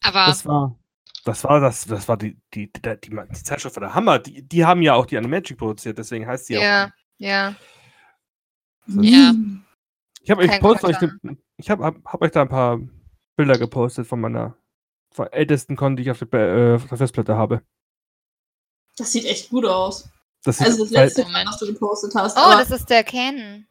Aber 0.02 0.26
Das 0.26 0.46
war. 0.46 0.78
Das 1.24 1.42
war 1.42 1.58
das, 1.58 1.86
das 1.86 2.06
war 2.06 2.16
die, 2.16 2.38
die, 2.54 2.72
die, 2.72 2.80
die, 2.80 3.10
die 3.10 3.42
Zeitschrift 3.42 3.74
war 3.74 3.80
der 3.80 3.94
Hammer. 3.94 4.20
Die, 4.20 4.46
die 4.46 4.64
haben 4.64 4.80
ja 4.80 4.94
auch 4.94 5.06
die 5.06 5.18
Animagic 5.18 5.58
produziert, 5.58 5.98
deswegen 5.98 6.24
heißt 6.24 6.48
auch. 6.52 6.62
Ja, 6.62 6.92
ja. 7.18 7.56
Ja. 8.86 9.30
Hm. 9.30 9.64
Ich 10.22 10.30
habe 10.30 10.42
euch, 10.42 10.60
post 10.60 10.84
euch, 10.84 11.00
ne- 11.00 11.36
ich 11.56 11.68
hab, 11.68 11.80
hab, 11.80 11.96
hab 12.04 12.22
euch 12.22 12.30
da 12.30 12.42
ein 12.42 12.48
paar 12.48 12.78
Bilder 13.34 13.58
gepostet 13.58 14.06
von 14.06 14.20
meiner 14.20 14.56
von 15.12 15.26
ältesten 15.32 15.74
Con, 15.74 15.96
die 15.96 16.02
ich 16.02 16.10
auf 16.12 16.20
der, 16.20 16.56
äh, 16.56 16.74
auf 16.76 16.86
der 16.86 16.98
Festplatte 16.98 17.36
habe. 17.36 17.62
Das 18.96 19.12
sieht 19.12 19.24
echt 19.26 19.50
gut 19.50 19.66
aus. 19.66 20.08
Das 20.44 20.58
sieht 20.58 20.66
Also 20.68 20.84
das 20.84 20.94
halt- 20.96 21.06
letzte, 21.08 21.22
Moment. 21.24 21.48
was 21.48 21.58
du 21.58 21.66
gepostet 21.66 22.14
hast. 22.14 22.36
Oh, 22.36 22.50
das 22.58 22.70
ist 22.70 22.88
der 22.88 23.04
Ken. 23.04 23.66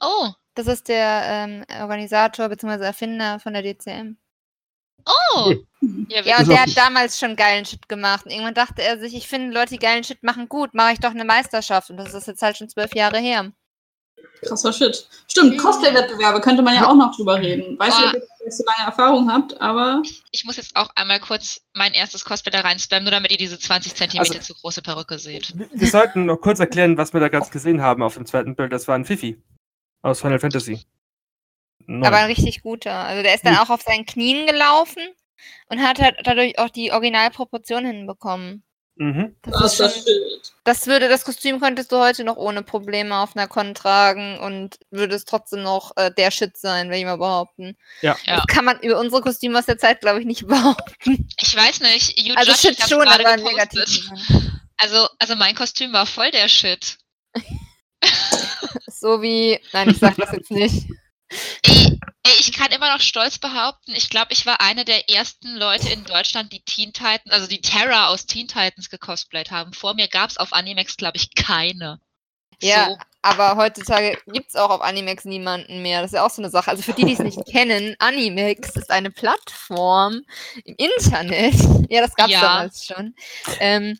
oh, 0.00 0.30
Das 0.54 0.66
ist 0.66 0.88
der 0.88 1.22
ähm, 1.24 1.64
Organisator 1.80 2.48
bzw. 2.48 2.84
Erfinder 2.84 3.38
von 3.40 3.52
der 3.54 3.62
DCM. 3.62 4.16
oh. 5.06 5.54
Hm. 5.80 6.06
Ja, 6.10 6.22
Ja, 6.22 6.38
und 6.38 6.48
der 6.48 6.62
hat 6.62 6.76
damals 6.76 7.18
schon 7.18 7.36
geilen 7.36 7.64
Shit 7.64 7.88
gemacht. 7.88 8.26
Und 8.26 8.32
irgendwann 8.32 8.52
dachte 8.54 8.82
er 8.82 8.98
sich, 8.98 9.14
ich 9.14 9.26
finde 9.28 9.54
Leute, 9.54 9.70
die 9.70 9.78
geilen 9.78 10.04
Shit 10.04 10.22
machen 10.22 10.48
gut, 10.48 10.74
mache 10.74 10.92
ich 10.92 11.00
doch 11.00 11.10
eine 11.12 11.24
Meisterschaft. 11.24 11.88
Und 11.90 11.96
das 11.96 12.12
ist 12.12 12.26
jetzt 12.26 12.42
halt 12.42 12.58
schon 12.58 12.68
zwölf 12.68 12.94
Jahre 12.94 13.18
her. 13.18 13.50
Krasser 14.42 14.72
Shit. 14.72 15.06
Stimmt, 15.28 15.58
Cosplay-Wettbewerbe 15.58 16.40
könnte 16.40 16.62
man 16.62 16.74
ja 16.74 16.88
auch 16.88 16.94
noch 16.94 17.14
drüber 17.14 17.38
reden. 17.38 17.78
Weiß 17.78 17.94
Ah. 17.94 18.00
nicht, 18.12 18.16
ob 18.16 18.46
ihr 18.46 18.52
so 18.52 18.64
lange 18.64 18.86
Erfahrung 18.86 19.30
habt, 19.30 19.60
aber 19.60 20.02
ich 20.30 20.44
muss 20.44 20.56
jetzt 20.56 20.74
auch 20.76 20.88
einmal 20.96 21.20
kurz 21.20 21.60
mein 21.74 21.92
erstes 21.92 22.24
Cosplay 22.24 22.50
da 22.50 22.60
reinspammen, 22.60 23.04
nur 23.04 23.10
damit 23.10 23.30
ihr 23.30 23.36
diese 23.36 23.58
20 23.58 23.94
Zentimeter 23.94 24.34
Also- 24.36 24.54
zu 24.54 24.60
große 24.60 24.80
Perücke 24.82 25.18
seht. 25.18 25.52
Wir 25.72 25.88
sollten 25.88 26.24
noch 26.24 26.38
kurz 26.38 26.58
erklären, 26.58 26.96
was 26.96 27.12
wir 27.12 27.20
da 27.20 27.28
ganz 27.28 27.50
gesehen 27.50 27.82
haben 27.82 28.02
auf 28.02 28.14
dem 28.14 28.24
zweiten 28.24 28.56
Bild. 28.56 28.72
Das 28.72 28.88
war 28.88 28.94
ein 28.94 29.04
Fifi 29.04 29.42
aus 30.02 30.20
Final 30.22 30.38
Fantasy. 30.38 30.86
Neun. 31.86 32.04
Aber 32.06 32.16
ein 32.18 32.26
richtig 32.26 32.62
guter. 32.62 32.92
Also 32.94 33.22
der 33.22 33.34
ist 33.34 33.44
dann 33.44 33.54
Gut. 33.56 33.64
auch 33.64 33.70
auf 33.70 33.82
seinen 33.82 34.06
Knien 34.06 34.46
gelaufen 34.46 35.02
und 35.68 35.82
hat 35.82 35.98
halt 35.98 36.16
dadurch 36.24 36.58
auch 36.58 36.70
die 36.70 36.92
Originalproportion 36.92 37.84
hinbekommen. 37.84 38.62
Mhm. 39.00 39.36
Das 39.42 39.76
das 39.76 40.04
das 40.64 40.86
würde, 40.86 41.08
das 41.08 41.24
Kostüm 41.24 41.58
könntest 41.58 41.90
du 41.90 41.96
heute 41.96 42.22
noch 42.22 42.36
ohne 42.36 42.62
Probleme 42.62 43.16
auf 43.16 43.34
einer 43.34 43.48
Con 43.48 43.74
tragen 43.74 44.38
und 44.38 44.78
würde 44.90 45.16
es 45.16 45.24
trotzdem 45.24 45.62
noch 45.62 45.96
äh, 45.96 46.12
der 46.16 46.30
Shit 46.30 46.56
sein, 46.56 46.88
würde 46.88 46.98
ich 46.98 47.04
mal 47.04 47.16
behaupten. 47.16 47.76
Ja. 48.02 48.16
Ja. 48.26 48.36
Das 48.36 48.46
kann 48.46 48.66
man 48.66 48.78
über 48.80 49.00
unsere 49.00 49.22
Kostüme 49.22 49.58
aus 49.58 49.66
der 49.66 49.78
Zeit, 49.78 50.02
glaube 50.02 50.20
ich, 50.20 50.26
nicht 50.26 50.46
behaupten. 50.46 51.28
Ich 51.40 51.56
weiß 51.56 51.80
nicht, 51.80 52.20
you 52.20 52.34
Also 52.36 52.52
Shit 52.52 52.78
schon, 52.88 53.08
aber 53.08 53.38
Sinne. 53.38 54.60
Also, 54.76 55.08
also 55.18 55.34
mein 55.34 55.54
Kostüm 55.54 55.92
war 55.92 56.06
voll 56.06 56.30
der 56.30 56.48
Shit. 56.48 56.98
So 58.86 59.22
wie, 59.22 59.58
nein, 59.72 59.90
ich 59.90 59.98
sag 59.98 60.16
das 60.16 60.32
jetzt 60.32 60.50
nicht. 60.50 60.86
Ey, 61.66 61.98
ey, 62.24 62.32
ich 62.40 62.52
kann 62.52 62.72
immer 62.72 62.92
noch 62.92 63.00
stolz 63.00 63.38
behaupten, 63.38 63.92
ich 63.94 64.10
glaube, 64.10 64.32
ich 64.32 64.46
war 64.46 64.60
eine 64.60 64.84
der 64.84 65.08
ersten 65.10 65.56
Leute 65.56 65.88
in 65.90 66.04
Deutschland, 66.04 66.52
die 66.52 66.62
Teen 66.62 66.92
Titans, 66.92 67.30
also 67.30 67.46
die 67.46 67.60
Terra 67.60 68.08
aus 68.08 68.26
Teen 68.26 68.48
Titans 68.48 68.90
gecosplayt 68.90 69.50
haben. 69.50 69.72
Vor 69.72 69.94
mir 69.94 70.08
gab 70.08 70.30
es 70.30 70.36
auf 70.38 70.52
Animex, 70.52 70.96
glaube 70.96 71.16
ich, 71.16 71.34
keine. 71.34 72.00
Ja, 72.62 72.86
So, 72.86 72.98
aber 73.22 73.56
heutzutage 73.56 74.18
gibt 74.26 74.50
es 74.50 74.56
auch 74.56 74.70
auf 74.70 74.80
Animex 74.82 75.24
niemanden 75.24 75.82
mehr. 75.82 76.02
Das 76.02 76.10
ist 76.12 76.16
ja 76.16 76.26
auch 76.26 76.30
so 76.30 76.42
eine 76.42 76.50
Sache. 76.50 76.70
Also 76.70 76.82
für 76.82 76.92
die, 76.92 77.04
die 77.06 77.14
es 77.14 77.18
nicht 77.20 77.44
kennen, 77.46 77.96
Animex 77.98 78.76
ist 78.76 78.90
eine 78.90 79.10
Plattform 79.10 80.22
im 80.64 80.74
Internet. 80.76 81.54
Ja, 81.90 82.02
das 82.02 82.14
gab 82.14 82.26
es 82.26 82.32
Ja. 82.32 82.40
damals 82.40 82.86
schon. 82.86 83.14
Ähm, 83.58 83.98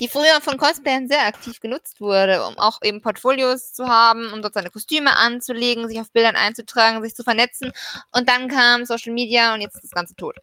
die 0.00 0.08
früher 0.08 0.40
von 0.40 0.56
Cosplayern 0.58 1.08
sehr 1.08 1.26
aktiv 1.26 1.60
genutzt 1.60 2.00
wurde, 2.00 2.46
um 2.46 2.58
auch 2.58 2.80
eben 2.82 3.00
Portfolios 3.02 3.72
zu 3.72 3.88
haben, 3.88 4.32
um 4.32 4.42
dort 4.42 4.54
seine 4.54 4.70
Kostüme 4.70 5.16
anzulegen, 5.16 5.88
sich 5.88 6.00
auf 6.00 6.10
Bildern 6.12 6.36
einzutragen, 6.36 7.02
sich 7.02 7.14
zu 7.14 7.22
vernetzen. 7.24 7.72
Und 8.12 8.28
dann 8.28 8.48
kam 8.48 8.84
Social 8.86 9.12
Media 9.12 9.54
und 9.54 9.60
jetzt 9.60 9.76
ist 9.76 9.84
das 9.84 9.90
Ganze 9.92 10.14
tot. 10.16 10.36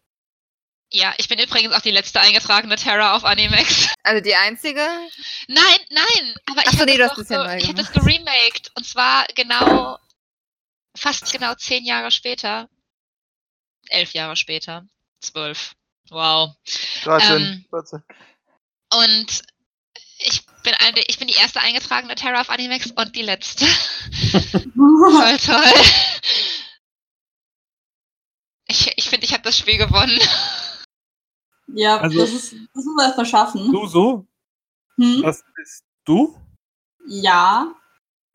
ja, 0.90 1.14
ich 1.18 1.28
bin 1.28 1.38
übrigens 1.38 1.72
auch 1.74 1.80
die 1.80 1.90
letzte 1.90 2.20
eingetragene 2.20 2.76
Terra 2.76 3.14
auf 3.16 3.24
Animex. 3.24 3.88
Also 4.04 4.20
die 4.22 4.34
einzige. 4.34 4.80
Nein, 5.46 5.78
nein, 5.90 6.34
aber 6.50 6.62
ich 6.62 6.66
Ach 6.68 6.72
so, 6.72 6.78
habe 6.80 6.86
nee, 6.86 6.98
hast 7.02 7.16
das, 7.18 7.28
ja 7.28 7.44
hab 7.68 7.76
das 7.76 7.92
geremaked 7.92 8.72
und 8.74 8.84
zwar 8.84 9.26
genau, 9.36 9.96
fast 10.96 11.32
genau 11.32 11.54
zehn 11.54 11.84
Jahre 11.84 12.10
später. 12.10 12.68
elf 13.88 14.12
Jahre 14.12 14.34
später. 14.36 14.86
Zwölf. 15.20 15.74
Wow. 16.10 16.56
13, 17.04 17.36
Ähm, 17.36 17.64
14. 17.70 18.02
Und 18.98 19.42
ich 20.18 20.44
bin 20.62 20.74
eine, 20.74 21.00
ich 21.08 21.18
bin 21.18 21.28
die 21.28 21.34
erste 21.34 21.60
eingetragene 21.60 22.14
Terra 22.14 22.40
auf 22.40 22.50
Animex 22.50 22.90
und 22.92 23.16
die 23.16 23.22
letzte. 23.22 23.64
Voll 24.76 25.38
toll. 25.38 25.72
Ich 28.68 28.92
ich 28.96 29.08
finde, 29.08 29.26
ich 29.26 29.32
habe 29.32 29.42
das 29.42 29.58
Spiel 29.58 29.78
gewonnen. 29.78 30.18
ja, 31.68 31.98
Also- 31.98 32.18
das 32.18 32.30
ist, 32.32 32.52
das 32.52 32.84
muss 32.84 32.94
man 32.96 33.14
verschaffen. 33.14 33.70
Du 33.72 33.86
so? 33.86 34.26
Hm? 34.96 35.22
Das 35.22 35.42
bist 35.54 35.84
du? 36.04 36.38
Ja. 37.06 37.74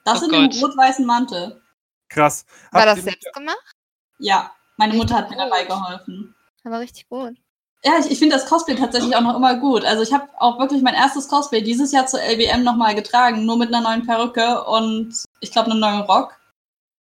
Das 0.03 0.21
Oh 0.21 0.25
in 0.25 0.31
dem 0.49 0.59
rot-weißen 0.59 1.05
Mantel. 1.05 1.61
Krass. 2.09 2.45
War 2.71 2.81
Habt 2.85 2.97
das 2.97 3.03
selbst 3.03 3.33
gemacht? 3.33 3.75
Ja, 4.19 4.55
meine 4.77 4.93
Mutter 4.93 5.15
hat 5.15 5.29
mir 5.29 5.37
dabei 5.37 5.65
geholfen. 5.65 6.33
Aber 6.63 6.79
richtig 6.79 7.07
gut. 7.09 7.37
Ja, 7.83 7.93
ich, 7.99 8.09
ich 8.11 8.19
finde 8.19 8.35
das 8.35 8.47
Cosplay 8.47 8.75
tatsächlich 8.75 9.15
auch 9.15 9.21
noch 9.21 9.35
immer 9.35 9.55
gut. 9.59 9.85
Also 9.85 10.01
ich 10.03 10.11
habe 10.11 10.27
auch 10.39 10.59
wirklich 10.59 10.81
mein 10.81 10.95
erstes 10.95 11.27
Cosplay 11.27 11.61
dieses 11.61 11.91
Jahr 11.91 12.07
zur 12.07 12.19
LBM 12.21 12.63
nochmal 12.63 12.95
getragen, 12.95 13.45
nur 13.45 13.57
mit 13.57 13.73
einer 13.73 13.81
neuen 13.87 14.05
Perücke 14.05 14.63
und 14.65 15.13
ich 15.41 15.51
glaube 15.51 15.69
einem 15.71 15.79
neuen 15.79 16.01
Rock. 16.01 16.35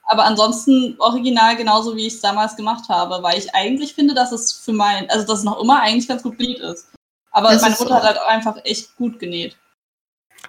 Aber 0.09 0.25
ansonsten 0.25 0.95
original 1.01 1.57
genauso, 1.57 1.97
wie 1.97 2.07
ich 2.07 2.15
es 2.15 2.21
damals 2.21 2.55
gemacht 2.57 2.89
habe, 2.89 3.23
weil 3.23 3.39
ich 3.39 3.55
eigentlich 3.55 3.95
finde, 3.95 4.15
dass 4.15 4.31
es 4.33 4.53
für 4.53 4.73
mein, 4.73 5.11
also 5.11 5.27
dass 5.27 5.39
es 5.41 5.45
noch 5.45 5.61
immer 5.61 5.81
eigentlich 5.81 6.07
ganz 6.07 6.23
gut 6.23 6.39
genäht 6.39 6.61
ist. 6.61 6.89
Aber 7.33 7.51
Das 7.51 7.63
meine 7.63 7.75
Mutter 7.75 7.89
so. 7.89 7.95
hat 7.97 8.03
halt 8.05 8.19
auch 8.21 8.29
einfach 8.29 8.57
echt 8.65 8.95
gut 8.97 9.19
genäht. 9.19 9.57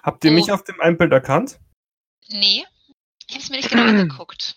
Habt 0.02 0.24
ihr 0.24 0.30
mich 0.30 0.50
Oh. 0.50 0.54
auf 0.54 0.62
dem 0.62 0.80
einen 0.80 0.96
Bild 0.96 1.10
erkannt? 1.12 1.58
Nee, 2.28 2.64
ich 3.26 3.34
habe 3.34 3.42
es 3.42 3.50
mir 3.50 3.56
nicht 3.56 3.70
genau 3.70 3.82
angeguckt. 3.84 4.56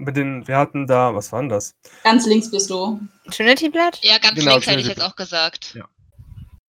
Mit 0.00 0.16
den, 0.16 0.46
wir 0.48 0.56
hatten 0.56 0.86
da, 0.86 1.14
was 1.14 1.30
war 1.32 1.40
denn 1.40 1.48
das? 1.50 1.74
Ganz 2.04 2.26
links 2.26 2.50
bist 2.50 2.70
du. 2.70 3.00
Trinity 3.30 3.68
Blood? 3.68 3.98
Ja, 4.02 4.18
ganz 4.18 4.34
Genau, 4.38 4.52
links 4.52 4.66
hätte 4.66 4.80
ich 4.80 4.86
jetzt 4.88 5.02
auch 5.02 5.14
gesagt. 5.16 5.78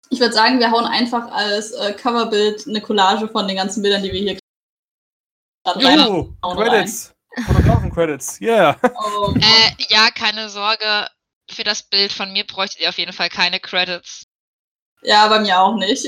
Ich 0.09 0.19
würde 0.19 0.33
sagen, 0.33 0.59
wir 0.59 0.69
hauen 0.71 0.85
einfach 0.85 1.31
als 1.31 1.71
äh, 1.71 1.93
Coverbild 1.93 2.67
eine 2.67 2.81
Collage 2.81 3.29
von 3.29 3.47
den 3.47 3.55
ganzen 3.55 3.81
Bildern, 3.81 4.03
die 4.03 4.11
wir 4.11 4.19
hier 4.19 4.37
gerade 5.63 5.85
rein. 5.85 5.99
Oh, 6.43 6.55
Credits. 6.55 7.13
Fotografen-Credits. 7.45 8.41
Yeah. 8.41 8.77
Oh, 8.83 9.33
Äh, 9.37 9.71
ja, 9.87 10.09
keine 10.13 10.49
Sorge. 10.49 11.07
Für 11.49 11.63
das 11.63 11.83
Bild 11.83 12.11
von 12.11 12.33
mir 12.33 12.45
bräuchtet 12.45 12.81
ihr 12.81 12.89
auf 12.89 12.97
jeden 12.97 13.13
Fall 13.13 13.29
keine 13.29 13.59
Credits. 13.61 14.23
ja, 15.03 15.27
bei 15.29 15.39
mir 15.39 15.59
auch 15.61 15.75
nicht. 15.75 16.07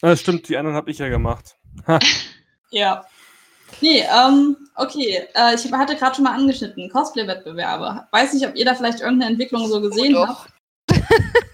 Das 0.00 0.20
stimmt, 0.20 0.48
die 0.48 0.56
anderen 0.56 0.76
habe 0.76 0.90
ich 0.90 0.98
ja 0.98 1.08
gemacht. 1.08 1.56
Ja. 2.70 3.06
Nee, 3.80 4.04
ähm, 4.10 4.56
okay. 4.76 5.26
Äh, 5.34 5.54
ich 5.54 5.70
hatte 5.72 5.96
gerade 5.96 6.14
schon 6.14 6.24
mal 6.24 6.34
angeschnitten, 6.34 6.90
Cosplay-Wettbewerbe. 6.90 8.06
Weiß 8.10 8.32
nicht, 8.34 8.46
ob 8.46 8.54
ihr 8.54 8.64
da 8.64 8.74
vielleicht 8.74 9.00
irgendeine 9.00 9.32
Entwicklung 9.32 9.66
so 9.68 9.80
gesehen 9.80 10.16
Oh, 10.16 10.26
habt. 10.26 10.50
Ich 10.90 10.96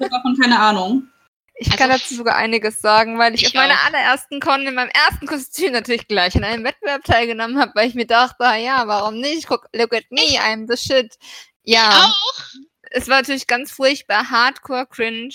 habe 0.00 0.10
davon 0.10 0.38
keine 0.40 0.58
Ahnung. 0.58 1.08
Ich 1.54 1.66
Also 1.66 1.78
kann 1.78 1.90
dazu 1.90 2.14
sogar 2.14 2.36
einiges 2.36 2.80
sagen, 2.80 3.18
weil 3.18 3.34
ich, 3.34 3.42
ich 3.42 3.48
auf 3.48 3.54
meiner 3.54 3.78
allerersten 3.84 4.40
Con 4.40 4.66
in 4.66 4.74
meinem 4.74 4.90
ersten 5.08 5.26
Kostüm 5.26 5.72
natürlich 5.72 6.08
gleich 6.08 6.34
an 6.34 6.44
einem 6.44 6.64
Wettbewerb 6.64 7.04
teilgenommen 7.04 7.58
habe, 7.58 7.72
weil 7.74 7.86
ich 7.86 7.94
mir 7.94 8.06
dachte, 8.06 8.44
ah 8.44 8.56
ja, 8.56 8.86
warum 8.86 9.20
nicht? 9.20 9.46
Guck, 9.46 9.68
look 9.74 9.92
at 9.94 10.10
me, 10.10 10.38
I'm 10.38 10.66
the 10.66 10.76
shit. 10.78 11.16
Ja, 11.62 11.90
Auch? 11.90 12.44
es 12.90 13.08
war 13.08 13.18
natürlich 13.18 13.46
ganz 13.46 13.72
furchtbar, 13.72 14.30
hardcore 14.30 14.86
cringe. 14.86 15.34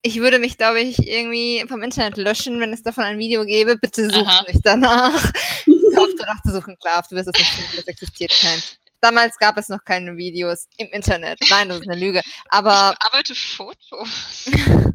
Ich 0.00 0.20
würde 0.20 0.38
mich, 0.38 0.56
glaube 0.56 0.80
ich, 0.80 1.06
irgendwie 1.06 1.64
vom 1.68 1.82
Internet 1.82 2.16
löschen, 2.16 2.58
wenn 2.60 2.72
es 2.72 2.82
davon 2.82 3.04
ein 3.04 3.18
Video 3.18 3.44
gäbe. 3.44 3.76
Bitte 3.76 4.08
sucht 4.08 4.26
Aha. 4.26 4.44
mich 4.46 4.60
danach. 4.62 5.32
Auf 5.96 6.08
danach 6.18 6.42
zu 6.42 6.52
suchen, 6.52 6.76
klar, 6.78 7.04
du 7.08 7.16
wirst 7.16 7.28
es 7.28 7.38
nicht 7.38 7.50
finden, 7.50 7.76
das 7.76 7.86
existiert 7.86 8.32
kein. 8.40 8.62
Damals 9.00 9.36
gab 9.38 9.56
es 9.58 9.68
noch 9.68 9.84
keine 9.84 10.16
Videos 10.16 10.68
im 10.78 10.88
Internet. 10.88 11.38
Nein, 11.50 11.68
das 11.68 11.80
ist 11.80 11.88
eine 11.88 12.00
Lüge. 12.00 12.22
Aber 12.48 12.94
ich 12.98 13.06
arbeite 13.06 13.34
Fotos. 13.34 14.50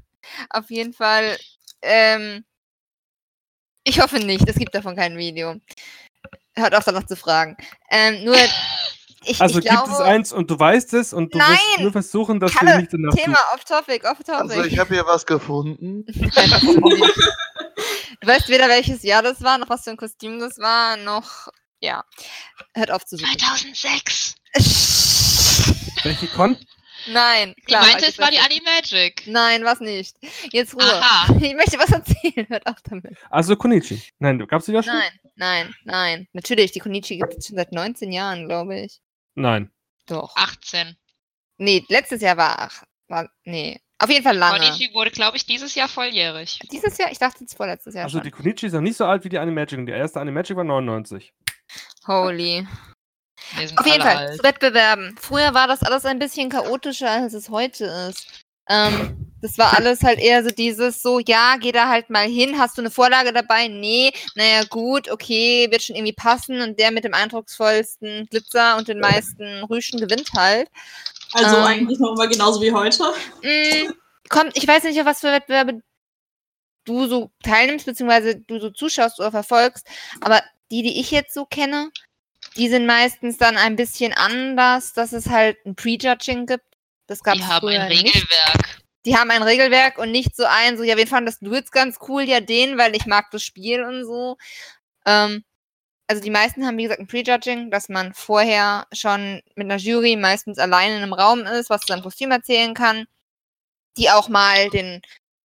auf 0.50 0.70
jeden 0.70 0.94
Fall, 0.94 1.38
ähm, 1.82 2.44
ich 3.84 4.00
hoffe 4.00 4.20
nicht, 4.20 4.48
es 4.48 4.56
gibt 4.56 4.76
davon 4.76 4.96
kein 4.96 5.18
Video. 5.18 5.56
Hört 6.56 6.76
auf 6.76 6.84
danach 6.84 7.06
zu 7.06 7.16
fragen. 7.16 7.56
Ähm, 7.90 8.24
nur, 8.26 8.36
ich, 9.24 9.40
Also 9.40 9.60
ich 9.60 9.66
gibt 9.66 9.76
glaube, 9.76 9.92
es 9.92 10.00
eins 10.00 10.34
und 10.34 10.50
du 10.50 10.58
weißt 10.60 10.94
es 10.96 11.14
und 11.14 11.34
du 11.34 11.40
wirst 11.40 11.50
Nein! 11.50 11.84
nur 11.84 11.92
versuchen, 11.92 12.40
dass 12.40 12.54
Kalle, 12.54 12.72
wir 12.72 12.78
nicht 12.80 12.94
danach 12.94 13.14
Thema 13.14 13.38
off 13.54 13.64
topic, 13.64 14.04
off 14.10 14.18
topic. 14.18 14.34
Also 14.34 14.64
ich 14.64 14.80
habe 14.80 14.94
hier 14.94 15.06
was 15.06 15.26
gefunden. 15.26 16.06
Nein, 16.36 16.50
das 16.50 16.64
ist 16.64 16.78
nicht. 16.78 17.14
Du 18.22 18.28
weißt 18.28 18.50
weder 18.50 18.70
welches 18.70 19.02
Jahr 19.04 19.24
das 19.24 19.42
war, 19.42 19.58
noch 19.58 19.70
was 19.70 19.84
für 19.84 19.90
ein 19.90 19.98
Kostüm 19.98 20.40
das 20.40 20.60
war, 20.60 20.96
noch. 20.98 21.48
Ja. 21.80 22.04
Hört 22.76 22.92
auf 22.92 23.04
zu 23.06 23.18
suchen. 23.18 23.38
2006. 23.38 24.36
Welche 26.04 26.28
Con? 26.28 26.56
Nein, 27.08 27.56
Ich 27.58 27.66
klar. 27.66 27.82
meinte, 27.82 27.96
alte 28.06 28.10
es 28.10 28.20
war 28.20 28.30
die. 28.30 28.38
Animagic. 28.38 29.26
Nein, 29.26 29.64
was 29.66 29.80
nicht. 29.80 30.16
Jetzt 30.52 30.76
Ruhe. 30.76 30.84
Aha. 30.84 31.34
Ich 31.42 31.56
möchte 31.56 31.80
was 31.80 31.90
erzählen. 31.92 32.48
Hört 32.48 32.68
auf 32.68 32.78
damit. 32.84 33.18
Also 33.32 33.56
Konichi. 33.56 34.04
Nein, 34.20 34.38
du 34.38 34.46
gab's 34.46 34.66
die 34.66 34.72
da 34.72 34.84
schon? 34.84 34.94
Nein, 34.94 35.20
nein, 35.36 35.76
nein. 35.84 36.28
Natürlich, 36.34 36.72
die 36.72 36.80
Konichi 36.80 37.18
gibt 37.18 37.34
es 37.40 37.48
schon 37.48 37.56
seit 37.56 37.72
19 37.72 38.12
Jahren, 38.12 38.48
glaube 38.48 38.80
ich. 38.82 39.02
Nein. 39.34 39.72
Doch. 40.06 40.36
18. 40.36 40.96
Nee, 41.58 41.84
letztes 41.90 42.22
Jahr 42.22 42.38
war. 42.38 42.60
Ach, 42.60 42.84
war 43.08 43.32
nee. 43.46 43.82
Auf 44.02 44.10
jeden 44.10 44.24
Fall 44.24 44.36
lange. 44.36 44.60
Konichi 44.60 44.94
wurde, 44.94 45.12
glaube 45.12 45.38
ich, 45.38 45.46
dieses 45.46 45.76
Jahr 45.76 45.88
volljährig. 45.88 46.60
Dieses 46.72 46.98
Jahr? 46.98 47.12
Ich 47.12 47.20
dachte 47.20 47.42
jetzt 47.42 47.56
vorletztes 47.56 47.94
Jahr 47.94 48.06
Also 48.06 48.18
schon. 48.18 48.24
die 48.24 48.32
Konichi 48.32 48.66
ist 48.66 48.74
noch 48.74 48.82
nicht 48.82 48.98
so 48.98 49.06
alt 49.06 49.24
wie 49.24 49.30
die 49.30 49.38
Animagic. 49.38 49.78
Und 49.78 49.86
die 49.86 49.92
erste 49.92 50.20
Animagic 50.20 50.58
war 50.58 50.64
99. 50.64 51.32
Holy. 52.08 52.68
Auf 53.78 53.86
jeden 53.86 54.02
Fall, 54.02 54.18
alt. 54.18 54.38
zu 54.38 54.44
Wettbewerben. 54.44 55.16
Früher 55.20 55.54
war 55.54 55.68
das 55.68 55.84
alles 55.84 56.06
ein 56.06 56.20
bisschen 56.20 56.50
chaotischer, 56.50 57.10
als 57.12 57.34
es 57.34 57.50
heute 57.50 57.86
ist. 58.10 58.46
Ähm, 58.70 59.32
das 59.42 59.58
war 59.58 59.76
alles 59.76 60.04
halt 60.04 60.20
eher 60.20 60.44
so 60.44 60.52
dieses 60.52 61.02
so, 61.02 61.20
ja, 61.20 61.56
geh 61.60 61.72
da 61.72 61.90
halt 61.90 62.10
mal 62.10 62.28
hin, 62.28 62.58
hast 62.60 62.78
du 62.78 62.82
eine 62.82 62.92
Vorlage 62.92 63.34
dabei? 63.34 63.68
Nee, 63.68 64.12
naja 64.36 64.64
gut, 64.70 65.10
okay, 65.10 65.68
wird 65.72 65.82
schon 65.84 65.96
irgendwie 65.96 66.14
passen 66.14 66.62
und 66.62 66.80
der 66.80 66.92
mit 66.92 67.04
dem 67.04 67.14
eindrucksvollsten 67.14 68.28
Glitzer 68.30 68.78
und 68.78 68.88
den 68.88 69.00
meisten 69.00 69.64
Rüschen 69.64 70.00
gewinnt 70.00 70.30
halt. 70.36 70.70
Also 71.34 71.58
Ähm. 71.58 71.64
eigentlich 71.64 72.00
noch 72.00 72.14
immer 72.14 72.28
genauso 72.28 72.62
wie 72.62 72.72
heute. 72.72 73.04
Mm, 73.42 73.92
kommt, 74.30 74.56
ich 74.58 74.68
weiß 74.68 74.84
nicht, 74.84 75.00
auf 75.00 75.06
was 75.06 75.22
für 75.22 75.32
Wettbewerbe 75.32 75.82
du 76.86 77.08
so 77.08 77.32
teilnimmst, 77.44 77.86
beziehungsweise 77.86 78.36
du 78.36 78.60
so 78.60 78.70
zuschaust 78.72 79.20
oder 79.20 79.32
verfolgst, 79.32 79.88
aber 80.20 80.42
die, 80.72 80.82
die 80.84 81.00
ich 81.00 81.12
jetzt 81.12 81.34
so 81.34 81.46
kenne, 81.46 81.92
die 82.58 82.70
sind 82.70 82.86
meistens 82.86 83.38
dann 83.38 83.58
ein 83.58 83.76
bisschen 83.76 84.14
anders, 84.14 84.94
dass 84.94 85.14
es 85.14 85.28
halt 85.30 85.58
ein 85.66 85.76
Prejudging 85.76 86.48
gibt. 86.48 86.66
Das 87.08 87.22
gab 87.24 87.36
Die 87.36 87.44
haben 87.44 87.68
ein 87.68 87.88
nicht. 87.88 88.06
Regelwerk. 88.06 88.82
Die 89.06 89.16
haben 89.18 89.32
ein 89.32 89.44
Regelwerk 89.44 89.98
und 89.98 90.12
nicht 90.12 90.36
so 90.36 90.44
ein, 90.46 90.78
so, 90.78 90.84
ja, 90.84 90.96
wen 90.98 91.08
fandest 91.08 91.42
du 91.42 91.54
jetzt 91.54 91.72
ganz 91.72 91.98
cool? 92.08 92.24
Ja, 92.24 92.40
den, 92.40 92.78
weil 92.78 92.96
ich 92.96 93.06
mag 93.06 93.32
das 93.32 93.44
Spiel 93.44 93.84
und 93.84 94.06
so. 94.06 94.38
Ähm, 95.06 95.44
also 96.12 96.22
die 96.22 96.30
meisten 96.30 96.66
haben, 96.66 96.78
wie 96.78 96.84
gesagt, 96.84 97.00
ein 97.00 97.08
Prejudging, 97.08 97.72
dass 97.72 97.88
man 97.88 98.14
vorher 98.14 98.86
schon 98.92 99.42
mit 99.56 99.64
einer 99.64 99.78
Jury 99.78 100.18
meistens 100.18 100.60
allein 100.60 100.92
in 100.92 100.98
einem 100.98 101.14
Raum 101.14 101.46
ist, 101.46 101.70
was 101.70 101.82
zu 101.82 101.88
seinem 101.88 102.04
Kostüm 102.04 102.32
erzählen 102.32 102.74
kann, 102.74 103.06
die 103.96 104.10
auch 104.10 104.28
mal 104.28 104.70
den, 104.72 105.02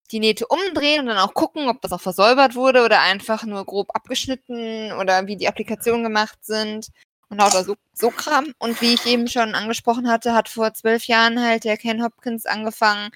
die 0.10 0.20
Nähte 0.20 0.48
umdrehen 0.48 1.02
und 1.02 1.06
dann 1.06 1.20
auch 1.20 1.36
gucken, 1.36 1.70
ob 1.70 1.82
das 1.82 1.92
auch 1.92 2.02
versäubert 2.02 2.56
wurde 2.56 2.84
oder 2.84 3.02
einfach 3.02 3.44
nur 3.44 3.64
grob 3.64 3.90
abgeschnitten 3.94 4.92
oder 4.94 5.28
wie 5.28 5.38
die 5.38 5.48
Applikationen 5.48 6.04
gemacht 6.04 6.40
sind 6.42 6.88
und 7.30 7.38
lauter 7.38 7.64
so, 7.64 7.76
so 7.94 8.10
Kram. 8.10 8.54
Und 8.60 8.82
wie 8.82 8.94
ich 8.94 9.06
eben 9.06 9.28
schon 9.28 9.56
angesprochen 9.56 10.10
hatte, 10.10 10.34
hat 10.34 10.50
vor 10.50 10.74
zwölf 10.74 11.06
Jahren 11.08 11.42
halt 11.42 11.64
der 11.64 11.78
Ken 11.78 12.04
Hopkins 12.04 12.46
angefangen, 12.46 13.10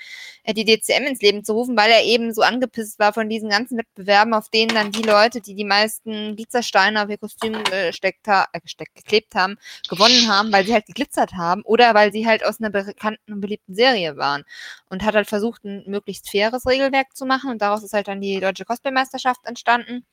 äh, 0.44 0.54
die 0.54 0.66
DCM 0.66 1.06
ins 1.08 1.22
Leben 1.22 1.44
zu 1.44 1.54
rufen, 1.54 1.78
weil 1.78 1.92
er 1.92 2.04
eben 2.04 2.34
so 2.34 2.42
angepisst 2.42 3.00
war 3.00 3.14
von 3.14 3.30
diesen 3.30 3.50
ganzen 3.50 3.78
Wettbewerben, 3.78 4.34
auf 4.34 4.50
denen 4.50 4.74
dann 4.74 4.92
die 4.92 5.02
Leute, 5.02 5.42
die 5.42 5.56
die 5.56 5.66
meisten 5.66 6.36
Glitzersteine 6.36 7.04
auf 7.04 7.10
ihr 7.10 7.18
Kostüm 7.18 7.64
gesteckt 7.64 8.28
äh, 8.28 8.60
gesteckt, 8.62 8.96
geklebt 8.96 9.36
haben, 9.36 9.58
gewonnen 9.90 10.28
haben, 10.28 10.52
weil 10.52 10.66
sie 10.66 10.74
halt 10.74 10.86
geglitzert 10.88 11.34
haben 11.34 11.62
oder 11.64 11.94
weil 11.94 12.12
sie 12.12 12.28
halt 12.28 12.46
aus 12.46 12.60
einer 12.60 12.70
bekannten 12.70 13.34
und 13.34 13.42
beliebten 13.42 13.76
Serie 13.76 14.18
waren. 14.18 14.44
Und 14.90 15.04
hat 15.04 15.16
halt 15.16 15.28
versucht, 15.28 15.64
ein 15.66 15.84
möglichst 15.88 16.30
faires 16.30 16.66
Regelwerk 16.66 17.16
zu 17.16 17.26
machen 17.26 17.52
und 17.52 17.62
daraus 17.62 17.84
ist 17.84 17.94
halt 17.94 18.08
dann 18.08 18.22
die 18.22 18.40
Deutsche 18.40 18.66
Cosplay-Meisterschaft 18.66 19.46
entstanden. 19.46 20.06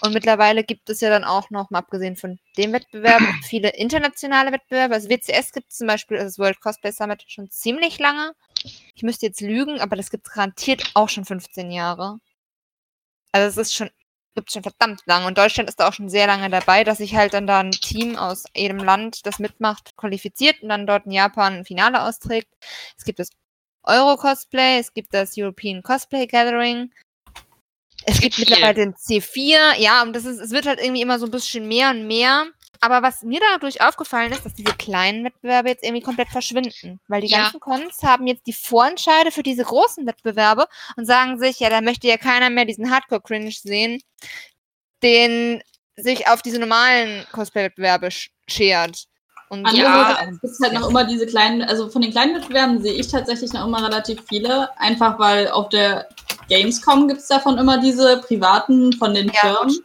Und 0.00 0.14
mittlerweile 0.14 0.64
gibt 0.64 0.90
es 0.90 1.00
ja 1.00 1.10
dann 1.10 1.24
auch 1.24 1.50
noch, 1.50 1.70
mal 1.70 1.78
abgesehen 1.78 2.16
von 2.16 2.38
dem 2.56 2.72
Wettbewerb, 2.72 3.22
viele 3.44 3.70
internationale 3.70 4.52
Wettbewerbe. 4.52 4.94
Also 4.94 5.08
WCS 5.08 5.52
gibt 5.52 5.70
es 5.70 5.78
zum 5.78 5.86
Beispiel, 5.86 6.16
also 6.16 6.28
das 6.28 6.38
World 6.38 6.60
Cosplay 6.60 6.92
Summit, 6.92 7.24
schon 7.28 7.50
ziemlich 7.50 7.98
lange. 7.98 8.32
Ich 8.94 9.02
müsste 9.02 9.26
jetzt 9.26 9.40
lügen, 9.40 9.80
aber 9.80 9.96
das 9.96 10.10
gibt 10.10 10.26
es 10.26 10.32
garantiert 10.34 10.90
auch 10.94 11.08
schon 11.08 11.24
15 11.24 11.70
Jahre. 11.70 12.18
Also 13.32 13.48
es 13.48 13.68
ist 13.68 13.74
schon, 13.74 13.90
gibt 14.34 14.52
schon 14.52 14.62
verdammt 14.62 15.02
lange. 15.06 15.26
Und 15.26 15.38
Deutschland 15.38 15.68
ist 15.68 15.78
da 15.80 15.88
auch 15.88 15.92
schon 15.92 16.08
sehr 16.08 16.26
lange 16.26 16.50
dabei, 16.50 16.84
dass 16.84 16.98
sich 16.98 17.14
halt 17.14 17.34
dann 17.34 17.46
da 17.46 17.60
ein 17.60 17.70
Team 17.72 18.16
aus 18.16 18.44
jedem 18.56 18.78
Land, 18.78 19.26
das 19.26 19.38
mitmacht, 19.38 19.96
qualifiziert 19.96 20.62
und 20.62 20.68
dann 20.68 20.86
dort 20.86 21.06
in 21.06 21.12
Japan 21.12 21.54
ein 21.54 21.64
Finale 21.64 22.02
austrägt. 22.02 22.48
Es 22.96 23.04
gibt 23.04 23.18
das 23.18 23.30
Euro-Cosplay, 23.84 24.78
es 24.78 24.92
gibt 24.94 25.14
das 25.14 25.34
European 25.36 25.82
Cosplay 25.82 26.26
Gathering. 26.26 26.92
Es 28.06 28.20
gibt 28.20 28.38
mittlerweile 28.38 28.74
den 28.74 28.94
C4, 28.94 29.76
ja, 29.78 30.02
und 30.02 30.14
das 30.14 30.24
ist, 30.24 30.38
es 30.40 30.50
wird 30.50 30.66
halt 30.66 30.80
irgendwie 30.80 31.02
immer 31.02 31.18
so 31.18 31.26
ein 31.26 31.30
bisschen 31.30 31.66
mehr 31.68 31.90
und 31.90 32.06
mehr. 32.06 32.46
aber 32.84 33.00
was 33.00 33.22
mir 33.22 33.38
dadurch 33.52 33.80
aufgefallen 33.80 34.32
ist, 34.32 34.44
dass 34.44 34.54
diese 34.54 34.74
kleinen 34.74 35.24
Wettbewerbe 35.24 35.68
jetzt 35.68 35.84
irgendwie 35.84 36.02
komplett 36.02 36.28
verschwinden. 36.30 36.98
Weil 37.06 37.20
die 37.20 37.28
Ja. 37.28 37.42
ganzen 37.44 37.60
Cons 37.60 38.02
haben 38.02 38.26
jetzt 38.26 38.44
die 38.48 38.52
Vorentscheide 38.52 39.30
für 39.30 39.44
diese 39.44 39.62
großen 39.62 40.04
Wettbewerbe 40.04 40.66
und 40.96 41.06
sagen 41.06 41.38
sich, 41.38 41.60
ja, 41.60 41.70
da 41.70 41.80
möchte 41.80 42.08
ja 42.08 42.16
keiner 42.16 42.50
mehr 42.50 42.64
diesen 42.64 42.90
Hardcore-Cringe 42.90 43.52
sehen, 43.52 44.02
den 45.02 45.62
sich 45.96 46.26
auf 46.28 46.42
diese 46.42 46.58
normalen 46.58 47.24
Cosplay-Wettbewerbe 47.32 48.10
sch 48.10 48.30
schert. 48.48 49.04
Und 49.48 49.66
ist 49.68 50.42
es 50.42 50.58
gibt 50.60 50.72
halt 50.72 50.80
noch 50.80 50.88
immer 50.88 51.04
diese 51.04 51.26
kleinen, 51.26 51.62
also 51.62 51.88
von 51.88 52.02
den 52.02 52.10
kleinen 52.10 52.34
Wettbewerben 52.34 52.82
sehe 52.82 52.94
ich 52.94 53.06
tatsächlich 53.08 53.52
noch 53.52 53.66
immer 53.66 53.84
relativ 53.84 54.20
viele, 54.28 54.68
einfach 54.78 55.18
weil 55.18 55.48
auf 55.48 55.68
der 55.68 56.08
Gamescom 56.52 57.08
gibt 57.08 57.20
es 57.20 57.28
davon 57.28 57.56
immer 57.56 57.78
diese 57.78 58.18
privaten 58.18 58.92
von 58.92 59.14
den 59.14 59.28
Ja, 59.28 59.40
Firmen. 59.40 59.78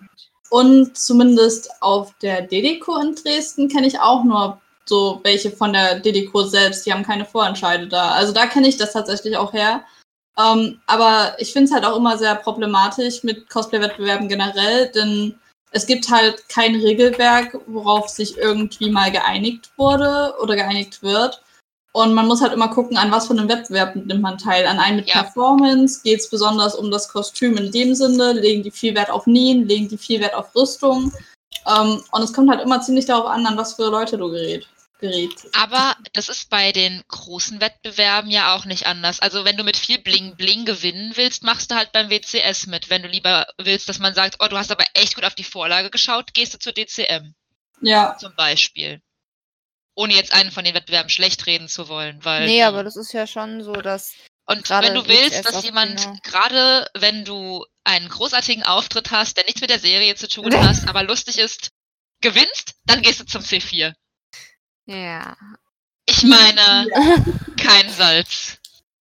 Und 0.49 0.97
zumindest 0.97 1.70
auf 1.82 2.13
der 2.22 2.41
DDCO 2.41 2.97
in 2.97 3.15
Dresden 3.15 3.70
kenne 3.70 3.88
ich 3.88 3.99
auch 3.99 4.24
nur 4.24 4.61
so 4.86 5.20
welche 5.24 5.51
von 5.51 5.74
der 5.74 5.99
DDCO 5.99 6.43
selbst, 6.43 6.86
die 6.86 6.93
haben 6.93 7.03
keine 7.03 7.26
Vorentscheide 7.26 7.88
da. 7.88 8.11
Also 8.11 8.34
da 8.34 8.45
kenne 8.47 8.68
ich 8.68 8.78
das 8.78 8.93
tatsächlich 8.93 9.36
auch 9.38 9.53
her. 9.53 9.84
Ähm, 10.38 10.80
aber 10.88 11.36
ich 11.39 11.51
finde 11.51 11.65
es 11.65 11.74
halt 11.74 11.86
auch 11.86 11.97
immer 11.97 12.18
sehr 12.18 12.36
problematisch 12.36 13.24
mit 13.24 13.49
Cosplay-Wettbewerben 13.49 14.30
generell, 14.30 14.89
denn 14.91 15.36
es 15.72 15.86
gibt 15.86 16.09
halt 16.09 16.47
kein 16.47 16.76
Regelwerk, 16.76 17.57
worauf 17.65 18.07
sich 18.07 18.38
irgendwie 18.38 18.89
mal 18.89 19.11
geeinigt 19.11 19.72
wurde 19.78 20.34
oder 20.41 20.55
geeinigt 20.55 21.01
wird. 21.01 21.41
Und 21.98 22.14
man 22.14 22.28
muss 22.28 22.41
halt 22.41 22.54
immer 22.54 22.68
gucken, 22.68 22.95
an 22.95 23.12
was 23.12 23.26
von 23.26 23.39
einem 23.39 23.50
Wettbewerb 23.50 23.95
nimmt 23.95 24.22
man 24.22 24.38
teil. 24.38 24.68
An 24.68 24.78
einen 24.78 24.98
mit 24.98 25.08
Ja. 25.08 25.24
Performance 25.24 26.02
geht 26.04 26.20
es 26.20 26.30
besonders 26.30 26.76
um 26.76 26.91
das 26.91 27.10
Kostüm 27.10 27.58
in 27.58 27.72
dem 27.72 27.95
Sinne, 27.95 28.34
legen 28.34 28.62
die 28.62 28.70
viel 28.70 28.93
Wert 28.93 29.10
auf 29.10 29.26
Nähen, 29.26 29.68
legen 29.68 29.89
die 29.89 29.98
viel 29.98 30.20
Wert 30.20 30.36
auf 30.36 30.54
Rüstung. 30.54 31.12
Ähm, 31.66 32.04
und 32.12 32.22
es 32.22 32.34
kommt 32.34 32.52
halt 32.52 32.62
immer 32.62 32.82
ziemlich 32.82 33.08
darauf 33.08 33.26
an, 33.26 33.48
an 33.48 33.58
was 33.58 33.74
für 33.74 33.89
Leute 33.89 34.16
du 34.20 34.30
gerät. 34.30 34.68
gerät. 35.00 35.32
Aber 35.60 35.95
das 36.14 36.30
ist 36.30 36.52
bei 36.52 36.72
den 36.72 37.02
großen 37.08 37.62
Wettbewerben 37.62 38.30
ja 38.30 38.56
auch 38.56 38.66
nicht 38.66 38.86
anders. 38.86 39.20
Also 39.20 39.43
wenn 39.43 39.58
du 39.58 39.64
mit 39.64 39.76
viel 39.76 39.98
Bling 39.98 40.36
Bling 40.36 40.66
gewinnen 40.66 41.14
willst, 41.16 41.41
machst 41.41 41.72
du 41.72 41.76
halt 41.76 41.93
beim 41.93 42.12
WCS 42.12 42.68
mit. 42.68 42.91
Wenn 42.91 43.02
du 43.02 43.08
lieber 43.08 43.48
willst, 43.58 43.89
dass 43.89 43.98
man 43.98 44.14
sagt, 44.14 44.36
oh, 44.39 44.48
du 44.48 44.56
hast 44.56 44.72
aber 44.72 44.86
echt 44.93 45.16
gut 45.16 45.26
auf 45.26 45.34
die 45.34 45.43
Vorlage 45.43 45.89
geschaut, 45.89 46.36
gehst 46.36 46.54
du 46.54 46.60
zur 46.60 46.74
DCM 46.74 47.34
Ja, 47.82 48.16
zum 48.20 48.36
Beispiel. 48.36 49.02
Ohne 49.98 50.14
jetzt 50.14 50.32
einen 50.32 50.52
von 50.52 50.64
den 50.64 50.76
Wettbewerben 50.76 51.10
schlecht 51.10 51.48
reden 51.48 51.68
zu 51.68 51.89
wollen, 51.89 52.24
weil. 52.24 52.45
Nee, 52.45 52.62
aber 52.62 52.84
das 52.84 52.95
ist 52.95 53.14
ja 53.14 53.26
schon 53.26 53.64
so, 53.64 53.74
dass. 53.74 54.14
Und 54.45 54.70
wenn 54.70 54.93
du 54.93 55.08
willst, 55.08 55.32
WCS 55.32 55.41
dass 55.41 55.64
jemand, 55.64 55.98
genau. 55.98 56.18
gerade 56.24 56.88
wenn 56.93 57.26
du 57.26 57.66
einen 57.84 58.08
großartigen 58.08 58.64
Auftritt 58.64 59.12
hast, 59.12 59.36
der 59.36 59.45
nichts 59.45 59.60
mit 59.60 59.72
der 59.72 59.80
Serie 59.80 60.16
zu 60.16 60.30
tun 60.30 60.56
hast, 60.56 60.88
aber 60.88 61.04
lustig 61.04 61.39
ist, 61.39 61.72
gewinnst, 62.22 62.76
dann 62.86 63.02
gehst 63.02 63.20
du 63.20 63.26
zum 63.26 63.41
C4. 63.41 63.93
Ja. 64.86 65.36
Ich 66.06 66.24
meine, 66.24 66.88
kein 67.62 67.89
Salz. 67.89 68.60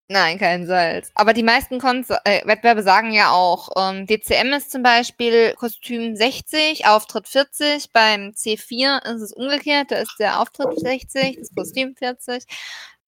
Nein, 0.09 0.39
kein 0.39 0.67
Salz. 0.67 1.11
Aber 1.17 1.33
die 1.33 1.43
meisten 1.43 1.81
Cons 1.81 2.11
äh, 2.25 2.47
Wettbewerbe 2.47 2.85
sagen 2.85 3.13
ja 3.13 3.31
auch, 3.33 3.71
ähm, 3.77 4.07
DCM 4.07 4.53
ist 4.53 4.71
zum 4.71 4.85
Beispiel 4.85 5.53
Kostüm 5.55 6.15
60, 6.15 6.87
Auftritt 6.87 7.27
40. 7.27 7.91
Beim 7.93 8.31
C4 8.31 9.05
ist 9.15 9.23
es 9.23 9.33
umgekehrt, 9.33 9.91
da 9.91 9.97
ist 9.97 10.15
der 10.21 10.41
Auftritt 10.41 10.79
60, 10.79 11.39
das 11.41 11.51
Kostüm 11.57 11.97
40. 11.97 12.45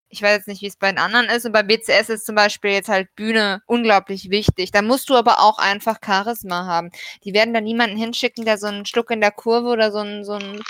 Ich 0.09 0.23
weiß 0.23 0.39
jetzt 0.39 0.49
nicht, 0.49 0.63
wie 0.63 0.67
es 0.67 0.77
bei 0.77 0.91
den 0.91 0.99
anderen 0.99 1.27
ist. 1.27 1.47
Und 1.47 1.53
bei 1.53 1.63
BCS 1.63 2.09
ist 2.09 2.27
zum 2.27 2.35
Beispiel 2.35 2.73
jetzt 2.73 2.89
halt 2.89 3.15
Bühne 3.15 3.63
unglaublich 3.67 4.31
wichtig. 4.31 4.73
Da 4.73 4.83
musst 4.83 5.09
du 5.09 5.15
aber 5.17 5.41
auch 5.41 5.59
einfach 5.59 5.99
Charisma 6.05 6.65
haben. 6.67 6.91
Die 7.25 7.35
werden 7.35 7.55
da 7.55 7.61
niemanden 7.61 7.97
hinschicken, 7.97 8.45
der 8.45 8.59
so 8.59 8.67
einen 8.67 8.87
Schluck 8.87 9.11
in 9.13 9.21
der 9.21 9.31
Kurve 9.31 9.69
oder 9.69 9.93
so 9.93 9.99
ein, 9.99 10.25
so 10.25 10.33
ein 10.33 10.63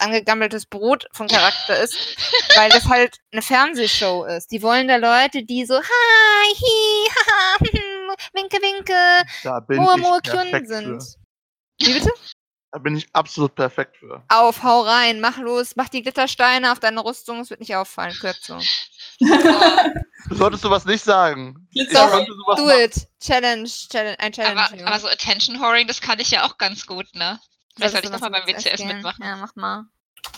angegammeltes 0.00 0.66
Brot 0.66 1.06
von 1.12 1.28
Charakter 1.28 1.78
ist, 1.78 1.96
weil 2.56 2.70
das 2.70 2.86
halt 2.86 3.18
eine 3.32 3.42
Fernsehshow 3.42 4.24
ist. 4.24 4.50
Die 4.50 4.62
wollen 4.62 4.88
da 4.88 4.96
Leute, 4.96 5.44
die 5.44 5.64
so 5.64 5.76
hi, 5.76 6.54
hi, 6.54 7.08
haha, 7.10 7.58
hm, 7.60 8.16
winke, 8.32 8.56
winke, 8.62 9.22
Da 9.42 9.60
bin 9.60 9.78
Moa 9.78 9.96
Moa 9.96 10.20
Kyun 10.20 10.66
sind. 10.66 11.02
für. 11.02 11.86
Wie 11.86 11.94
bitte? 11.94 12.10
Da 12.72 12.78
bin 12.80 12.96
ich 12.96 13.06
absolut 13.12 13.54
perfekt 13.54 13.96
für. 13.98 14.24
Auf, 14.28 14.64
hau 14.64 14.80
rein, 14.80 15.20
mach 15.20 15.38
los, 15.38 15.76
mach 15.76 15.88
die 15.88 16.02
Glittersteine 16.02 16.72
auf 16.72 16.80
deine 16.80 17.04
Rüstung, 17.04 17.40
es 17.40 17.50
wird 17.50 17.60
nicht 17.60 17.76
auffallen, 17.76 18.14
Kürzung. 18.14 18.60
Du 20.28 20.36
solltest 20.36 20.62
sowas 20.62 20.84
nicht 20.86 21.04
sagen. 21.04 21.68
Ich 21.72 21.88
Doch, 21.90 22.24
Do 22.24 22.34
machen. 22.46 22.70
it. 22.80 23.06
Challenge, 23.22 23.68
Challenge, 23.68 24.18
ein 24.18 24.32
Challenge. 24.32 24.58
Aber, 24.60 24.86
aber 24.86 24.98
so 24.98 25.06
Attention 25.08 25.60
Whoring, 25.60 25.86
das 25.86 26.00
kann 26.00 26.18
ich 26.18 26.30
ja 26.30 26.46
auch 26.46 26.56
ganz 26.56 26.86
gut, 26.86 27.06
ne? 27.14 27.38
Vielleicht 27.76 27.92
sollte 27.92 28.06
ich 28.08 28.12
nochmal 28.12 28.30
beim 28.30 28.46
WCS 28.46 28.76
gehen? 28.76 28.88
mitmachen. 28.88 29.24
Ja, 29.24 29.36
mach 29.36 29.54
mal. 29.56 29.84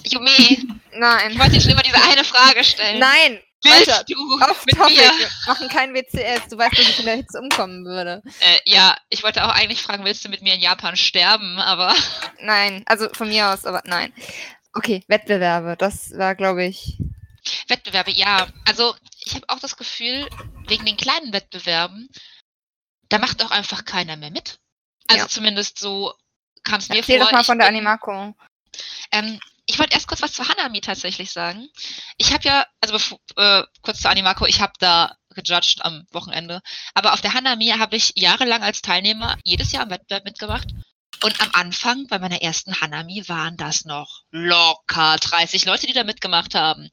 Jume, 0.05 0.31
ich 0.39 0.65
Nein. 0.93 1.39
wollte 1.39 1.53
dir 1.53 1.61
schon 1.61 1.71
immer 1.73 1.83
diese 1.83 2.03
eine 2.03 2.25
Frage 2.25 2.65
stellen. 2.65 2.99
Nein, 2.99 3.41
Willst 3.63 3.89
weiter. 3.89 4.05
du 4.09 4.15
Off 4.43 4.65
mit 4.67 4.77
topic. 4.77 4.95
mir? 4.97 5.03
Wir 5.19 5.29
machen 5.47 5.69
kein 5.69 5.95
WCS. 5.95 6.49
Du 6.51 6.59
weißt, 6.59 6.79
dass 6.79 6.89
ich 6.89 6.99
in 7.01 7.07
der 7.07 7.17
Hitze 7.17 7.41
umkommen 7.41 7.85
würde. 7.85 8.23
Äh, 8.41 8.59
ja, 8.65 8.97
ich 9.09 9.23
wollte 9.23 9.45
auch 9.45 9.51
eigentlich 9.55 9.83
fragen, 9.83 10.05
willst 10.05 10.25
du 10.25 10.29
mit 10.29 10.43
mir 10.43 10.55
in 10.55 10.61
Japan 10.61 10.97
sterben? 10.97 11.59
Aber 11.59 11.95
Nein, 12.41 12.83
also 12.87 13.09
von 13.13 13.29
mir 13.29 13.49
aus, 13.49 13.65
aber 13.65 13.83
nein. 13.87 14.13
Okay, 14.75 15.03
Wettbewerbe. 15.09 15.75
Das 15.79 16.17
war, 16.19 16.35
glaube 16.35 16.65
ich. 16.65 16.99
Wettbewerbe, 17.69 18.11
ja. 18.11 18.47
Also 18.67 18.95
ich 19.25 19.35
habe 19.35 19.49
auch 19.49 19.59
das 19.59 19.77
Gefühl, 19.77 20.29
wegen 20.69 20.85
den 20.85 20.97
kleinen 20.97 21.33
Wettbewerben, 21.33 22.09
da 23.09 23.19
macht 23.19 23.43
auch 23.43 23.51
einfach 23.53 23.85
keiner 23.85 24.17
mehr 24.17 24.31
mit. 24.31 24.59
Also 25.09 25.23
Ja. 25.23 25.29
zumindest 25.29 25.79
so 25.79 26.13
kam 26.67 26.81
es 26.81 26.89
mir 26.89 26.97
Erzähl 26.97 27.19
vor. 27.19 27.27
doch 27.27 27.33
mal 27.33 27.41
Ich 27.41 27.47
von 27.47 27.59
der 27.59 27.69
Animako. 27.69 28.35
Ähm, 29.13 29.41
ich 29.67 29.79
wollte 29.79 29.95
erst 29.95 30.07
kurz 30.07 30.23
was 30.23 30.33
zu 30.33 30.47
Hanami 30.49 30.81
tatsächlich 30.81 31.33
sagen. 31.33 31.69
Ich 32.19 32.33
habe 32.33 32.45
ja, 32.45 32.67
also 32.81 33.17
äh, 33.37 33.63
kurz 33.83 34.01
zu 34.01 34.09
Animako, 34.09 34.47
ich 34.47 34.61
habe 34.61 34.73
da 34.79 35.17
gejudged 35.35 35.85
am 35.85 36.07
Wochenende. 36.13 36.61
Aber 36.95 37.13
auf 37.13 37.21
der 37.21 37.35
Hanami 37.35 37.69
habe 37.69 37.97
ich 37.97 38.13
jahrelang 38.15 38.63
als 38.63 38.83
Teilnehmer 38.83 39.37
jedes 39.45 39.73
Jahr 39.73 39.85
am 39.85 39.91
Wettbewerb 39.91 40.25
mitgemacht. 40.25 40.69
Und 41.23 41.41
am 41.41 41.51
Anfang, 41.55 42.07
bei 42.09 42.19
meiner 42.19 42.43
ersten 42.43 42.81
Hanami, 42.81 43.29
waren 43.29 43.57
das 43.57 43.85
noch 43.85 44.23
locker 44.31 45.17
30 45.17 45.65
Leute, 45.65 45.87
die 45.87 45.95
da 45.95 46.05
mitgemacht 46.05 46.55
haben. 46.55 46.91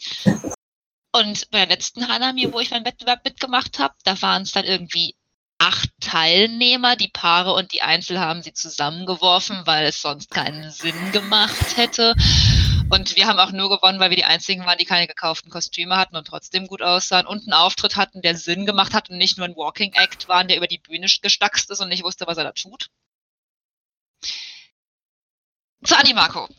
Und 1.12 1.52
bei 1.52 1.60
der 1.60 1.76
letzten 1.76 2.08
Hanami, 2.08 2.52
wo 2.52 2.60
ich 2.60 2.72
beim 2.72 2.86
Wettbewerb 2.86 3.24
mitgemacht 3.24 3.80
habe, 3.80 3.94
da 4.04 4.20
waren 4.22 4.44
es 4.44 4.52
dann 4.52 4.66
irgendwie 4.66 5.16
acht 5.64 5.90
Teilnehmer. 6.02 6.96
Die 6.96 7.08
Paare 7.08 7.54
und 7.54 7.72
die 7.72 7.82
Einzel 7.82 8.20
haben 8.20 8.44
sie 8.44 8.54
zusammengeworfen, 8.54 9.62
weil 9.66 9.86
es 9.86 10.02
sonst 10.02 10.32
keinen 10.32 10.70
Sinn 10.72 11.12
gemacht 11.12 11.78
hätte. 11.78 12.14
Und 12.90 13.16
wir 13.16 13.28
haben 13.28 13.40
auch 13.40 13.52
nur 13.52 13.70
gewonnen, 13.70 14.00
weil 14.00 14.10
wir 14.10 14.18
die 14.18 14.26
einzigen 14.26 14.66
waren, 14.66 14.78
die 14.78 14.86
keine 14.86 15.08
gekauften 15.08 15.50
Kostüme 15.50 15.96
hatten 15.96 16.18
und 16.18 16.28
trotzdem 16.28 16.68
gut 16.68 16.82
aussahen 16.82 17.26
und 17.26 17.44
einen 17.44 17.54
Auftritt 17.54 17.96
hatten, 17.96 18.22
der 18.22 18.36
Sinn 18.36 18.66
gemacht 18.66 18.94
hat 18.94 19.10
und 19.10 19.18
nicht 19.18 19.38
nur 19.38 19.48
ein 19.48 19.56
Walking 19.56 19.94
Act 19.94 20.28
waren, 20.28 20.48
der 20.48 20.58
über 20.58 20.68
die 20.68 20.80
Bühne 20.80 21.08
gestackst 21.22 21.72
ist 21.72 21.80
und 21.80 21.90
nicht 21.90 22.04
wusste, 22.04 22.28
was 22.28 22.38
er 22.38 22.44
da 22.44 22.52
tut. 22.52 22.90
Zu 25.86 25.98
Animako. 25.98 26.50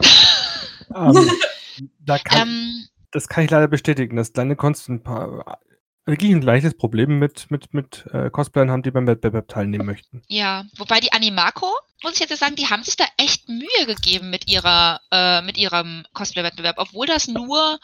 Ähm, 0.95 1.31
da 1.99 2.19
kann, 2.19 2.49
Ähm, 2.49 2.89
das 3.11 3.29
kann 3.29 3.45
ich 3.45 3.51
leider 3.51 3.69
bestätigen, 3.69 4.17
dass 4.17 4.33
deine 4.33 4.57
Kunst 4.57 4.89
ein 4.89 5.03
paar 5.03 5.61
wirklich 6.07 6.33
ein 6.33 6.41
gleiches 6.41 6.77
Problem 6.77 7.19
mit, 7.19 7.51
mit, 7.51 7.73
mit 7.73 8.07
äh, 8.13 8.31
Cosplayern 8.31 8.71
haben, 8.71 8.83
die 8.83 8.91
beim 8.91 9.07
Wettbewerb 9.07 9.49
teilnehmen 9.49 9.87
möchten. 9.87 10.23
Ja, 10.29 10.65
wobei 10.77 11.01
die 11.01 11.13
Animako, 11.13 11.67
muss 12.03 12.15
ich 12.15 12.21
jetzt 12.21 12.39
sagen, 12.39 12.57
die 12.57 12.69
haben 12.69 12.83
sich 12.83 12.97
da 12.97 13.05
echt 13.17 13.49
Mühe 13.49 13.87
gegeben 13.87 14.31
mit 14.31 14.49
ihrer, 14.49 15.01
äh, 15.11 15.43
mit 15.43 15.57
ihrem 15.57 16.05
Cosplay-Wettbewerb, 16.13 16.77
obwohl 16.79 17.07
das 17.07 17.29
nur, 17.29 17.79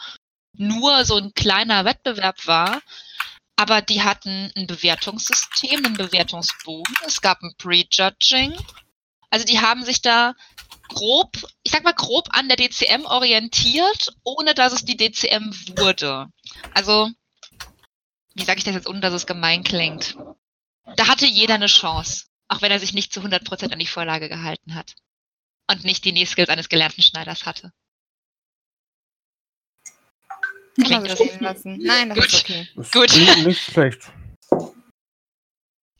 nur 0.57 1.05
so 1.05 1.17
ein 1.17 1.33
kleiner 1.33 1.85
Wettbewerb 1.85 2.47
war. 2.47 2.81
Aber 3.55 3.81
die 3.81 4.01
hatten 4.01 4.51
ein 4.55 4.67
Bewertungssystem, 4.67 5.85
einen 5.85 5.97
Bewertungsbogen. 5.97 6.95
Es 7.05 7.21
gab 7.21 7.41
ein 7.43 7.53
Prejudging. 7.57 8.55
Also 9.29 9.45
die 9.45 9.59
haben 9.59 9.83
sich 9.83 10.01
da 10.01 10.33
grob, 10.89 11.37
ich 11.63 11.71
sag 11.71 11.83
mal 11.83 11.93
grob 11.93 12.27
an 12.31 12.47
der 12.47 12.57
DCM 12.57 13.05
orientiert, 13.05 14.13
ohne 14.23 14.53
dass 14.53 14.73
es 14.73 14.85
die 14.85 14.97
DCM 14.97 15.51
wurde. 15.77 16.27
Also, 16.73 17.09
wie 18.35 18.43
sage 18.43 18.59
ich 18.59 18.63
das 18.63 18.75
jetzt, 18.75 18.87
ohne 18.87 18.99
dass 18.99 19.13
es 19.13 19.25
gemein 19.25 19.63
klingt? 19.63 20.15
Da 20.95 21.07
hatte 21.07 21.25
jeder 21.25 21.55
eine 21.55 21.67
Chance, 21.67 22.25
auch 22.47 22.61
wenn 22.61 22.71
er 22.71 22.79
sich 22.79 22.93
nicht 22.93 23.13
zu 23.13 23.21
100% 23.21 23.71
an 23.71 23.79
die 23.79 23.87
Vorlage 23.87 24.29
gehalten 24.29 24.75
hat 24.75 24.95
und 25.69 25.83
nicht 25.83 26.05
die 26.05 26.11
Nähskills 26.11 26.49
eines 26.49 26.69
gelernten 26.69 27.01
Schneiders 27.01 27.45
hatte. 27.45 27.71
Kann 30.81 31.03
das 31.03 31.17
so 31.17 31.25
stehen 31.25 31.39
lassen. 31.41 31.77
Nein, 31.81 32.09
das 32.09 32.17
Gut. 32.17 32.33
ist 32.33 32.41
okay. 32.41 32.69
Das 32.75 32.91
Gut. 32.91 33.45
Nicht 33.45 33.61
schlecht. 33.61 34.11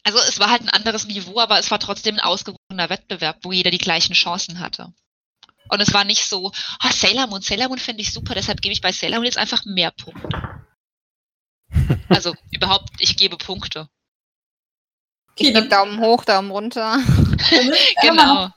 Also 0.03 0.17
es 0.19 0.39
war 0.39 0.49
halt 0.49 0.63
ein 0.63 0.69
anderes 0.69 1.05
Niveau, 1.05 1.39
aber 1.39 1.59
es 1.59 1.69
war 1.69 1.79
trotzdem 1.79 2.15
ein 2.15 2.21
ausgewogener 2.21 2.89
Wettbewerb, 2.89 3.39
wo 3.43 3.51
jeder 3.51 3.69
die 3.69 3.77
gleichen 3.77 4.13
Chancen 4.13 4.59
hatte. 4.59 4.93
Und 5.69 5.79
es 5.79 5.93
war 5.93 6.03
nicht 6.03 6.25
so, 6.25 6.47
oh, 6.47 6.89
Sailor 6.91 7.27
Moon, 7.27 7.41
Sailor 7.41 7.69
Moon 7.69 7.77
finde 7.77 8.01
ich 8.01 8.11
super, 8.11 8.33
deshalb 8.33 8.61
gebe 8.61 8.73
ich 8.73 8.81
bei 8.81 8.91
Sailor 8.91 9.17
Moon 9.17 9.25
jetzt 9.25 9.37
einfach 9.37 9.63
mehr 9.65 9.91
Punkte. 9.91 10.65
Also 12.09 12.33
überhaupt, 12.51 12.89
ich 12.99 13.17
gebe 13.17 13.37
Punkte. 13.37 13.87
Ich 15.35 15.47
Okay, 15.47 15.53
gebe 15.53 15.67
Daumen 15.67 15.99
hoch, 15.99 16.25
Daumen 16.25 16.51
runter. 16.51 16.97
Genau. 18.01 18.49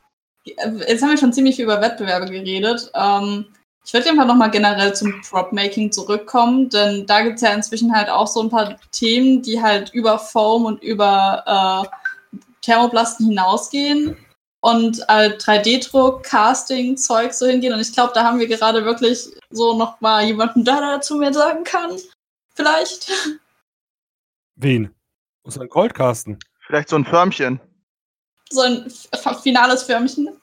jetzt 0.44 1.02
haben 1.02 1.10
wir 1.10 1.18
schon 1.18 1.32
ziemlich 1.32 1.56
viel 1.56 1.64
über 1.64 1.80
Wettbewerbe 1.80 2.26
geredet. 2.26 2.90
Ähm, 2.94 3.46
ich 3.86 3.92
würde 3.92 4.10
einfach 4.10 4.26
nochmal 4.26 4.50
generell 4.50 4.94
zum 4.94 5.20
Prop-Making 5.22 5.92
zurückkommen, 5.92 6.70
denn 6.70 7.06
da 7.06 7.22
gibt 7.22 7.36
es 7.36 7.42
ja 7.42 7.52
inzwischen 7.52 7.94
halt 7.94 8.08
auch 8.08 8.26
so 8.26 8.42
ein 8.42 8.50
paar 8.50 8.76
Themen, 8.92 9.42
die 9.42 9.62
halt 9.62 9.90
über 9.92 10.18
Foam 10.18 10.64
und 10.64 10.82
über 10.82 11.84
äh, 12.34 12.40
Thermoplasten 12.62 13.28
hinausgehen 13.28 14.16
und 14.60 15.06
halt 15.08 15.42
3D-Druck, 15.42 16.22
Casting, 16.22 16.96
Zeug 16.96 17.34
so 17.34 17.46
hingehen. 17.46 17.74
Und 17.74 17.80
ich 17.80 17.92
glaube, 17.92 18.12
da 18.14 18.24
haben 18.24 18.38
wir 18.38 18.46
gerade 18.46 18.84
wirklich 18.86 19.28
so 19.50 19.76
nochmal 19.76 20.24
jemanden 20.24 20.64
da, 20.64 20.80
der 20.80 20.90
dazu 20.92 21.16
mehr 21.16 21.34
sagen 21.34 21.64
kann. 21.64 21.98
Vielleicht. 22.55 23.11
Wen? 24.57 24.94
Muss 25.42 25.59
ein 25.59 25.68
Goldcasten. 25.68 26.38
Vielleicht 26.66 26.88
so 26.88 26.96
ein 26.96 27.05
Förmchen. 27.05 27.61
So 28.50 28.61
ein 28.62 28.86
f- 28.86 29.42
finales 29.42 29.82
Förmchen. 29.82 30.40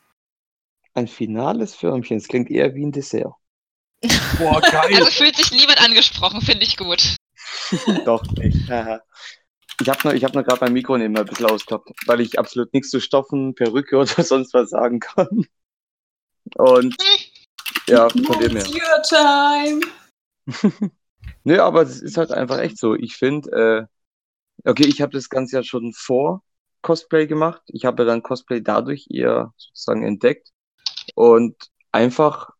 Ein 0.94 1.08
finales 1.08 1.74
Förmchen. 1.74 2.18
Es 2.18 2.28
klingt 2.28 2.50
eher 2.52 2.76
wie 2.76 2.86
ein 2.86 2.92
Dessert. 2.92 3.34
Boah, 4.38 4.60
geil. 4.72 4.96
Also 4.96 5.12
fühlt 5.12 5.36
sich 5.38 5.52
niemand 5.52 5.82
angesprochen, 5.82 6.42
finde 6.42 6.64
ich 6.66 6.78
gut. 6.78 7.16
Doch, 8.06 8.24
nicht. 8.34 8.58
Ich 9.82 9.90
habe 9.90 10.08
noch, 10.08 10.14
ich 10.14 10.24
hab 10.24 10.34
noch 10.36 10.44
gerade 10.44 10.62
mein 10.62 10.74
Mikro 10.74 10.98
neben 10.98 11.14
mir 11.14 11.22
ein 11.22 11.26
bisschen 11.26 11.46
ausgehabt, 11.48 11.90
weil 12.06 12.22
ich 12.22 12.38
absolut 12.38 12.74
nichts 12.74 12.90
zu 12.90 13.00
Stoffen, 13.00 13.56
Perücke 13.56 13.96
oder 13.98 14.06
sonst 14.24 14.54
was 14.54 14.70
sagen 14.70 15.00
kann. 15.00 15.48
Und 16.56 16.96
ja, 17.88 18.10
von 18.10 18.40
dem 18.40 18.52
her. 18.58 18.66
It's 18.66 18.72
your 18.72 19.02
time. 19.08 20.92
Nö, 21.44 21.60
aber 21.62 21.82
es 21.84 22.02
ist 22.02 22.18
halt 22.18 22.32
einfach 22.32 22.60
echt 22.60 22.78
so. 22.78 22.96
Ich 22.96 23.16
finde, 23.16 23.90
äh, 24.66 24.70
okay, 24.70 24.86
ich 24.88 25.02
habe 25.02 25.14
das 25.14 25.30
Ganze 25.30 25.58
ja 25.58 25.64
schon 25.64 25.94
vor 25.94 26.44
Cosplay 26.82 27.28
gemacht. 27.28 27.62
Ich 27.68 27.86
habe 27.86 28.04
ja 28.04 28.08
dann 28.08 28.24
Cosplay 28.24 28.62
dadurch 28.62 29.08
eher 29.10 29.54
sozusagen 29.58 30.04
entdeckt. 30.04 30.52
Und 31.16 31.56
einfach 31.92 32.52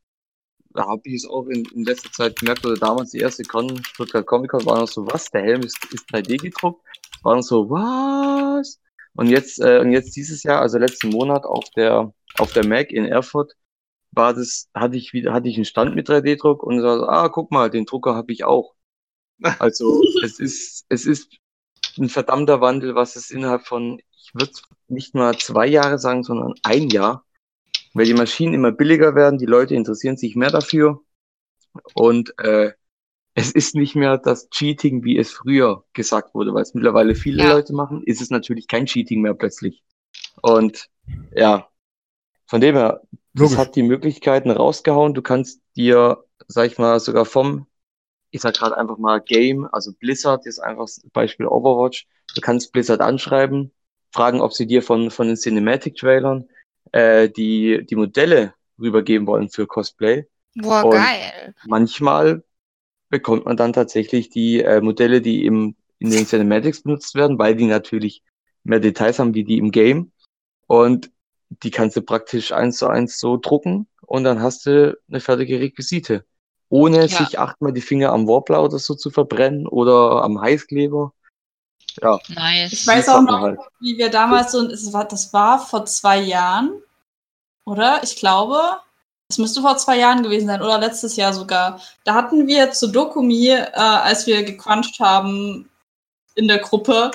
da 0.74 0.88
habe 0.88 1.02
ich 1.06 1.16
es 1.16 1.30
auch 1.30 1.48
in, 1.48 1.66
in 1.74 1.84
letzter 1.84 2.12
Zeit 2.12 2.40
gemerkt, 2.40 2.66
oder 2.66 2.76
damals 2.76 3.12
die 3.12 3.20
erste 3.20 3.44
Con, 3.44 3.84
Stuttgart 3.84 4.26
Comic 4.26 4.52
Con, 4.52 4.66
war 4.66 4.80
noch 4.80 4.88
so, 4.88 5.06
was? 5.08 5.30
Der 5.32 5.42
Helm 5.42 5.62
ist, 5.62 5.78
ist 5.94 6.10
3D 6.10 6.38
gedruckt? 6.38 6.82
War 7.24 7.36
noch 7.36 7.44
so, 7.44 7.70
was? 7.70 8.80
Und 9.14 9.28
jetzt, 9.28 9.60
äh, 9.60 9.80
und 9.80 9.92
jetzt 9.92 10.16
dieses 10.16 10.44
Jahr, 10.44 10.62
also 10.62 10.78
letzten 10.78 11.10
Monat 11.10 11.44
auf 11.46 11.66
der, 11.76 12.14
auf 12.38 12.54
der 12.54 12.66
Mac 12.66 12.92
in 12.92 13.06
Erfurt, 13.06 13.54
war 14.12 14.34
das, 14.34 14.70
hatte 14.74 14.98
ich 14.98 15.14
wieder, 15.14 15.34
hatte 15.34 15.50
ich 15.50 15.56
einen 15.56 15.66
Stand 15.66 15.96
mit 15.96 16.10
3D-Druck 16.10 16.64
und 16.64 16.82
so, 16.82 16.88
ah, 17.08 17.30
guck 17.30 17.52
mal, 17.52 17.70
den 17.70 17.86
Drucker 17.86 18.16
habe 18.16 18.32
ich 18.34 18.44
auch. 18.44 18.74
Also, 19.60 20.04
es 20.22 20.40
ist, 20.40 20.86
es 20.90 21.06
ist 21.06 21.30
ein 21.98 22.10
verdammter 22.10 22.62
Wandel, 22.62 22.96
was 22.96 23.16
es 23.16 23.32
innerhalb 23.32 23.68
von, 23.68 24.02
ich 24.18 24.32
würde 24.34 24.54
nicht 24.88 25.16
mal 25.16 25.38
zwei 25.38 25.68
Jahre 25.68 26.00
sagen, 26.00 26.24
sondern 26.24 26.56
ein 26.64 26.90
Jahr, 26.90 27.26
weil 27.94 28.06
die 28.06 28.14
Maschinen 28.16 28.54
immer 28.56 28.72
billiger 28.72 29.16
werden, 29.16 29.40
die 29.40 29.46
Leute 29.48 29.76
interessieren 29.76 30.18
sich 30.18 30.36
mehr 30.36 30.52
dafür 30.52 31.02
und 31.94 32.38
äh, 32.40 32.74
es 33.36 33.52
ist 33.52 33.76
nicht 33.76 33.96
mehr 33.96 34.18
das 34.18 34.50
Cheating, 34.50 35.04
wie 35.06 35.18
es 35.18 35.32
früher 35.32 35.86
gesagt 35.94 36.36
wurde, 36.36 36.54
weil 36.54 36.64
es 36.64 36.74
mittlerweile 36.74 37.16
viele 37.16 37.44
Ja. 37.44 37.50
Leute 37.50 37.74
machen, 37.74 38.04
ist 38.06 38.22
es 38.22 38.30
natürlich 38.32 38.68
kein 38.68 38.88
Cheating 38.88 39.22
mehr 39.22 39.36
plötzlich. 39.36 39.84
Und 40.42 40.90
ja, 41.36 41.70
von 42.48 42.62
dem 42.62 42.76
her, 42.76 43.02
das 43.34 43.44
Logisch. 43.44 43.58
hat 43.58 43.76
die 43.76 43.84
Möglichkeiten 43.84 44.52
rausgehauen. 44.52 45.14
Du 45.14 45.22
kannst 45.22 45.62
dir, 45.76 46.24
sag 46.48 46.68
ich 46.72 46.78
mal, 46.78 47.00
sogar 47.00 47.26
vom, 47.26 47.68
ich 48.32 48.42
sag 48.42 48.56
gerade 48.56 48.78
einfach 48.78 48.98
mal 48.98 49.20
Game, 49.22 49.68
also 49.72 49.92
Blizzard 49.94 50.46
ist 50.46 50.60
einfach 50.60 50.84
das 50.86 51.02
Beispiel 51.14 51.46
Overwatch. 51.48 52.08
Du 52.36 52.42
kannst 52.42 52.72
Blizzard 52.72 53.02
anschreiben, 53.02 53.72
fragen, 54.14 54.42
ob 54.42 54.54
sie 54.54 54.68
dir 54.68 54.82
von, 54.84 55.12
von 55.12 55.28
den 55.28 55.36
Cinematic-Trailern 55.38 56.48
äh, 56.92 57.30
die, 57.30 57.86
die 57.86 57.96
Modelle 57.96 58.54
rübergeben 58.80 59.28
wollen 59.28 59.50
für 59.50 59.68
Cosplay. 59.68 60.26
Boah, 60.56 60.84
Und- 60.86 60.92
geil. 60.92 61.54
Manchmal 61.66 62.44
bekommt 63.10 63.46
man 63.46 63.58
dann 63.58 63.74
tatsächlich 63.74 64.30
die 64.30 64.62
äh, 64.62 64.82
Modelle, 64.82 65.22
die 65.22 65.46
im, 65.46 65.76
in 66.00 66.10
den 66.10 66.26
Cinematics 66.26 66.84
benutzt 66.84 67.16
werden, 67.16 67.38
weil 67.38 67.56
die 67.56 67.66
natürlich 67.66 68.24
mehr 68.64 68.80
Details 68.80 69.20
haben 69.20 69.34
wie 69.34 69.44
die 69.44 69.58
im 69.58 69.72
Game. 69.72 70.12
Und 70.68 71.12
die 71.64 71.72
kannst 71.72 71.98
du 71.98 72.02
praktisch 72.02 72.52
eins 72.52 72.78
zu 72.78 72.88
eins 72.88 73.20
so 73.20 73.38
drucken 73.38 73.88
und 74.06 74.24
dann 74.24 74.42
hast 74.42 74.66
du 74.66 74.98
eine 75.10 75.20
fertige 75.20 75.60
Requisite. 75.60 76.26
Ohne 76.70 77.08
Ja. 77.08 77.18
sich 77.18 77.38
achtmal 77.38 77.74
die 77.74 77.82
Finger 77.82 78.14
am 78.14 78.28
Warbler 78.28 78.64
oder 78.64 78.80
so 78.80 78.96
zu 78.96 79.10
verbrennen 79.10 79.68
oder 79.68 80.24
am 80.24 80.40
Heißkleber. 80.40 81.12
Ja, 82.02 82.18
Nice. 82.30 82.72
Ich 82.72 82.88
weiß 82.88 83.10
auch 83.10 83.22
noch, 83.22 83.42
halt. 83.42 83.60
wie 83.82 83.98
wir 83.98 84.10
damals 84.10 84.54
so, 84.54 84.66
es 84.68 84.94
war, 84.94 85.06
das 85.06 85.34
war 85.34 85.60
vor 85.60 85.86
zwei 85.86 86.20
Jahren, 86.22 86.82
oder? 87.66 88.02
Ich 88.04 88.16
glaube, 88.16 88.58
es 89.30 89.38
müsste 89.38 89.62
vor 89.62 89.76
zwei 89.78 89.98
Jahren 89.98 90.24
gewesen 90.24 90.48
sein 90.48 90.62
oder 90.62 90.78
letztes 90.80 91.18
Jahr 91.18 91.34
sogar. 91.34 91.82
Da 92.06 92.14
hatten 92.14 92.48
wir 92.48 92.72
zu 92.72 92.88
Dokumi, 92.88 93.50
äh, 93.50 93.72
als 93.74 94.26
wir 94.26 94.44
gequatscht 94.44 95.00
haben 95.02 95.70
in 96.36 96.48
der 96.48 96.60
Gruppe, 96.60 97.12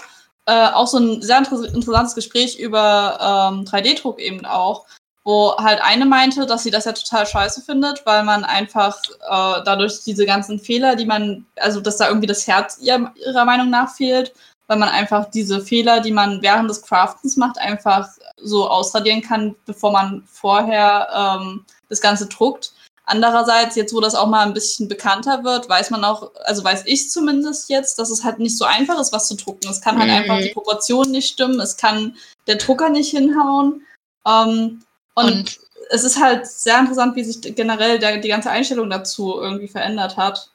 äh, 0.46 0.68
auch 0.68 0.86
so 0.86 0.98
ein 0.98 1.22
sehr 1.22 1.38
inter 1.38 1.64
interessantes 1.64 2.14
Gespräch 2.14 2.58
über 2.58 3.18
ähm, 3.50 3.64
3D-Druck 3.64 4.18
eben 4.20 4.46
auch, 4.46 4.86
wo 5.24 5.56
halt 5.56 5.80
eine 5.82 6.06
meinte, 6.06 6.46
dass 6.46 6.62
sie 6.62 6.70
das 6.70 6.84
ja 6.84 6.92
total 6.92 7.26
scheiße 7.26 7.62
findet, 7.62 8.06
weil 8.06 8.22
man 8.22 8.44
einfach 8.44 8.96
äh, 9.28 9.62
dadurch 9.64 10.04
diese 10.04 10.24
ganzen 10.24 10.60
Fehler, 10.60 10.94
die 10.94 11.06
man, 11.06 11.46
also 11.56 11.80
dass 11.80 11.96
da 11.96 12.08
irgendwie 12.08 12.28
das 12.28 12.46
Herz 12.46 12.78
ihr, 12.80 13.12
ihrer 13.26 13.44
Meinung 13.44 13.70
nach 13.70 13.92
fehlt, 13.92 14.32
weil 14.68 14.78
man 14.78 14.88
einfach 14.88 15.30
diese 15.30 15.60
Fehler, 15.60 16.00
die 16.00 16.12
man 16.12 16.42
während 16.42 16.70
des 16.70 16.82
Craftens 16.82 17.36
macht, 17.36 17.58
einfach 17.58 18.08
so 18.36 18.68
ausradieren 18.68 19.22
kann, 19.22 19.56
bevor 19.64 19.92
man 19.92 20.22
vorher 20.26 21.08
ähm, 21.12 21.64
das 21.88 22.00
Ganze 22.00 22.26
druckt. 22.26 22.72
Andererseits, 23.08 23.76
jetzt 23.76 23.94
wo 23.94 24.00
das 24.00 24.16
auch 24.16 24.26
mal 24.26 24.44
ein 24.44 24.52
bisschen 24.52 24.88
bekannter 24.88 25.44
wird, 25.44 25.68
weiß 25.68 25.90
man 25.90 26.04
auch, 26.04 26.32
also 26.44 26.64
weiß 26.64 26.82
ich 26.86 27.08
zumindest 27.08 27.70
jetzt, 27.70 27.98
dass 28.00 28.10
es 28.10 28.24
halt 28.24 28.40
nicht 28.40 28.58
so 28.58 28.64
einfach 28.64 29.00
ist, 29.00 29.12
was 29.12 29.28
zu 29.28 29.36
drucken. 29.36 29.68
Es 29.70 29.80
kann 29.80 29.98
halt 29.98 30.08
Mhm. 30.10 30.16
einfach 30.16 30.38
die 30.40 30.52
Proportionen 30.52 31.12
nicht 31.12 31.28
stimmen, 31.28 31.60
es 31.60 31.76
kann 31.76 32.16
der 32.48 32.56
Drucker 32.56 32.88
nicht 32.90 33.10
hinhauen. 33.10 33.86
Ähm, 34.26 34.82
und, 35.14 35.24
Und- 35.24 35.60
es 35.90 36.02
ist 36.02 36.20
halt 36.20 36.48
sehr 36.48 36.80
interessant, 36.80 37.14
wie 37.14 37.22
sich 37.22 37.40
generell 37.54 38.00
der, 38.00 38.18
die 38.18 38.28
ganze 38.28 38.50
Einstellung 38.50 38.90
dazu 38.90 39.40
irgendwie 39.40 39.68
verändert 39.68 40.16
hat. 40.16 40.50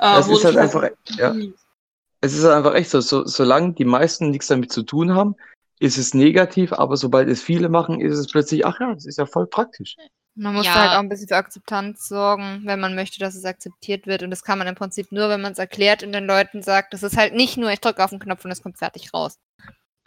Äh, 0.00 0.18
Es 0.18 0.26
ist 0.28 0.44
halt 0.44 0.54
sich 0.54 0.58
einfach, 0.58 0.88
ja. 1.16 1.36
Es 2.20 2.34
ist 2.34 2.44
einfach 2.44 2.74
echt 2.74 2.90
so, 2.90 3.00
so, 3.00 3.24
solange 3.26 3.74
die 3.74 3.84
meisten 3.84 4.30
nichts 4.30 4.48
damit 4.48 4.72
zu 4.72 4.82
tun 4.82 5.14
haben, 5.14 5.36
ist 5.78 5.98
es 5.98 6.14
negativ, 6.14 6.72
aber 6.72 6.96
sobald 6.96 7.28
es 7.28 7.40
viele 7.42 7.68
machen, 7.68 8.00
ist 8.00 8.18
es 8.18 8.26
plötzlich, 8.26 8.66
ach 8.66 8.80
ja, 8.80 8.92
das 8.92 9.06
ist 9.06 9.18
ja 9.18 9.26
voll 9.26 9.46
praktisch. 9.46 9.94
Man 10.38 10.54
muss 10.54 10.66
Ja. 10.66 10.74
halt 10.74 10.90
auch 10.92 10.98
ein 10.98 11.08
bisschen 11.08 11.28
für 11.28 11.36
Akzeptanz 11.36 12.08
sorgen, 12.08 12.60
wenn 12.64 12.78
man 12.78 12.94
möchte, 12.94 13.18
dass 13.18 13.34
es 13.34 13.44
akzeptiert 13.46 14.06
wird. 14.06 14.22
Und 14.22 14.30
das 14.30 14.42
kann 14.44 14.58
man 14.58 14.66
im 14.66 14.74
Prinzip 14.74 15.10
nur, 15.10 15.30
wenn 15.30 15.40
man 15.40 15.52
es 15.52 15.58
erklärt 15.58 16.02
und 16.02 16.12
den 16.12 16.26
Leuten 16.26 16.62
sagt, 16.62 16.92
das 16.92 17.02
ist 17.02 17.16
halt 17.16 17.34
nicht 17.34 17.56
nur, 17.56 17.70
ich 17.70 17.80
drücke 17.80 18.04
auf 18.04 18.10
den 18.10 18.18
Knopf 18.18 18.44
und 18.44 18.50
es 18.50 18.62
kommt 18.62 18.76
fertig 18.78 19.14
raus. 19.14 19.38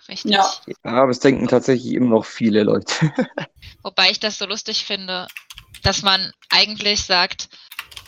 Richtig. 0.07 0.31
Ja. 0.31 0.47
Ja, 0.67 0.91
aber 0.91 1.09
es 1.11 1.19
denken 1.19 1.47
tatsächlich 1.47 1.93
immer 1.93 2.09
noch 2.11 2.25
viele 2.25 2.63
Leute. 2.63 2.93
Wobei 3.83 4.11
ich 4.11 4.19
das 4.19 4.37
so 4.37 4.45
lustig 4.45 4.85
finde, 4.85 5.27
dass 5.83 6.03
man 6.03 6.31
eigentlich 6.51 7.03
sagt, 7.03 7.49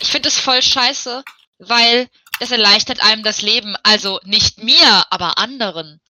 ich 0.00 0.10
finde 0.10 0.28
es 0.28 0.38
voll 0.38 0.62
scheiße, 0.62 1.24
weil 1.58 2.08
es 2.40 2.50
erleichtert 2.52 3.02
einem 3.04 3.22
das 3.24 3.42
Leben. 3.42 3.74
Also 3.82 4.20
nicht 4.24 4.62
mir, 4.62 5.04
aber 5.10 5.38
anderen. 5.38 6.00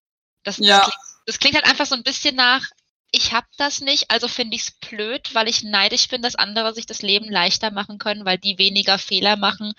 Das, 0.45 0.59
Ja. 0.59 0.79
das, 0.79 0.85
klingt, 0.85 0.97
das 1.27 1.39
klingt 1.39 1.55
halt 1.57 1.67
einfach 1.67 1.87
so 1.87 1.95
ein 1.95 2.03
bisschen 2.03 2.37
nach, 2.37 2.67
ich 3.13 3.33
hab 3.33 3.45
das 3.59 3.81
nicht, 3.81 4.11
also 4.11 4.27
finde 4.27 4.57
ich 4.57 4.63
es 4.63 4.71
blöd, 4.73 5.35
weil 5.35 5.49
ich 5.49 5.63
neidisch 5.63 6.09
bin, 6.09 6.23
dass 6.23 6.35
andere 6.35 6.75
sich 6.75 6.87
das 6.87 7.03
Leben 7.03 7.31
leichter 7.31 7.71
machen 7.71 7.99
können, 7.99 8.25
weil 8.25 8.39
die 8.39 8.59
weniger 8.59 8.99
Fehler 8.99 9.37
machen. 9.37 9.75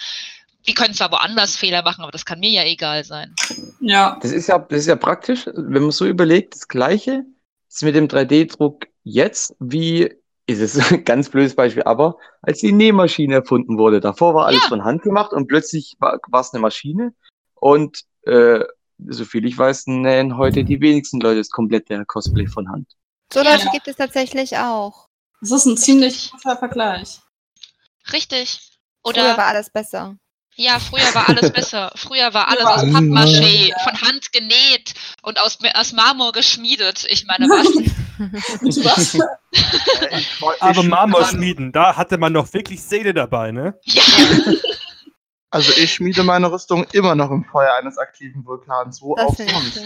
Die 0.68 0.74
können 0.76 0.94
zwar 0.94 1.12
woanders 1.12 1.58
Fehler 1.58 1.82
machen, 1.84 2.04
aber 2.04 2.12
das 2.12 2.26
kann 2.26 2.40
mir 2.40 2.52
ja 2.52 2.64
egal 2.64 3.04
sein. 3.04 3.36
Ja. 3.82 4.18
Das 4.22 4.32
ist 4.32 4.48
ja, 4.48 4.60
das 4.60 4.82
ist 4.82 4.88
ja 4.88 4.96
praktisch, 4.96 5.48
wenn 5.48 5.82
man 5.82 5.92
so 5.92 6.06
überlegt, 6.06 6.54
das 6.56 6.68
Gleiche 6.68 7.26
ist 7.68 7.84
mit 7.84 7.96
dem 7.96 8.08
3D-Druck 8.08 8.86
jetzt, 9.04 9.56
wie, 9.60 10.14
ist 10.46 10.60
es 10.62 10.78
ein 10.92 11.04
ganz 11.06 11.30
blödes 11.30 11.56
Beispiel, 11.56 11.84
aber 11.84 12.18
als 12.42 12.60
die 12.60 12.72
Nähmaschine 12.72 13.36
erfunden 13.36 13.78
wurde, 13.78 14.00
davor 14.00 14.36
war 14.36 14.46
alles 14.46 14.62
Ja. 14.64 14.70
von 14.70 14.84
Hand 14.84 15.02
gemacht 15.02 15.34
und 15.34 15.48
plötzlich 15.48 15.96
war 16.00 16.20
war 16.30 16.42
es 16.42 16.54
eine 16.54 16.62
Maschine 16.62 17.14
und 17.56 18.02
äh, 18.26 18.64
soviel 19.08 19.46
ich 19.46 19.58
weiß, 19.58 19.88
nähen 19.88 20.38
heute 20.38 20.64
die 20.64 20.80
wenigsten 20.80 21.20
Leute 21.20 21.40
das 21.40 21.50
komplette 21.50 22.06
Cosplay 22.06 22.48
von 22.48 22.70
Hand. 22.70 22.88
So 23.34 23.40
Leute 23.42 23.66
Ja. 23.66 23.72
gibt 23.72 23.88
es 23.88 23.96
tatsächlich 23.96 24.56
auch. 24.58 25.08
Das 25.42 25.50
ist 25.52 25.66
ein 25.66 25.76
ziemlich 25.78 26.32
guter 26.32 26.56
Vergleich. 26.58 27.20
Richtig. 28.12 28.60
Früher 29.02 29.10
Oder 29.24 29.38
war 29.38 29.48
alles 29.48 29.70
besser. 29.72 30.16
Ja, 30.56 30.78
früher 30.80 31.14
war 31.16 31.28
alles 31.30 31.52
besser. 31.54 31.92
Früher 31.96 32.32
war 32.36 32.48
alles 32.48 32.62
Ja. 32.64 32.76
aus 32.76 32.84
Pappmaché, 32.84 33.74
von 33.84 34.02
Hand 34.02 34.32
genäht 34.32 34.94
und 35.24 35.40
aus, 35.42 35.58
aus 35.74 35.94
Marmor 35.94 36.32
geschmiedet. 36.32 37.06
Ich 37.10 37.26
meine, 37.26 37.48
was? 37.48 37.66
Was? 38.86 39.20
Aber 40.62 40.82
ich- 40.82 40.88
Marmorschmieden, 40.88 41.72
da 41.72 41.96
hatte 41.98 42.20
man 42.20 42.34
noch 42.34 42.54
wirklich 42.54 42.84
Seele 42.84 43.14
dabei, 43.16 43.52
ne? 43.52 43.78
Ja, 43.86 44.04
Also 45.50 45.72
ich 45.76 45.94
schmiede 45.96 46.24
meine 46.24 46.52
Rüstung 46.52 46.84
immer 46.94 47.16
noch 47.16 47.32
im 47.32 47.44
Feuer 47.46 47.74
eines 47.74 47.98
aktiven 47.98 48.46
Vulkans. 48.46 49.02
Wo 49.02 49.16
Das 49.16 49.26
auch 49.26 49.36
sonst. 49.36 49.82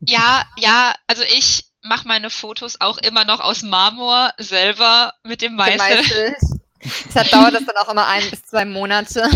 ja, 0.00 0.44
ja, 0.56 0.94
also 1.08 1.22
ich 1.24 1.64
mache 1.84 2.08
meine 2.08 2.30
Fotos 2.30 2.80
auch 2.80 2.98
immer 2.98 3.24
noch 3.24 3.40
aus 3.40 3.62
Marmor 3.62 4.32
selber 4.38 5.12
mit 5.22 5.42
dem 5.42 5.54
Meißel. 5.54 6.34
Deshalb 7.06 7.30
dauert 7.30 7.54
das 7.54 7.64
dann 7.64 7.76
auch 7.76 7.88
immer 7.88 8.06
ein 8.06 8.28
bis 8.30 8.42
zwei 8.42 8.64
Monate. 8.64 9.28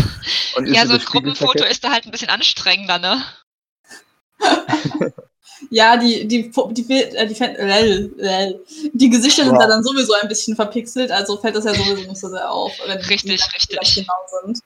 Ja, 0.65 0.85
so 0.85 0.93
ein 0.93 0.99
Gruppenfoto 0.99 1.63
ist 1.63 1.83
da 1.83 1.91
halt 1.91 2.05
ein 2.05 2.11
bisschen 2.11 2.29
anstrengender, 2.29 2.99
ne? 2.99 3.23
Ja, 5.69 5.97
die, 5.97 6.25
die, 6.27 6.49
die, 6.51 6.87
die, 6.87 6.93
äh, 6.93 7.27
die, 7.27 7.43
lel, 7.43 8.13
lel. 8.15 8.65
die 8.93 9.09
Gesichter 9.09 9.43
sind 9.43 9.53
Ja. 9.55 9.59
da 9.59 9.67
dann 9.67 9.83
sowieso 9.83 10.13
ein 10.13 10.29
bisschen 10.29 10.55
verpixelt, 10.55 11.11
also 11.11 11.37
fällt 11.37 11.55
das 11.55 11.65
ja 11.65 11.75
sowieso 11.75 12.07
nicht 12.07 12.17
so 12.17 12.29
sehr 12.29 12.49
auf. 12.49 12.71
Wenn 12.85 12.97
Richtig, 12.97 13.23
die 13.23 13.51
richtig. 13.53 13.67
gleich 13.67 13.95
genau 13.95 14.13
sind. 14.43 14.59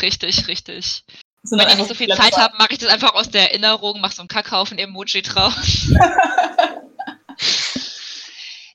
Richtig, 0.00 0.48
richtig. 0.48 1.04
Wenn 1.42 1.68
ich 1.68 1.76
nicht 1.76 1.88
so 1.88 1.94
viel. 1.94 2.08
Zeit 2.08 2.36
habe, 2.36 2.56
mache 2.58 2.72
ich 2.72 2.78
das 2.78 2.90
einfach 2.90 3.14
aus 3.14 3.30
der 3.30 3.50
Erinnerung, 3.50 4.00
mache 4.00 4.14
so 4.14 4.22
ein 4.22 4.28
Kackhaufen-Emoji 4.28 5.22
drauf. 5.22 5.54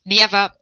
nee, 0.03 0.24
aber 0.24 0.53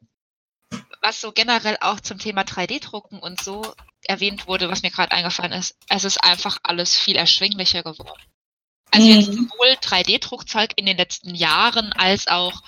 was 1.01 1.22
so 1.22 1.32
generell 1.32 1.78
auch 1.82 1.99
zum 1.99 2.20
Thema 2.20 2.41
3D-Drucken 2.41 3.20
und 3.20 3.41
so 3.41 3.74
erwähnt 4.06 4.47
wurde, 4.47 4.70
was 4.70 4.84
mir 4.84 4.91
gerade 4.91 5.12
eingefallen 5.12 5.51
ist, 5.54 5.76
es 5.89 6.04
ist 6.04 6.24
einfach 6.24 6.58
alles 6.64 6.97
viel 6.97 7.16
erschwinglicher 7.16 7.84
geworden. 7.84 8.22
Also 8.91 9.08
Mhm. 9.08 9.14
jetzt 9.14 9.34
sowohl 9.34 9.78
3D-Druckzeug 9.82 10.74
in 10.76 10.86
den 10.86 10.97
letzten 10.97 11.36
Jahren 11.36 11.93
als 11.93 12.28
auch, 12.28 12.62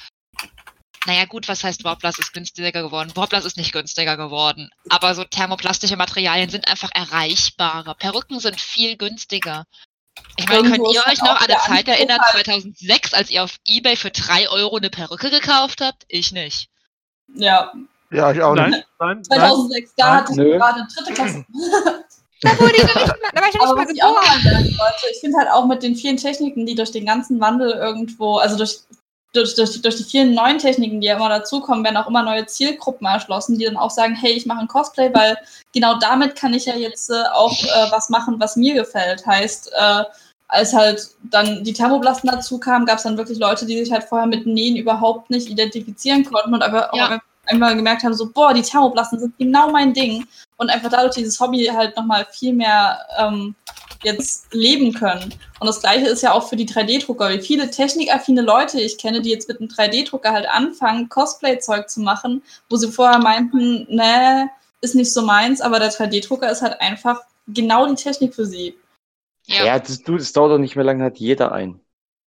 naja 1.05 1.25
gut, 1.25 1.47
was 1.47 1.63
heißt 1.63 1.83
Warplas 1.83 2.17
ist 2.19 2.33
günstiger 2.33 2.71
geworden? 2.71 3.11
Warplas 3.15 3.45
ist 3.45 3.57
nicht 3.57 3.71
günstiger 3.73 4.17
geworden, 4.17 4.69
aber 4.89 5.13
so 5.15 5.23
thermoplastische 5.23 5.97
Materialien 5.97 6.49
sind 6.49 6.67
einfach 6.67 6.89
erreichbarer. 6.93 7.93
Perücken 7.95 8.39
sind 8.39 8.59
viel 8.59 8.97
günstiger. 8.97 9.65
Ich 10.37 10.47
meine, 10.47 10.69
könnt 10.69 10.87
ihr 10.93 11.03
euch 11.07 11.19
noch 11.21 11.39
an 11.41 11.47
der 11.47 11.61
eine 11.63 11.75
Zeit 11.75 11.87
erinnern, 11.87 12.19
halt- 12.21 12.45
2006, 12.45 13.13
als 13.13 13.29
ihr 13.29 13.43
auf 13.43 13.57
Ebay 13.65 13.95
für 13.97 14.11
3 14.11 14.49
Euro 14.49 14.77
eine 14.77 14.89
Perücke 14.89 15.29
gekauft 15.29 15.81
habt? 15.81 16.03
Ich 16.07 16.31
nicht. 16.31 16.69
Ja, 17.35 17.71
Ja, 18.11 18.31
ich 18.31 18.41
auch 18.41 18.53
Nein, 18.55 18.69
nicht. 18.69 18.85
nein, 18.99 19.15
nein. 19.17 19.23
2006, 19.25 19.93
da 19.97 20.05
Nein. 20.05 20.15
hatte 20.17 20.31
ich 20.31 20.37
Nö. 20.37 20.51
gerade 20.57 20.87
dritte 20.95 21.13
Klasse. 21.13 21.45
Da, 22.41 22.59
wurde 22.59 22.75
ich 22.75 22.83
noch 22.83 22.95
nicht, 22.95 23.07
mal- 23.07 23.17
da 23.33 23.41
war 23.41 23.47
ich 23.49 23.55
noch 23.55 23.65
Aber 23.69 23.85
nicht 23.85 23.87
mal 23.87 23.95
ich 23.95 24.03
auch 24.03 24.21
geboren. 24.21 24.43
wollte, 24.77 25.05
ich 25.11 25.19
finde 25.21 25.37
halt 25.37 25.49
auch 25.49 25.65
mit 25.65 25.81
den 25.81 25.95
vielen 25.95 26.17
Techniken, 26.17 26.65
die 26.65 26.75
durch 26.75 26.91
den 26.91 27.05
ganzen 27.05 27.39
Wandel 27.39 27.71
irgendwo, 27.71 28.37
also 28.37 28.57
durch, 28.57 28.81
durch, 29.35 29.55
durch, 29.55 29.81
durch 29.81 29.95
die 29.97 30.03
vielen 30.03 30.33
neuen 30.33 30.57
Techniken, 30.57 31.01
die 31.01 31.07
ja 31.07 31.15
immer 31.15 31.29
dazukommen, 31.29 31.83
werden 31.83 31.97
auch 31.97 32.07
immer 32.07 32.23
neue 32.23 32.45
Zielgruppen 32.45 33.05
erschlossen, 33.05 33.57
die 33.57 33.65
dann 33.65 33.77
auch 33.77 33.91
sagen, 33.91 34.15
hey, 34.15 34.33
ich 34.33 34.45
mache 34.45 34.59
ein 34.61 34.67
Cosplay, 34.67 35.13
weil 35.13 35.37
genau 35.73 35.99
damit 35.99 36.35
kann 36.35 36.53
ich 36.53 36.65
ja 36.65 36.75
jetzt 36.75 37.09
äh, 37.09 37.23
auch 37.33 37.51
äh, 37.63 37.91
was 37.91 38.09
machen, 38.09 38.39
was 38.39 38.55
mir 38.55 38.73
gefällt. 38.73 39.25
Heißt, 39.25 39.71
äh, 39.73 40.03
als 40.47 40.73
halt 40.73 41.09
dann 41.23 41.63
die 41.63 41.73
Thermoblasten 41.73 42.29
dazu 42.29 42.59
kamen, 42.59 42.85
gab 42.85 42.97
es 42.97 43.03
dann 43.03 43.17
wirklich 43.17 43.39
Leute, 43.39 43.65
die 43.65 43.77
sich 43.83 43.91
halt 43.91 44.03
vorher 44.03 44.27
mit 44.27 44.45
Nähen 44.45 44.75
überhaupt 44.75 45.29
nicht 45.29 45.49
identifizieren 45.49 46.23
konnten 46.23 46.53
und 46.53 46.61
einfach, 46.61 46.91
Ja. 46.93 47.15
auch 47.15 47.19
einfach 47.47 47.75
gemerkt 47.75 48.03
haben, 48.03 48.13
so, 48.13 48.31
boah, 48.31 48.53
die 48.53 48.61
Thermoblasten 48.61 49.19
sind 49.19 49.37
genau 49.37 49.71
mein 49.71 49.93
Ding. 49.93 50.25
Und 50.57 50.69
einfach 50.69 50.89
dadurch 50.89 51.15
dieses 51.15 51.39
Hobby 51.39 51.65
halt 51.65 51.95
nochmal 51.97 52.25
viel 52.31 52.53
mehr 52.53 52.99
ähm, 53.17 53.55
jetzt 54.03 54.53
leben 54.53 54.93
können. 54.93 55.33
Und 55.59 55.67
das 55.67 55.81
gleiche 55.81 56.07
ist 56.07 56.21
ja 56.21 56.31
auch 56.31 56.47
für 56.47 56.55
die 56.55 56.67
3D-Drucker. 56.67 57.29
Wie 57.29 57.41
viele 57.41 57.69
technikaffine 57.69 58.41
Leute 58.41 58.79
ich 58.79 58.97
kenne, 58.97 59.21
die 59.21 59.31
jetzt 59.31 59.49
mit 59.49 59.59
einem 59.59 59.69
3D-Drucker 59.69 60.31
halt 60.31 60.47
anfangen, 60.47 61.09
Cosplay-Zeug 61.09 61.89
zu 61.89 62.01
machen, 62.01 62.41
wo 62.69 62.77
sie 62.77 62.91
vorher 62.91 63.19
meinten, 63.19 63.85
nee, 63.89 64.45
ist 64.81 64.95
nicht 64.95 65.11
so 65.11 65.21
meins, 65.23 65.61
aber 65.61 65.79
der 65.79 65.91
3D-Drucker 65.91 66.49
ist 66.49 66.61
halt 66.61 66.79
einfach 66.79 67.21
genau 67.47 67.87
die 67.87 67.95
Technik 67.95 68.33
für 68.33 68.45
sie. 68.45 68.77
Ja. 69.47 69.65
Ja, 69.65 69.79
das, 69.79 70.01
du, 70.01 70.17
das 70.17 70.33
dauert 70.33 70.51
doch 70.51 70.57
nicht 70.57 70.75
mehr 70.75 70.85
lange, 70.85 71.03
hat 71.03 71.17
jeder 71.17 71.51
ein. 71.51 71.79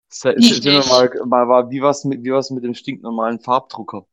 Das, 0.09 0.35
Nicht, 0.37 0.63
sind 0.63 0.73
wir 0.73 0.85
mal, 0.85 1.11
mal, 1.25 1.45
mal, 1.45 1.69
wie 1.69 1.81
war's 1.81 2.03
mit, 2.03 2.23
wie 2.23 2.31
war's 2.31 2.49
mit 2.49 2.63
dem 2.63 2.73
stinknormalen 2.73 3.39
Farbdrucker? 3.39 4.05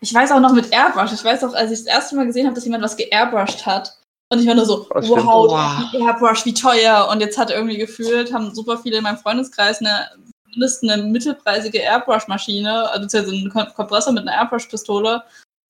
Ich 0.00 0.12
weiß 0.14 0.32
auch 0.32 0.40
noch 0.40 0.52
mit 0.52 0.72
Airbrush. 0.72 1.12
Ich 1.12 1.24
weiß 1.24 1.44
auch, 1.44 1.54
als 1.54 1.70
ich 1.70 1.78
das 1.78 1.86
erste 1.86 2.16
Mal 2.16 2.26
gesehen 2.26 2.46
habe, 2.46 2.54
dass 2.54 2.64
jemand 2.64 2.84
was 2.84 2.96
geairbrushed 2.96 3.66
hat. 3.66 3.96
Und 4.30 4.40
ich 4.40 4.46
war 4.46 4.54
nur 4.54 4.66
so, 4.66 4.86
Das 4.92 5.06
stimmt. 5.06 5.24
wow, 5.24 5.50
Wow. 5.50 5.94
Airbrush, 6.06 6.44
wie 6.44 6.54
teuer. 6.54 7.08
Und 7.10 7.20
jetzt 7.20 7.38
hat 7.38 7.50
irgendwie 7.50 7.78
gefühlt, 7.78 8.32
haben 8.32 8.54
super 8.54 8.78
viele 8.78 8.98
in 8.98 9.02
meinem 9.02 9.18
Freundeskreis 9.18 9.80
eine 9.80 10.10
mindestens 10.50 10.90
eine 10.90 11.02
mittelpreisige 11.02 11.78
Airbrush-Maschine, 11.78 12.88
also 12.90 13.02
beziehungsweise 13.02 13.36
einen 13.36 13.52
Kom- 13.52 13.74
Kompressor 13.74 14.12
mit 14.12 14.22
einer 14.26 14.32
Airbrush-Pistole 14.36 15.22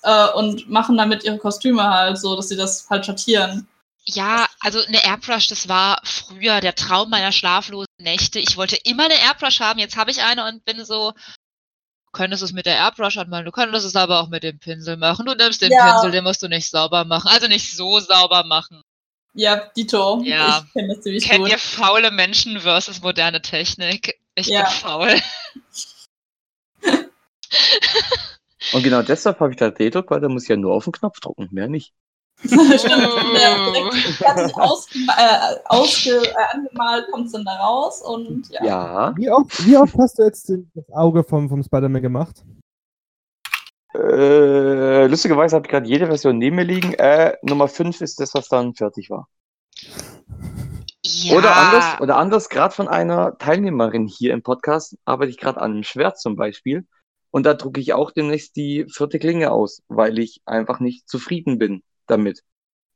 äh, 0.02 0.28
und 0.30 0.68
machen 0.70 0.96
damit 0.96 1.24
ihre 1.24 1.38
Kostüme 1.38 1.82
halt 1.82 2.16
so, 2.18 2.36
dass 2.36 2.48
sie 2.48 2.56
das 2.56 2.88
halt 2.88 3.04
schattieren. 3.04 3.66
Ja, 4.04 4.46
also 4.60 4.80
eine 4.80 5.04
Airbrush, 5.04 5.48
das 5.48 5.68
war 5.68 6.00
früher 6.04 6.60
der 6.60 6.74
Traum 6.74 7.10
meiner 7.10 7.32
schlaflosen 7.32 7.86
Nächte. 8.00 8.38
Ich 8.38 8.56
wollte 8.56 8.76
immer 8.84 9.04
eine 9.06 9.18
Airbrush 9.20 9.60
haben, 9.60 9.78
jetzt 9.80 9.96
habe 9.96 10.10
ich 10.12 10.22
eine 10.22 10.46
und 10.46 10.64
bin 10.64 10.84
so, 10.84 11.12
könntest 12.12 12.42
es 12.42 12.52
mit 12.52 12.66
der 12.66 12.76
Airbrush 12.76 13.16
anmalen, 13.18 13.44
du 13.44 13.52
könntest 13.52 13.86
es 13.86 13.96
aber 13.96 14.20
auch 14.20 14.28
mit 14.28 14.42
dem 14.42 14.58
Pinsel 14.58 14.96
machen. 14.96 15.26
Du 15.26 15.34
nimmst 15.34 15.62
den 15.62 15.72
Ja. 15.72 15.92
Pinsel, 15.92 16.10
den 16.10 16.24
musst 16.24 16.42
du 16.42 16.48
nicht 16.48 16.68
sauber 16.70 17.04
machen, 17.04 17.28
also 17.28 17.46
nicht 17.48 17.76
so 17.76 18.00
sauber 18.00 18.44
machen. 18.44 18.82
Ja, 19.34 19.56
Dito. 19.76 20.20
Ja. 20.24 20.64
Ich 20.66 20.72
kenne 20.72 20.94
das 20.94 21.02
ziemlich 21.02 21.24
Kennt 21.24 21.44
gut. 21.44 21.50
ihr 21.50 21.58
faule 21.58 22.10
Menschen 22.10 22.58
versus 22.60 23.02
moderne 23.02 23.40
Technik? 23.42 24.18
Ich 24.34 24.46
Ja. 24.48 24.62
bin 24.62 24.70
faul. 24.72 25.14
Und 28.72 28.82
genau 28.82 29.02
deshalb 29.02 29.40
habe 29.40 29.52
ich 29.52 29.56
da 29.56 29.66
3D-Druck, 29.68 30.10
weil 30.10 30.20
da 30.20 30.28
muss 30.28 30.42
ich 30.44 30.48
ja 30.48 30.56
nur 30.56 30.74
auf 30.74 30.84
den 30.84 30.92
Knopf 30.92 31.20
drucken, 31.20 31.48
mehr 31.52 31.68
nicht. 31.68 31.92
Stimmt, 32.44 32.84
ja, 33.34 33.72
direkt 33.72 33.94
fertig 34.16 34.56
ausgema 34.56 35.12
äh, 35.18 35.56
ausge 35.64 36.22
äh, 36.22 36.56
angemalt 36.56 37.10
kommt 37.10 37.26
es 37.26 37.32
dann 37.32 37.44
da 37.44 37.56
raus 37.56 38.00
und 38.00 38.48
ja. 38.50 38.64
Ja. 38.64 39.16
Wie 39.16 39.28
oft, 39.28 39.66
wie 39.66 39.76
oft 39.76 39.98
hast 39.98 40.18
du 40.18 40.22
jetzt 40.22 40.48
das 40.48 40.88
Auge 40.92 41.24
vom, 41.24 41.48
vom 41.48 41.64
Spider-Man 41.64 42.00
gemacht? 42.00 42.44
Äh, 43.92 45.06
lustigerweise 45.08 45.56
habe 45.56 45.66
ich 45.66 45.70
gerade 45.70 45.88
jede 45.88 46.06
Version 46.06 46.38
neben 46.38 46.54
mir 46.54 46.64
liegen. 46.64 46.94
Äh, 46.94 47.36
Nummer 47.42 47.66
5 47.66 48.00
ist 48.02 48.20
das, 48.20 48.34
was 48.34 48.48
dann 48.48 48.74
fertig 48.74 49.10
war. 49.10 49.28
Ja, 51.02 51.36
Oder 51.36 51.56
anders, 51.56 52.00
oder 52.00 52.16
anders, 52.18 52.48
gerade 52.48 52.74
von 52.74 52.86
einer 52.86 53.36
Teilnehmerin 53.38 54.06
hier 54.06 54.32
im 54.32 54.42
Podcast 54.42 54.96
arbeite 55.04 55.30
ich 55.30 55.38
gerade 55.38 55.60
an 55.60 55.72
einem 55.72 55.82
Schwert 55.82 56.20
zum 56.20 56.36
Beispiel. 56.36 56.86
Und 57.30 57.46
da 57.46 57.54
drucke 57.54 57.80
ich 57.80 57.94
auch 57.94 58.12
demnächst 58.12 58.54
die 58.54 58.86
vierte 58.88 59.18
Klinge 59.18 59.50
aus, 59.50 59.82
weil 59.88 60.18
ich 60.20 60.40
einfach 60.44 60.78
nicht 60.78 61.08
zufrieden 61.08 61.58
bin 61.58 61.82
damit. 62.10 62.42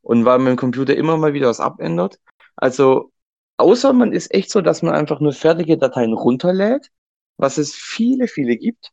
Und 0.02 0.24
weil 0.24 0.38
mein 0.38 0.56
Computer 0.56 0.96
immer 0.96 1.16
mal 1.16 1.32
wieder 1.34 1.48
was 1.48 1.60
abändert. 1.60 2.18
Also, 2.56 3.12
außer 3.56 3.92
man 3.92 4.12
ist 4.12 4.32
echt 4.34 4.50
so, 4.50 4.60
dass 4.60 4.82
man 4.82 4.94
einfach 4.94 5.20
nur 5.20 5.32
fertige 5.32 5.78
Dateien 5.78 6.12
runterlädt, 6.12 6.90
was 7.36 7.58
es 7.58 7.74
viele, 7.74 8.28
viele 8.28 8.56
gibt, 8.56 8.90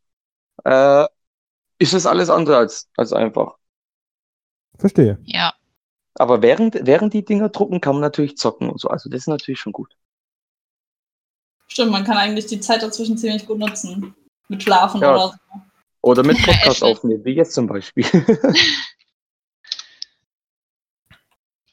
äh, 0.66 1.06
ist 1.80 1.94
es 1.94 2.06
alles 2.06 2.30
andere 2.30 2.58
als, 2.58 2.90
als 2.96 3.14
einfach. 3.14 3.58
Verstehe. 4.78 5.20
ja. 5.26 5.54
Aber 6.16 6.42
während, 6.42 6.86
während 6.86 7.14
die 7.14 7.24
Dinger 7.24 7.48
drucken, 7.48 7.80
kann 7.80 7.94
man 7.94 8.02
natürlich 8.02 8.36
zocken 8.36 8.70
und 8.70 8.80
so. 8.80 8.90
Also 8.90 9.10
das 9.10 9.22
ist 9.22 9.28
natürlich 9.28 9.60
schon 9.60 9.72
gut. 9.72 9.96
Stimmt, 11.68 11.92
man 11.92 12.04
kann 12.04 12.18
eigentlich 12.18 12.48
die 12.48 12.60
Zeit 12.60 12.82
dazwischen 12.84 13.18
ziemlich 13.18 13.46
gut 13.46 13.58
nutzen. 13.58 14.14
Mit 14.50 14.62
Schlafen 14.62 15.02
Ja. 15.02 15.12
oder 15.12 15.28
so. 15.30 15.62
Oder 16.02 16.24
mit 16.24 16.42
Podcast 16.44 16.84
aufnehmen, 16.84 17.24
wie 17.24 17.36
jetzt 17.36 17.54
zum 17.54 17.68
Beispiel. 17.68 18.06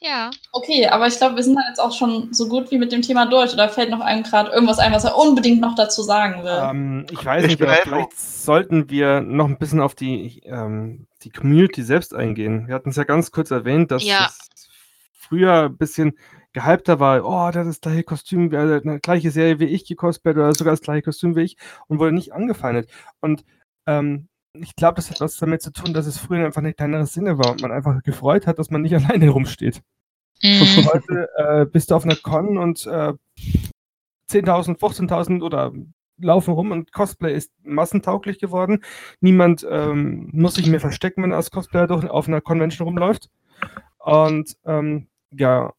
Ja. 0.01 0.31
Okay, 0.53 0.87
aber 0.87 1.07
ich 1.07 1.17
glaube, 1.17 1.37
wir 1.37 1.43
sind 1.43 1.57
da 1.57 1.63
jetzt 1.69 1.81
auch 1.81 1.93
schon 1.93 2.33
so 2.33 2.49
gut 2.49 2.71
wie 2.71 2.79
mit 2.79 2.93
dem 2.93 3.03
Thema 3.03 3.27
durch. 3.27 3.53
Oder 3.55 3.69
fällt 3.69 3.91
noch 3.91 4.01
einem 4.01 4.23
gerade 4.23 4.51
irgendwas 4.51 4.79
ein, 4.79 4.93
was 4.93 5.05
er 5.05 5.17
unbedingt 5.17 5.61
noch 5.61 5.75
dazu 5.75 6.03
sagen 6.03 6.45
will? 6.45 6.59
Ähm, 6.63 7.07
ich 7.11 7.25
weiß 7.25 7.45
Ich 7.45 7.51
nicht, 7.51 7.63
aber 7.63 7.75
vielleicht 7.77 8.19
sollten 8.19 8.91
wir 8.91 9.21
noch 9.23 9.47
ein 9.49 9.59
bisschen 9.59 9.81
auf 9.81 9.95
die, 9.95 10.41
ähm, 10.45 11.07
die 11.23 11.31
Community 11.31 11.83
selbst 11.83 12.15
eingehen. 12.15 12.69
Wir 12.69 12.75
hatten 12.75 12.91
es 12.91 12.97
ja 12.97 13.05
ganz 13.05 13.31
kurz 13.31 13.51
erwähnt, 13.51 13.91
dass 13.91 14.05
Ja. 14.05 14.27
es 14.27 14.69
früher 15.13 15.65
ein 15.65 15.77
bisschen 15.77 16.17
gehypter 16.53 17.01
war, 17.01 17.25
oh, 17.25 17.51
der 17.51 17.63
hat 17.63 17.69
das 17.69 17.81
gleiche 17.81 18.03
Kostüm, 18.03 18.53
äh, 18.53 18.57
eine 18.57 19.01
gleiche 19.01 19.31
Serie 19.31 19.59
wie 19.61 19.67
ich 19.67 19.87
gecosplayt 19.87 20.37
oder 20.37 20.55
sogar 20.55 20.73
das 20.73 20.81
gleiche 20.81 21.03
Kostüm 21.03 21.37
wie 21.37 21.43
ich 21.43 21.57
und 21.89 21.99
wurde 21.99 22.13
nicht 22.13 22.33
angefeindet. 22.33 22.89
Und 23.21 23.45
ähm, 23.87 24.29
ich 24.61 24.77
glaube, 24.77 24.97
das 24.97 25.11
hat 25.11 25.21
was 25.21 25.37
damit 25.37 25.63
zu 25.63 25.73
tun, 25.73 25.95
dass 25.95 26.07
es 26.07 26.19
früher 26.19 26.47
einfach 26.47 26.61
eine 26.61 26.75
kleinere 26.75 27.07
Sinne 27.07 27.39
war 27.39 27.53
und 27.53 27.63
man 27.63 27.73
einfach 27.73 28.03
gefreut 28.03 28.47
hat, 28.47 28.59
dass 28.59 28.71
man 28.71 28.83
nicht 28.83 28.95
alleine 28.97 29.31
rumsteht. 29.31 29.83
Mhm. 30.43 30.87
Heute 30.93 31.29
äh, 31.37 31.67
bist 31.67 31.91
du 31.91 31.95
auf 31.95 32.05
einer 32.05 32.17
Con 32.17 32.59
und 32.59 32.87
äh, 32.87 33.15
10.000, 34.31 34.79
15.000 34.79 35.43
oder 35.43 35.73
laufen 36.19 36.55
rum 36.55 36.71
und 36.71 36.93
Cosplay 36.93 37.35
ist 37.35 37.53
massentauglich 37.63 38.39
geworden. 38.39 38.83
Niemand 39.21 39.67
ähm, 39.69 40.31
muss 40.33 40.55
sich 40.55 40.67
mehr 40.67 40.81
verstecken, 40.81 41.23
wenn 41.23 41.31
er 41.31 41.37
als 41.37 41.51
Cosplayer 41.51 41.87
durch, 41.87 42.09
auf 42.09 42.29
einer 42.29 42.41
Convention 42.41 42.89
rumläuft. 42.89 43.31
Und 43.99 44.57
ähm, 44.65 45.09
ja, 45.31 45.73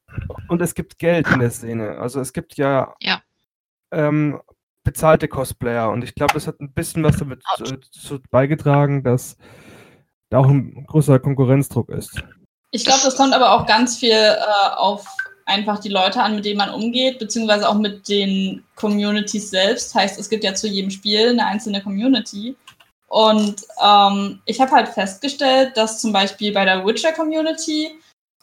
und 0.48 0.62
es 0.62 0.76
gibt 0.76 1.00
Geld 1.00 1.28
in 1.30 1.40
der 1.40 1.50
Szene. 1.52 1.98
Also 1.98 2.20
es 2.20 2.34
gibt 2.34 2.58
ja, 2.58 2.94
Ja. 3.00 3.22
Ähm, 3.92 4.40
bezahlte 4.88 5.28
Cosplayer 5.28 5.90
und 5.90 6.02
ich 6.02 6.16
glaube, 6.16 6.34
das 6.34 6.48
hat 6.48 6.62
ein 6.62 6.72
bisschen 6.72 7.04
was 7.04 7.18
damit 7.18 7.42
äh, 7.60 7.78
zu 7.92 8.20
beigetragen, 8.32 9.04
dass 9.04 9.36
da 10.30 10.38
auch 10.38 10.48
ein 10.48 10.86
großer 10.88 11.20
Konkurrenzdruck 11.20 11.90
ist. 11.90 12.24
Ich 12.72 12.86
glaube, 12.86 13.02
das 13.04 13.18
kommt 13.18 13.34
aber 13.34 13.52
auch 13.52 13.66
ganz 13.66 13.98
viel 13.98 14.12
äh, 14.12 14.38
auf 14.78 15.06
einfach 15.46 15.80
die 15.80 15.90
Leute 15.90 16.22
an, 16.22 16.36
mit 16.36 16.46
denen 16.46 16.58
man 16.58 16.70
umgeht, 16.70 17.20
beziehungsweise 17.20 17.68
auch 17.68 17.76
mit 17.76 18.08
den 18.08 18.64
Communities 18.76 19.50
selbst. 19.50 19.94
Heißt, 19.94 20.18
es 20.20 20.30
gibt 20.30 20.46
ja 20.46 20.54
zu 20.54 20.68
jedem 20.70 20.90
Spiel 20.90 21.32
eine 21.32 21.46
einzelne 21.46 21.82
Community. 21.84 22.56
Und 23.08 23.56
ähm, 23.84 24.42
ich 24.46 24.62
habe 24.62 24.72
halt 24.72 24.88
festgestellt, 24.88 25.76
dass 25.76 26.00
zum 26.00 26.14
Beispiel 26.14 26.54
bei 26.54 26.64
der 26.64 26.86
Witcher-Community 26.86 27.92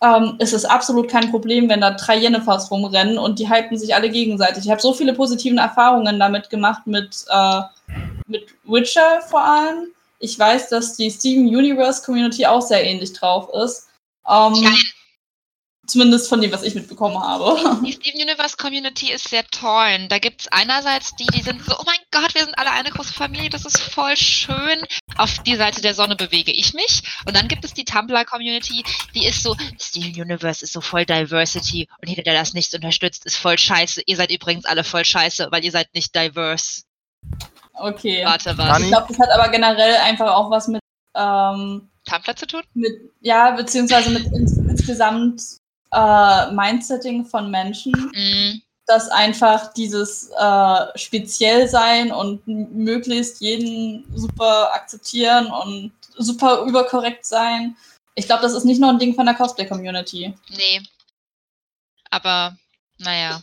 ähm, 0.03 0.37
ist 0.39 0.53
es 0.53 0.65
absolut 0.65 1.09
kein 1.09 1.31
Problem, 1.31 1.69
wenn 1.69 1.81
da 1.81 1.93
drei 1.93 2.17
Jennifers 2.19 2.71
rumrennen 2.71 3.19
und 3.19 3.39
die 3.39 3.49
hypen 3.49 3.79
sich 3.79 3.95
alle 3.95 4.11
gegenseitig. 4.11 4.65
Ich 4.65 4.71
habe 4.71 4.81
so 4.81 4.93
viele 4.93 5.15
positive 5.15 5.57
Erfahrungen 5.57 6.19
damit 6.19 6.51
gemacht, 6.51 6.87
mit, 6.87 7.25
äh, 7.29 7.61
mit 8.27 8.55
Witcher 8.65 9.21
vor 9.29 9.45
allem. 9.45 9.89
Ich 10.19 10.39
weiß, 10.39 10.69
dass 10.71 10.97
die 10.97 11.11
Steven 11.11 11.47
Universe 11.47 12.03
Community 12.05 12.47
auch 12.47 12.63
sehr 12.63 12.85
ähnlich 12.85 13.13
drauf 13.13 13.49
ist. 13.65 13.89
Ähm. 14.29 14.55
Zumindest 15.87 16.29
von 16.29 16.41
dem, 16.41 16.51
was 16.53 16.63
ich 16.63 16.75
mitbekommen 16.75 17.19
habe. 17.19 17.81
Die 17.85 17.93
Steven 17.93 18.23
Universe 18.23 18.57
Community 18.57 19.13
ist 19.13 19.29
sehr 19.29 19.45
torn. 19.49 20.09
Da 20.09 20.19
gibt 20.19 20.43
es 20.43 20.49
einerseits 20.49 21.15
die, 21.17 21.27
die 21.27 21.43
sind 21.43 21.65
so, 21.65 21.75
oh 21.79 21.83
mein 21.85 21.99
Gott, 22.11 22.35
wir 22.35 22.45
sind 22.45 22.59
alle 22.59 22.71
eine 22.71 22.91
große 22.91 23.13
Familie, 23.13 23.51
das 23.51 23.65
ist 23.65 23.81
voll 23.81 24.17
schön. 24.17 24.83
Auf 25.17 25.39
die 25.41 25.57
Seite 25.57 25.83
der 25.83 25.95
Sonne 25.95 26.17
bewege 26.17 26.53
ich 26.53 26.75
mich. 26.75 27.03
Und 27.27 27.37
dann 27.37 27.49
gibt 27.49 27.65
es 27.65 27.75
die 27.75 27.85
Tumblr 27.85 28.25
Community, 28.25 28.85
die 29.15 29.27
ist 29.27 29.43
so, 29.43 29.57
Steven 29.81 30.23
Universe 30.23 30.65
ist 30.65 30.73
so 30.73 30.81
voll 30.81 31.05
Diversity 31.05 31.89
und 32.01 32.09
jeder, 32.09 32.23
der 32.23 32.35
das 32.35 32.55
nicht 32.55 32.75
unterstützt, 32.75 33.27
ist 33.27 33.37
voll 33.37 33.59
scheiße. 33.59 34.03
Ihr 34.07 34.17
seid 34.17 34.31
übrigens 34.31 34.65
alle 34.65 34.85
voll 34.85 35.05
scheiße, 35.05 35.49
weil 35.51 35.65
ihr 35.65 35.73
seid 35.73 35.95
nicht 35.95 36.15
diverse. 36.15 36.83
Okay. 37.75 38.25
Warte, 38.25 38.57
was? 38.57 38.81
Ich 38.81 38.89
glaube, 38.89 39.07
das 39.09 39.19
hat 39.19 39.31
aber 39.31 39.51
generell 39.51 39.97
einfach 39.97 40.35
auch 40.35 40.51
was 40.51 40.69
mit, 40.69 40.81
ähm, 41.15 41.91
Tumblr 42.09 42.37
zu 42.37 42.47
tun? 42.47 42.63
mit 42.75 43.13
ja, 43.21 43.51
beziehungsweise 43.53 44.11
mit 44.11 44.27
ins, 44.27 44.57
insgesamt 44.57 45.43
äh, 45.95 46.53
Mindsetting 46.53 47.25
von 47.25 47.51
Menschen, 47.51 47.93
Mm, 47.93 48.61
dass 48.87 49.09
einfach 49.09 49.73
dieses 49.73 50.31
äh, 50.31 50.87
speziell 50.99 51.69
sein 51.69 52.13
und 52.13 52.47
möglichst 52.47 53.41
jeden 53.41 54.05
super 54.15 54.75
akzeptieren 54.75 55.47
und 55.47 55.93
super 56.17 56.63
überkorrekt 56.63 57.25
sein. 57.25 57.77
Ich 58.15 58.27
glaube, 58.27 58.43
das 58.43 58.53
ist 58.53 58.65
nicht 58.65 58.81
nur 58.81 58.91
ein 58.91 58.99
Ding 58.99 59.15
von 59.15 59.27
der 59.27 59.35
Cosplay-Community. 59.35 60.35
nee. 60.49 60.83
Aber, 62.11 62.57
naja. 62.99 63.43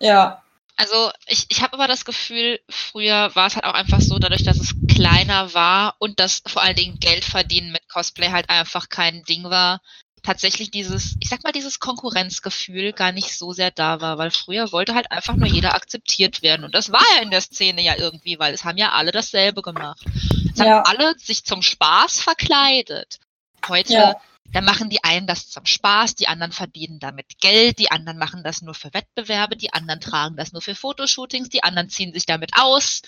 Ja. 0.00 0.42
Also 0.76 1.10
ich, 1.26 1.46
ich 1.48 1.62
habe 1.62 1.74
aber 1.74 1.86
das 1.86 2.04
Gefühl, 2.04 2.60
früher 2.68 3.34
war 3.34 3.46
es 3.46 3.54
halt 3.54 3.64
auch 3.64 3.74
einfach 3.74 4.00
so, 4.00 4.18
dadurch, 4.18 4.42
dass 4.42 4.58
es 4.58 4.74
kleiner 4.92 5.54
war 5.54 5.94
und 6.00 6.18
dass 6.18 6.42
vor 6.46 6.62
allen 6.62 6.76
Dingen 6.76 6.98
Geld 6.98 7.24
verdienen 7.24 7.70
mit 7.72 7.88
Cosplay 7.88 8.30
halt 8.30 8.50
einfach 8.50 8.88
kein 8.88 9.22
Ding 9.24 9.44
war, 9.44 9.80
tatsächlich 10.26 10.70
dieses, 10.72 11.14
ich 11.20 11.28
sag 11.28 11.44
mal, 11.44 11.52
dieses 11.52 11.78
Konkurrenzgefühl 11.78 12.92
gar 12.92 13.12
nicht 13.12 13.38
so 13.38 13.52
sehr 13.52 13.70
da 13.70 14.00
war, 14.00 14.18
weil 14.18 14.32
früher 14.32 14.72
wollte 14.72 14.94
halt 14.94 15.10
einfach 15.12 15.36
nur 15.36 15.46
jeder 15.46 15.74
akzeptiert 15.74 16.42
werden. 16.42 16.64
Und 16.64 16.74
das 16.74 16.90
war 16.90 17.02
ja 17.14 17.22
in 17.22 17.30
der 17.30 17.40
Szene 17.40 17.80
ja 17.80 17.96
irgendwie, 17.96 18.38
weil 18.38 18.52
es 18.52 18.64
haben 18.64 18.76
ja 18.76 18.92
alle 18.92 19.12
dasselbe 19.12 19.62
gemacht. 19.62 20.04
Es 20.52 20.58
Ja. 20.58 20.66
haben 20.66 20.84
alle 20.84 21.16
sich 21.18 21.44
zum 21.44 21.62
Spaß 21.62 22.20
verkleidet. 22.20 23.20
Heute 23.68 23.92
Ja. 23.92 24.20
da 24.52 24.60
machen 24.60 24.90
die 24.90 25.02
einen 25.04 25.28
das 25.28 25.48
zum 25.48 25.64
Spaß, 25.64 26.16
die 26.16 26.28
anderen 26.28 26.52
verdienen 26.52 26.98
damit 26.98 27.38
Geld, 27.40 27.78
die 27.78 27.90
anderen 27.92 28.18
machen 28.18 28.42
das 28.42 28.62
nur 28.62 28.74
für 28.74 28.92
Wettbewerbe, 28.92 29.56
die 29.56 29.72
anderen 29.72 30.00
tragen 30.00 30.36
das 30.36 30.52
nur 30.52 30.62
für 30.62 30.74
Fotoshootings, 30.74 31.48
die 31.50 31.62
anderen 31.62 31.88
ziehen 31.88 32.12
sich 32.12 32.26
damit 32.26 32.50
aus. 32.58 33.02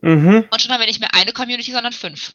Mhm. 0.00 0.48
Und 0.50 0.62
schon 0.62 0.72
haben 0.72 0.80
wir 0.80 0.86
nicht 0.86 1.00
mehr 1.00 1.14
eine 1.14 1.32
Community, 1.32 1.70
sondern 1.72 1.92
fünf. 1.92 2.34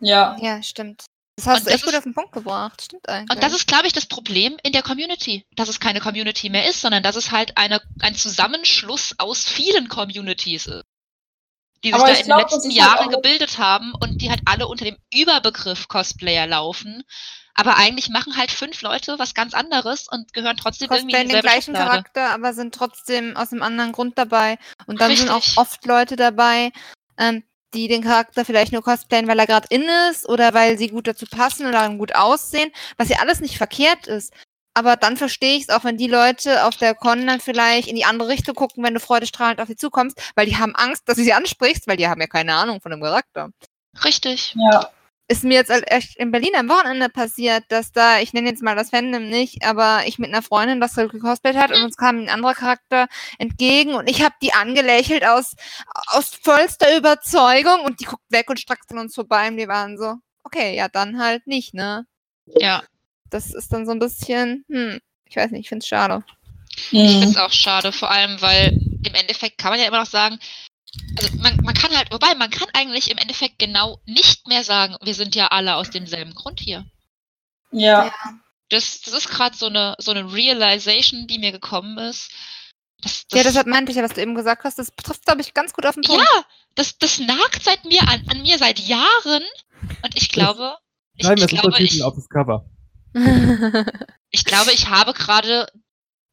Ja. 0.00 0.36
Ja, 0.40 0.62
stimmt. 0.62 1.04
Das 1.36 1.46
hast 1.46 1.58
Und 1.60 1.66
du 1.66 1.70
echt 1.72 1.84
gut 1.84 1.94
auf 1.96 2.04
den 2.04 2.14
Punkt 2.14 2.32
gebracht. 2.32 2.82
Stimmt 2.82 3.08
eigentlich. 3.08 3.34
Und 3.36 3.42
das 3.42 3.52
ist, 3.52 3.66
glaube 3.66 3.86
ich, 3.86 3.92
das 3.92 4.06
Problem 4.06 4.56
in 4.62 4.72
der 4.72 4.82
Community, 4.82 5.44
dass 5.56 5.68
es 5.68 5.80
keine 5.80 6.00
Community 6.00 6.48
mehr 6.48 6.68
ist, 6.68 6.80
sondern 6.80 7.02
dass 7.02 7.16
es 7.16 7.32
halt 7.32 7.56
eine, 7.56 7.80
ein 8.00 8.14
Zusammenschluss 8.14 9.14
aus 9.18 9.44
vielen 9.44 9.88
Communities 9.88 10.66
ist. 10.66 10.84
Die 11.82 11.88
sich 11.88 11.94
Aber 12.00 12.06
da 12.06 12.14
in 12.18 12.24
glaub, 12.24 12.38
den 12.38 12.44
letzten 12.48 12.68
halt 12.68 12.72
Jahren 12.78 13.08
auch- 13.08 13.12
gebildet 13.16 13.58
haben 13.58 13.92
und 14.00 14.22
die 14.22 14.30
halt 14.30 14.40
alle 14.46 14.68
unter 14.68 14.84
dem 14.84 14.96
Überbegriff 15.12 15.88
Cosplayer 15.88 16.46
laufen. 16.46 17.02
Aber 17.56 17.76
eigentlich 17.76 18.08
machen 18.08 18.36
halt 18.36 18.50
fünf 18.50 18.80
Leute 18.82 19.18
was 19.18 19.34
ganz 19.34 19.54
anderes 19.54 20.06
und 20.08 20.32
gehören 20.32 20.56
trotzdem 20.56 20.88
irgendwie 20.90 21.12
cosplayen 21.12 21.28
in 21.30 21.34
den 21.36 21.42
gleichen 21.42 21.62
Schublade. 21.76 21.90
Charakter, 21.90 22.30
aber 22.30 22.52
sind 22.54 22.74
trotzdem 22.74 23.36
aus 23.36 23.52
einem 23.52 23.62
anderen 23.62 23.92
Grund 23.92 24.16
dabei. 24.18 24.58
Und 24.86 25.00
dann 25.00 25.14
sind 25.16 25.30
auch 25.30 25.36
Richtig. 25.38 25.58
oft 25.58 25.84
Leute 25.84 26.16
dabei, 26.16 26.72
ähm, 27.18 27.44
die 27.74 27.88
den 27.88 28.02
Charakter 28.02 28.44
vielleicht 28.44 28.72
nur 28.72 28.82
cosplayen, 28.82 29.28
weil 29.28 29.38
er 29.38 29.46
gerade 29.46 29.66
in 29.70 29.84
ist 30.10 30.28
oder 30.28 30.54
weil 30.54 30.78
sie 30.78 30.88
gut 30.88 31.06
dazu 31.06 31.26
passen 31.26 31.66
oder 31.66 31.88
gut 31.90 32.14
aussehen, 32.14 32.70
was 32.96 33.08
ja 33.08 33.18
alles 33.18 33.40
nicht 33.40 33.58
verkehrt 33.58 34.06
ist. 34.06 34.32
Aber 34.76 34.96
dann 34.96 35.16
verstehe 35.16 35.56
ich 35.56 35.64
es 35.64 35.68
auch, 35.68 35.84
wenn 35.84 35.96
die 35.96 36.08
Leute 36.08 36.64
auf 36.64 36.76
der 36.76 36.94
Con 36.94 37.26
dann 37.26 37.40
vielleicht 37.40 37.86
in 37.86 37.94
die 37.94 38.04
andere 38.04 38.28
Richtung 38.28 38.56
gucken, 38.56 38.82
wenn 38.82 38.94
du 38.94 39.00
freudestrahlend 39.00 39.60
auf 39.60 39.68
sie 39.68 39.76
zukommst, 39.76 40.20
weil 40.34 40.46
die 40.46 40.56
haben 40.56 40.74
Angst, 40.74 41.08
dass 41.08 41.16
du 41.16 41.22
sie 41.22 41.32
ansprichst, 41.32 41.86
weil 41.86 41.96
die 41.96 42.08
haben 42.08 42.20
ja 42.20 42.26
keine 42.26 42.54
Ahnung 42.54 42.80
von 42.80 42.90
dem 42.90 43.00
Charakter. 43.00 43.50
Richtig. 44.04 44.54
Ja. 44.56 44.90
Ist 45.26 45.44
mir 45.44 45.54
jetzt 45.54 45.70
halt 45.70 45.90
echt 45.90 46.16
in 46.16 46.30
Berlin 46.30 46.54
am 46.56 46.68
Wochenende 46.68 47.08
passiert, 47.08 47.64
dass 47.68 47.92
da, 47.92 48.20
ich 48.20 48.32
nenne 48.34 48.48
jetzt 48.50 48.62
mal 48.62 48.76
das 48.76 48.90
Fandom 48.90 49.28
nicht, 49.28 49.64
aber 49.64 50.02
ich 50.06 50.18
mit 50.18 50.28
einer 50.30 50.42
Freundin 50.42 50.80
das 50.80 50.94
so 50.94 51.08
gecosplayt 51.08 51.56
hat 51.56 51.72
und 51.72 51.82
uns 51.82 51.96
kam 51.96 52.18
ein 52.18 52.28
anderer 52.28 52.54
Charakter 52.54 53.08
entgegen 53.38 53.94
und 53.94 54.08
ich 54.08 54.22
habe 54.22 54.34
die 54.42 54.52
angelächelt 54.52 55.24
aus, 55.24 55.56
aus 56.08 56.30
vollster 56.42 56.96
Überzeugung 56.96 57.80
und 57.84 58.00
die 58.00 58.04
guckt 58.04 58.24
weg 58.30 58.50
und 58.50 58.60
strackt 58.60 58.90
an 58.92 58.98
uns 58.98 59.14
vorbei 59.14 59.48
und 59.48 59.56
wir 59.56 59.68
waren 59.68 59.96
so, 59.96 60.14
okay, 60.42 60.76
ja, 60.76 60.88
dann 60.88 61.18
halt 61.18 61.46
nicht, 61.46 61.72
ne? 61.72 62.06
Ja. 62.46 62.82
Das 63.30 63.52
ist 63.54 63.72
dann 63.72 63.86
so 63.86 63.92
ein 63.92 63.98
bisschen, 63.98 64.64
hm, 64.68 65.00
ich 65.24 65.36
weiß 65.36 65.50
nicht, 65.52 65.62
ich 65.62 65.68
find's 65.70 65.88
schade. 65.88 66.22
Ich 66.76 66.92
Mhm. 66.92 67.08
finde 67.08 67.28
es 67.28 67.36
auch 67.38 67.52
schade, 67.52 67.92
vor 67.92 68.10
allem, 68.10 68.40
weil 68.42 68.78
im 69.06 69.14
Endeffekt 69.14 69.56
kann 69.58 69.70
man 69.70 69.80
ja 69.80 69.86
immer 69.86 70.00
noch 70.00 70.06
sagen, 70.10 70.38
also 71.18 71.36
man, 71.38 71.56
man 71.62 71.74
kann 71.74 71.96
halt, 71.96 72.12
wobei 72.12 72.34
man 72.34 72.50
kann 72.50 72.68
eigentlich 72.72 73.10
im 73.10 73.18
Endeffekt 73.18 73.58
genau 73.58 74.00
nicht 74.06 74.46
mehr 74.48 74.64
sagen, 74.64 74.96
wir 75.02 75.14
sind 75.14 75.34
ja 75.34 75.48
alle 75.48 75.76
aus 75.76 75.90
demselben 75.90 76.34
Grund 76.34 76.60
hier. 76.60 76.84
Ja. 77.70 78.12
Das, 78.70 79.00
das 79.02 79.14
ist 79.14 79.28
gerade 79.28 79.56
so 79.56 79.66
eine, 79.66 79.94
so 79.98 80.10
eine 80.10 80.32
Realization, 80.32 81.26
die 81.26 81.38
mir 81.38 81.52
gekommen 81.52 81.98
ist. 81.98 82.30
Das, 83.00 83.26
Ja, 83.32 83.42
deshalb 83.42 83.66
meinte 83.66 83.92
ich 83.92 83.96
ja, 83.96 84.02
was 84.02 84.14
du 84.14 84.22
eben 84.22 84.34
gesagt 84.34 84.64
hast, 84.64 84.78
das 84.78 84.90
trifft, 84.96 85.24
glaube 85.26 85.42
ich, 85.42 85.52
ganz 85.54 85.72
gut 85.72 85.84
auf 85.86 85.94
den 85.94 86.04
Punkt. 86.04 86.22
ja, 86.22 86.44
das, 86.74 86.98
das 86.98 87.18
nagt 87.18 87.62
seit 87.62 87.84
mir 87.84 88.02
an, 88.08 88.24
an 88.28 88.42
mir 88.42 88.58
seit 88.58 88.78
Jahren 88.78 89.42
und 90.02 90.16
ich 90.16 90.28
glaube, 90.30 90.76
ich, 91.14 91.26
Schreiben 91.26 91.42
ich, 91.42 91.52
wir 91.52 91.60
glaube, 91.60 91.82
ich, 91.82 92.02
auf 92.02 92.14
das 92.14 92.28
Cover. 92.28 92.66
ich 94.30 94.44
glaube, 94.44 94.72
ich 94.72 94.88
habe 94.88 95.12
gerade 95.12 95.68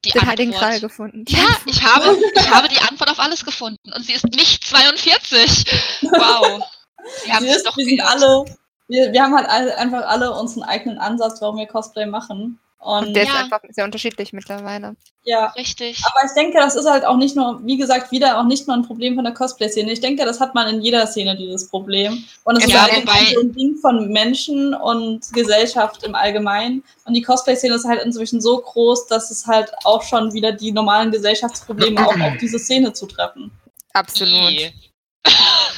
die 0.06 0.12
Den 0.12 0.26
Heiligen 0.26 0.54
Antwort. 0.54 0.72
Gral 0.72 0.80
gefunden. 0.80 1.26
Ja, 1.28 1.48
ich 1.66 1.84
habe, 1.84 2.18
ich 2.36 2.50
habe 2.50 2.68
die 2.70 2.80
Antwort 2.80 3.12
auf 3.12 3.20
alles 3.20 3.46
gefunden 3.46 3.94
und 3.94 4.04
sie 4.04 4.14
ist 4.14 4.26
nicht 4.26 4.64
42. 4.66 5.66
Wow. 6.02 6.64
Sie 7.24 7.32
haben 7.32 7.46
ist, 7.46 7.66
doch 7.66 7.78
wir 7.78 7.86
sind 7.86 8.02
alle, 8.02 8.46
wir, 8.88 9.12
wir 9.12 9.24
haben 9.24 9.36
halt 9.36 9.50
alle, 9.50 9.78
einfach 9.78 10.04
alle 10.06 10.32
unseren 10.32 10.64
eigenen 10.64 10.98
Ansatz, 10.98 11.42
warum 11.42 11.58
wir 11.58 11.68
Cosplay 11.68 12.06
machen. 12.06 12.60
Und 12.82 13.08
Und 13.10 13.14
der 13.14 13.26
Ja. 13.26 13.30
ist 13.30 13.36
einfach 13.44 13.62
sehr 13.70 13.86
unterschiedlich 13.86 14.34
mittlerweile. 14.34 14.96
ja, 15.24 15.48
Richtig. 15.52 16.02
aber 16.04 16.26
ich 16.26 16.32
denke, 16.34 16.58
das 16.58 16.76
ist 16.76 16.88
halt 16.90 17.06
auch 17.06 17.16
nicht 17.18 17.36
nur, 17.36 17.60
wie 17.64 17.78
gesagt, 17.78 18.12
wieder 18.12 18.40
auch 18.40 18.44
nicht 18.46 18.66
nur 18.68 18.76
ein 18.76 18.82
Problem 18.82 19.14
von 19.14 19.24
der 19.24 19.36
Cosplay-Szene. 19.36 19.92
Ich 19.92 20.00
denke, 20.02 20.26
das 20.26 20.40
hat 20.40 20.56
man 20.56 20.68
in 20.68 20.82
jeder 20.82 21.06
Szene, 21.06 21.36
dieses 21.38 21.70
Problem. 21.70 22.24
Und 22.44 22.58
es 22.58 22.66
Ja, 22.72 22.86
ist 22.86 22.92
allgemein 22.94 23.18
wobei- 23.26 23.34
so 23.36 23.42
ein 23.42 23.54
Ding 23.54 23.76
von 23.78 24.08
Menschen 24.12 24.74
und 24.74 25.32
Gesellschaft 25.32 26.02
im 26.04 26.16
Allgemeinen. 26.16 26.84
Und 27.06 27.14
die 27.14 27.22
Cosplay-Szene 27.22 27.76
ist 27.76 27.86
halt 27.86 28.02
inzwischen 28.04 28.42
so 28.42 28.58
groß, 28.58 29.06
dass 29.08 29.30
es 29.30 29.46
halt 29.46 29.72
auch 29.84 30.02
schon 30.02 30.34
wieder 30.34 30.52
die 30.52 30.72
normalen 30.72 31.12
Gesellschaftsprobleme 31.12 32.04
auch 32.08 32.20
auf 32.20 32.38
diese 32.42 32.58
Szene 32.58 32.92
zutreffen. 32.94 33.52
Absolut. 33.94 34.52
I. 34.52 34.74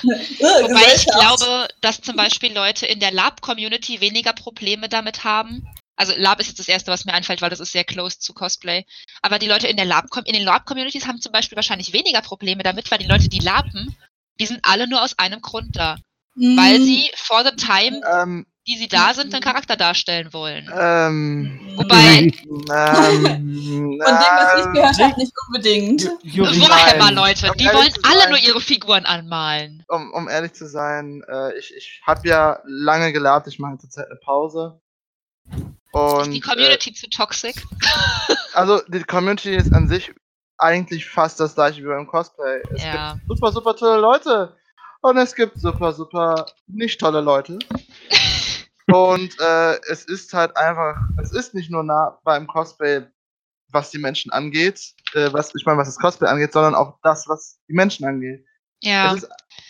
Äh, 0.05 0.43
Wobei 0.63 0.95
ich 0.95 1.05
glaube, 1.05 1.67
dass 1.81 2.01
zum 2.01 2.15
Beispiel 2.17 2.53
Leute 2.53 2.85
in 2.85 2.99
der 2.99 3.11
Lab-Community 3.13 4.01
weniger 4.01 4.33
Probleme 4.33 4.89
damit 4.89 5.23
haben. 5.23 5.65
Also 5.95 6.13
Lab 6.17 6.39
ist 6.39 6.47
jetzt 6.47 6.59
das 6.59 6.67
erste, 6.67 6.91
was 6.91 7.05
mir 7.05 7.13
einfällt, 7.13 7.41
weil 7.41 7.49
das 7.51 7.59
ist 7.59 7.71
sehr 7.71 7.83
close 7.83 8.19
zu 8.19 8.33
Cosplay. 8.33 8.83
Aber 9.21 9.37
die 9.39 9.47
Leute 9.47 9.67
in 9.67 9.77
der 9.77 9.85
Lab 9.85 10.05
in 10.25 10.33
den 10.33 10.43
Lab-Communities 10.43 11.07
haben 11.07 11.21
zum 11.21 11.31
Beispiel 11.31 11.55
wahrscheinlich 11.55 11.93
weniger 11.93 12.21
Probleme 12.21 12.63
damit, 12.63 12.89
weil 12.91 12.97
die 12.99 13.07
Leute, 13.07 13.29
die 13.29 13.39
laben, 13.39 13.95
die 14.39 14.45
sind 14.47 14.59
alle 14.63 14.87
nur 14.87 15.03
aus 15.03 15.17
einem 15.19 15.41
Grund 15.41 15.75
da. 15.75 15.97
Mhm. 16.35 16.57
Weil 16.57 16.81
sie 16.81 17.11
for 17.15 17.43
the 17.45 17.55
time, 17.55 18.01
Ähm, 18.11 18.45
die 18.65 18.77
sie 18.77 18.87
da 18.87 19.13
sind, 19.13 19.33
einen 19.33 19.43
Charakter 19.43 19.75
darstellen 19.75 20.33
wollen. 20.33 20.67
ähm, 20.75 21.73
Wobei, 21.75 22.31
ähm, 22.31 22.31
Von 22.73 23.99
dem, 23.99 23.99
was 23.99 24.59
ich 24.65 24.73
gehört 24.73 24.99
habe, 24.99 25.19
nicht 25.19 25.33
unbedingt. 25.47 26.01
Ju- 26.01 26.17
Juri, 26.23 26.55
vorher 26.59 26.97
mal 26.97 27.05
nein. 27.11 27.15
Leute, 27.15 27.51
Um 27.51 27.57
die 27.57 27.65
ehrlich 27.65 27.79
wollen 27.81 27.93
zu 27.93 28.01
alle 28.03 28.19
sein- 28.21 28.29
nur 28.29 28.39
ihre 28.39 28.61
Figuren 28.61 29.05
anmalen. 29.05 29.83
um, 29.89 30.11
um 30.13 30.27
ehrlich 30.29 30.53
zu 30.53 30.67
sein, 30.67 31.23
äh, 31.27 31.55
ich, 31.59 31.73
ich 31.75 32.01
habe 32.07 32.27
ja 32.27 32.59
lange 32.65 33.11
gelabt, 33.13 33.47
ich 33.47 33.59
mache 33.59 33.77
zurzeit 33.77 34.07
eine 34.07 34.15
Pause. 34.15 34.79
Und, 35.93 36.21
Ist 36.23 36.33
die 36.33 36.39
Community 36.41 36.93
zu 36.93 37.09
toxic? 37.09 37.55
Äh, 37.57 38.35
also 38.53 38.81
die 38.87 39.03
Community 39.03 39.55
ist 39.55 39.73
an 39.73 39.87
sich 39.87 40.11
eigentlich 40.57 41.07
fast 41.07 41.39
das 41.39 41.55
gleiche 41.55 41.81
wie 41.83 41.87
beim 41.87 42.07
Cosplay. 42.07 42.61
Es 42.73 42.83
Ja. 42.83 43.13
gibt 43.13 43.27
super, 43.27 43.51
super 43.51 43.75
tolle 43.75 44.01
Leute. 44.01 44.55
Und 45.01 45.17
es 45.17 45.35
gibt 45.35 45.59
super, 45.59 45.93
super 45.93 46.45
nicht 46.67 46.99
tolle 46.99 47.21
Leute. 47.21 47.59
Und 48.91 49.39
äh, 49.39 49.79
es 49.91 50.05
ist 50.05 50.33
halt 50.33 50.55
einfach, 50.57 50.95
es 51.21 51.31
ist 51.31 51.53
nicht 51.53 51.69
nur 51.71 51.83
nah 51.83 52.19
beim 52.23 52.47
Cosplay, 52.47 53.03
was 53.69 53.91
die 53.91 53.97
Menschen 53.97 54.31
angeht, 54.31 54.93
äh, 55.13 55.31
was 55.31 55.51
ich 55.55 55.65
meine, 55.65 55.77
was 55.79 55.87
das 55.87 55.97
Cosplay 55.99 56.27
angeht, 56.27 56.53
sondern 56.53 56.75
auch 56.75 56.97
das, 57.03 57.27
was 57.27 57.59
die 57.67 57.73
Menschen 57.73 58.05
angeht. 58.05 58.45
Ja. 58.81 59.13
Es 59.13 59.23
ist 59.23 59.29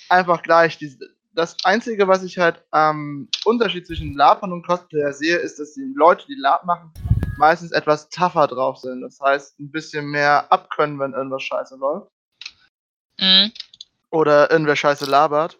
einfach 0.10 0.42
gleich. 0.42 0.78
Die, 0.78 0.98
das 1.34 1.58
Einzige, 1.64 2.08
was 2.08 2.24
ich 2.24 2.38
halt 2.38 2.64
am 2.72 3.28
Unterschied 3.46 3.88
zwischen 3.88 4.14
Lapern 4.14 4.52
und 4.52 4.66
Cosplayer 4.66 5.14
sehe, 5.14 5.38
ist, 5.38 5.60
dass 5.60 5.74
die 5.74 5.92
Leute, 5.96 6.26
die 6.28 6.36
Lab 6.36 6.66
machen, 6.66 6.92
meistens 7.38 7.72
etwas 7.72 8.10
tougher 8.10 8.48
drauf 8.48 8.78
sind. 8.78 9.02
Das 9.02 9.20
heißt, 9.20 9.60
ein 9.60 9.72
bisschen 9.72 10.06
mehr 10.06 10.52
abkönnen, 10.52 11.00
wenn 11.00 11.14
irgendwas 11.14 11.44
scheiße 11.44 11.76
läuft. 11.76 12.12
Mhm. 13.20 13.52
Oder 14.12 14.52
irgendwer 14.52 14.76
scheiße 14.76 15.06
labert. 15.06 15.58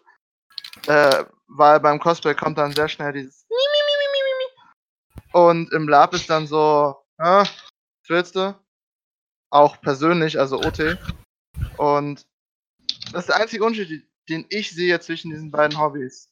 Äh, 0.86 1.24
weil 1.48 1.80
beim 1.80 2.00
Cosplay 2.00 2.34
kommt 2.34 2.58
dann 2.58 2.72
sehr 2.72 2.88
schnell 2.88 3.12
dieses. 3.12 3.46
Und 5.32 5.72
im 5.72 5.88
Lab 5.88 6.14
ist 6.14 6.30
dann 6.30 6.46
so, 6.46 6.96
ah, 7.18 7.40
was 7.40 8.08
willst 8.08 8.36
du? 8.36 8.54
Auch 9.50 9.80
persönlich, 9.80 10.38
also 10.38 10.60
OT. 10.60 10.96
Und 11.76 12.26
das 13.12 13.22
ist 13.22 13.28
der 13.28 13.36
einzige 13.36 13.64
Unterschied, 13.64 14.06
den 14.28 14.46
ich 14.48 14.70
sehe 14.72 14.98
zwischen 15.00 15.30
diesen 15.30 15.50
beiden 15.50 15.78
Hobbys. 15.78 16.30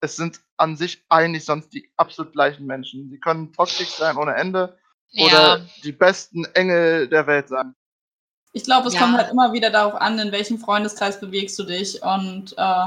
Es 0.00 0.16
sind 0.16 0.40
an 0.56 0.76
sich 0.76 1.04
eigentlich 1.08 1.44
sonst 1.44 1.72
die 1.72 1.90
absolut 1.96 2.32
gleichen 2.32 2.66
Menschen. 2.66 3.10
Sie 3.10 3.18
können 3.18 3.52
toxisch 3.52 3.90
sein 3.90 4.16
ohne 4.16 4.34
Ende 4.34 4.78
oder 5.18 5.58
Ja. 5.58 5.66
die 5.84 5.92
besten 5.92 6.44
Engel 6.54 7.08
der 7.08 7.26
Welt 7.26 7.48
sein. 7.48 7.74
Ich 8.52 8.64
glaube, 8.64 8.88
es 8.88 8.94
Ja. 8.94 9.00
kommt 9.00 9.16
halt 9.16 9.30
immer 9.30 9.52
wieder 9.52 9.70
darauf 9.70 9.94
an, 9.94 10.18
in 10.18 10.32
welchem 10.32 10.58
Freundeskreis 10.58 11.20
bewegst 11.20 11.58
du 11.58 11.64
dich. 11.64 12.02
Und 12.02 12.54
äh, 12.56 12.86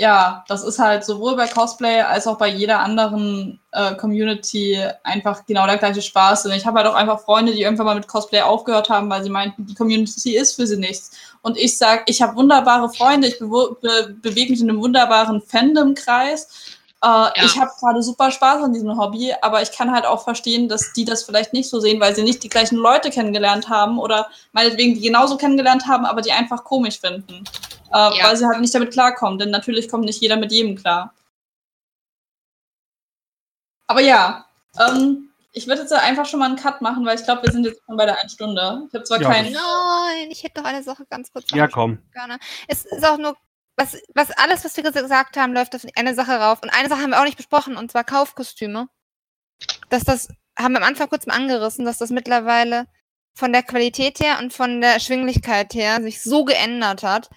ja, 0.00 0.44
das 0.46 0.62
ist 0.62 0.78
halt 0.78 1.04
sowohl 1.04 1.34
bei 1.34 1.48
Cosplay 1.48 2.02
als 2.02 2.28
auch 2.28 2.38
bei 2.38 2.46
jeder 2.46 2.78
anderen 2.78 3.58
äh, 3.72 3.96
Community 3.96 4.80
einfach 5.02 5.44
genau 5.44 5.66
der 5.66 5.76
gleiche 5.76 6.00
Spaß. 6.02 6.46
Und 6.46 6.52
ich 6.52 6.64
habe 6.64 6.78
halt 6.78 6.86
auch 6.86 6.94
einfach 6.94 7.18
Freunde, 7.20 7.52
die 7.52 7.62
irgendwann 7.62 7.86
mal 7.86 7.96
mit 7.96 8.06
Cosplay 8.06 8.40
aufgehört 8.42 8.90
haben, 8.90 9.10
weil 9.10 9.24
sie 9.24 9.28
meinten, 9.28 9.66
die 9.66 9.74
Community 9.74 10.36
ist 10.36 10.54
für 10.54 10.68
sie 10.68 10.76
nichts. 10.76 11.10
Und 11.42 11.58
ich 11.58 11.76
sage, 11.76 12.04
ich 12.06 12.22
habe 12.22 12.36
wunderbare 12.36 12.88
Freunde, 12.90 13.26
ich 13.26 13.40
bewo- 13.40 13.76
be 13.80 14.14
bewege 14.22 14.52
mich 14.52 14.60
in 14.60 14.70
einem 14.70 14.80
wunderbaren 14.80 15.42
Fandom-Kreis. 15.42 16.46
Äh, 17.02 17.44
Ich 17.44 17.58
habe 17.60 17.72
gerade 17.80 18.00
super 18.00 18.30
Spaß 18.30 18.62
an 18.62 18.72
diesem 18.72 18.96
Hobby, 18.96 19.34
aber 19.42 19.62
ich 19.62 19.72
kann 19.72 19.92
halt 19.92 20.06
auch 20.06 20.22
verstehen, 20.22 20.68
dass 20.68 20.92
die 20.92 21.04
das 21.04 21.24
vielleicht 21.24 21.52
nicht 21.52 21.68
so 21.70 21.80
sehen, 21.80 22.00
weil 22.00 22.14
sie 22.14 22.22
nicht 22.22 22.44
die 22.44 22.48
gleichen 22.48 22.76
Leute 22.76 23.10
kennengelernt 23.10 23.68
haben 23.68 23.98
oder 23.98 24.28
meinetwegen 24.52 24.94
die 24.94 25.00
genauso 25.00 25.36
kennengelernt 25.36 25.88
haben, 25.88 26.06
aber 26.06 26.22
die 26.22 26.30
einfach 26.32 26.62
komisch 26.62 27.00
finden. 27.00 27.42
Äh, 27.92 28.18
Ja. 28.18 28.24
Weil 28.24 28.36
sie 28.36 28.46
halt 28.46 28.60
nicht 28.60 28.74
damit 28.74 28.92
klarkommen, 28.92 29.38
denn 29.38 29.50
natürlich 29.50 29.88
kommt 29.88 30.04
nicht 30.04 30.20
jeder 30.20 30.36
mit 30.36 30.52
jedem 30.52 30.76
klar. 30.76 31.14
Aber 33.86 34.00
ja, 34.00 34.46
ähm, 34.78 35.30
ich 35.52 35.66
würde 35.66 35.80
jetzt 35.82 35.92
einfach 35.92 36.26
schon 36.26 36.40
mal 36.40 36.46
einen 36.46 36.56
Cut 36.56 36.82
machen, 36.82 37.04
weil 37.06 37.18
ich 37.18 37.24
glaube, 37.24 37.42
wir 37.44 37.52
sind 37.52 37.64
jetzt 37.64 37.80
schon 37.86 37.96
bei 37.96 38.04
der 38.04 38.20
einen 38.20 38.28
Stunde. 38.28 38.82
Ich 38.88 38.94
habe 38.94 39.04
zwar 39.04 39.20
Ja. 39.20 39.30
keinen. 39.30 39.52
Nein, 39.52 40.30
ich 40.30 40.42
hätte 40.42 40.60
doch 40.60 40.68
eine 40.68 40.82
Sache 40.82 41.04
ganz 41.08 41.32
kurz. 41.32 41.50
Ja, 41.52 41.66
komm. 41.66 41.98
gerne. 42.12 42.38
Es 42.66 42.84
ist 42.84 43.04
auch 43.04 43.16
nur, 43.16 43.36
was, 43.76 43.96
was 44.14 44.30
alles, 44.32 44.64
was 44.64 44.76
wir 44.76 44.84
gesagt 44.84 45.36
haben, 45.36 45.54
läuft 45.54 45.74
auf 45.74 45.86
eine 45.96 46.14
Sache 46.14 46.32
rauf. 46.32 46.62
Und 46.62 46.70
eine 46.70 46.88
Sache 46.88 47.00
haben 47.00 47.10
wir 47.10 47.20
auch 47.20 47.24
nicht 47.24 47.36
besprochen, 47.38 47.76
und 47.76 47.90
zwar 47.90 48.04
Kaufkostüme. 48.04 48.88
Dass 49.88 50.04
das, 50.04 50.28
haben 50.58 50.72
wir 50.74 50.78
am 50.82 50.88
Anfang 50.88 51.08
kurz 51.08 51.26
mal 51.26 51.34
angerissen, 51.34 51.84
dass 51.84 51.98
das 51.98 52.10
mittlerweile 52.10 52.86
von 53.34 53.52
der 53.52 53.62
Qualität 53.62 54.20
her 54.20 54.38
und 54.40 54.52
von 54.52 54.80
der 54.80 55.00
Schwinglichkeit 55.00 55.72
her 55.74 56.02
sich 56.02 56.22
so 56.22 56.44
geändert 56.44 57.02
hat. 57.02 57.30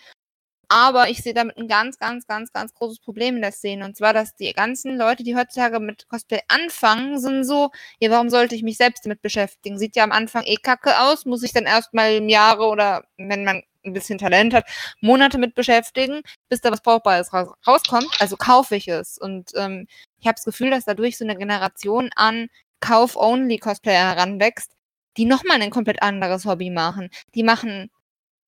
Aber 0.73 1.09
ich 1.09 1.21
sehe 1.21 1.33
damit 1.33 1.57
ein 1.57 1.67
ganz, 1.67 1.97
ganz, 1.97 2.27
ganz, 2.27 2.53
ganz 2.53 2.73
großes 2.73 2.99
Problem 3.01 3.35
in 3.35 3.41
der 3.41 3.51
Szene. 3.51 3.83
Und 3.83 3.97
zwar, 3.97 4.13
dass 4.13 4.37
die 4.37 4.53
ganzen 4.53 4.95
Leute, 4.95 5.21
die 5.21 5.35
heutzutage 5.35 5.81
mit 5.81 6.07
Cosplay 6.07 6.39
anfangen, 6.47 7.19
sind 7.19 7.43
so, 7.43 7.71
ja, 7.99 8.09
warum 8.09 8.29
sollte 8.29 8.55
ich 8.55 8.63
mich 8.63 8.77
selbst 8.77 9.05
damit 9.05 9.21
beschäftigen? 9.21 9.77
Sieht 9.77 9.97
ja 9.97 10.05
am 10.05 10.13
Anfang 10.13 10.43
eh 10.45 10.55
kacke 10.55 10.97
aus, 11.01 11.25
muss 11.25 11.43
ich 11.43 11.51
dann 11.51 11.65
erstmal 11.65 12.13
im 12.13 12.29
Jahre 12.29 12.67
oder, 12.67 13.03
wenn 13.17 13.43
man 13.43 13.63
ein 13.83 13.91
bisschen 13.91 14.17
Talent 14.17 14.53
hat, 14.53 14.65
Monate 15.01 15.37
mit 15.39 15.55
beschäftigen, 15.55 16.21
bis 16.47 16.61
da 16.61 16.71
was 16.71 16.81
Brauchbares 16.81 17.33
raus 17.33 17.49
rauskommt. 17.67 18.15
Also 18.19 18.37
kaufe 18.37 18.77
ich 18.77 18.87
es. 18.87 19.17
Und 19.17 19.51
ähm, 19.57 19.87
ich 20.21 20.27
habe 20.27 20.35
das 20.35 20.45
Gefühl, 20.45 20.69
dass 20.69 20.85
dadurch 20.85 21.17
so 21.17 21.25
eine 21.25 21.35
Generation 21.35 22.11
an 22.15 22.47
Kauf-Only-Cosplayer 22.79 24.15
heranwächst, 24.15 24.71
die 25.17 25.25
nochmal 25.25 25.61
ein 25.61 25.69
komplett 25.69 26.01
anderes 26.01 26.45
Hobby 26.45 26.69
machen. 26.69 27.09
Die 27.35 27.43
machen 27.43 27.91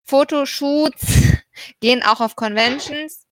Fotoshoots, 0.05 1.33
gehen 1.79 2.03
auch 2.03 2.21
auf 2.21 2.35
Conventions, 2.35 3.25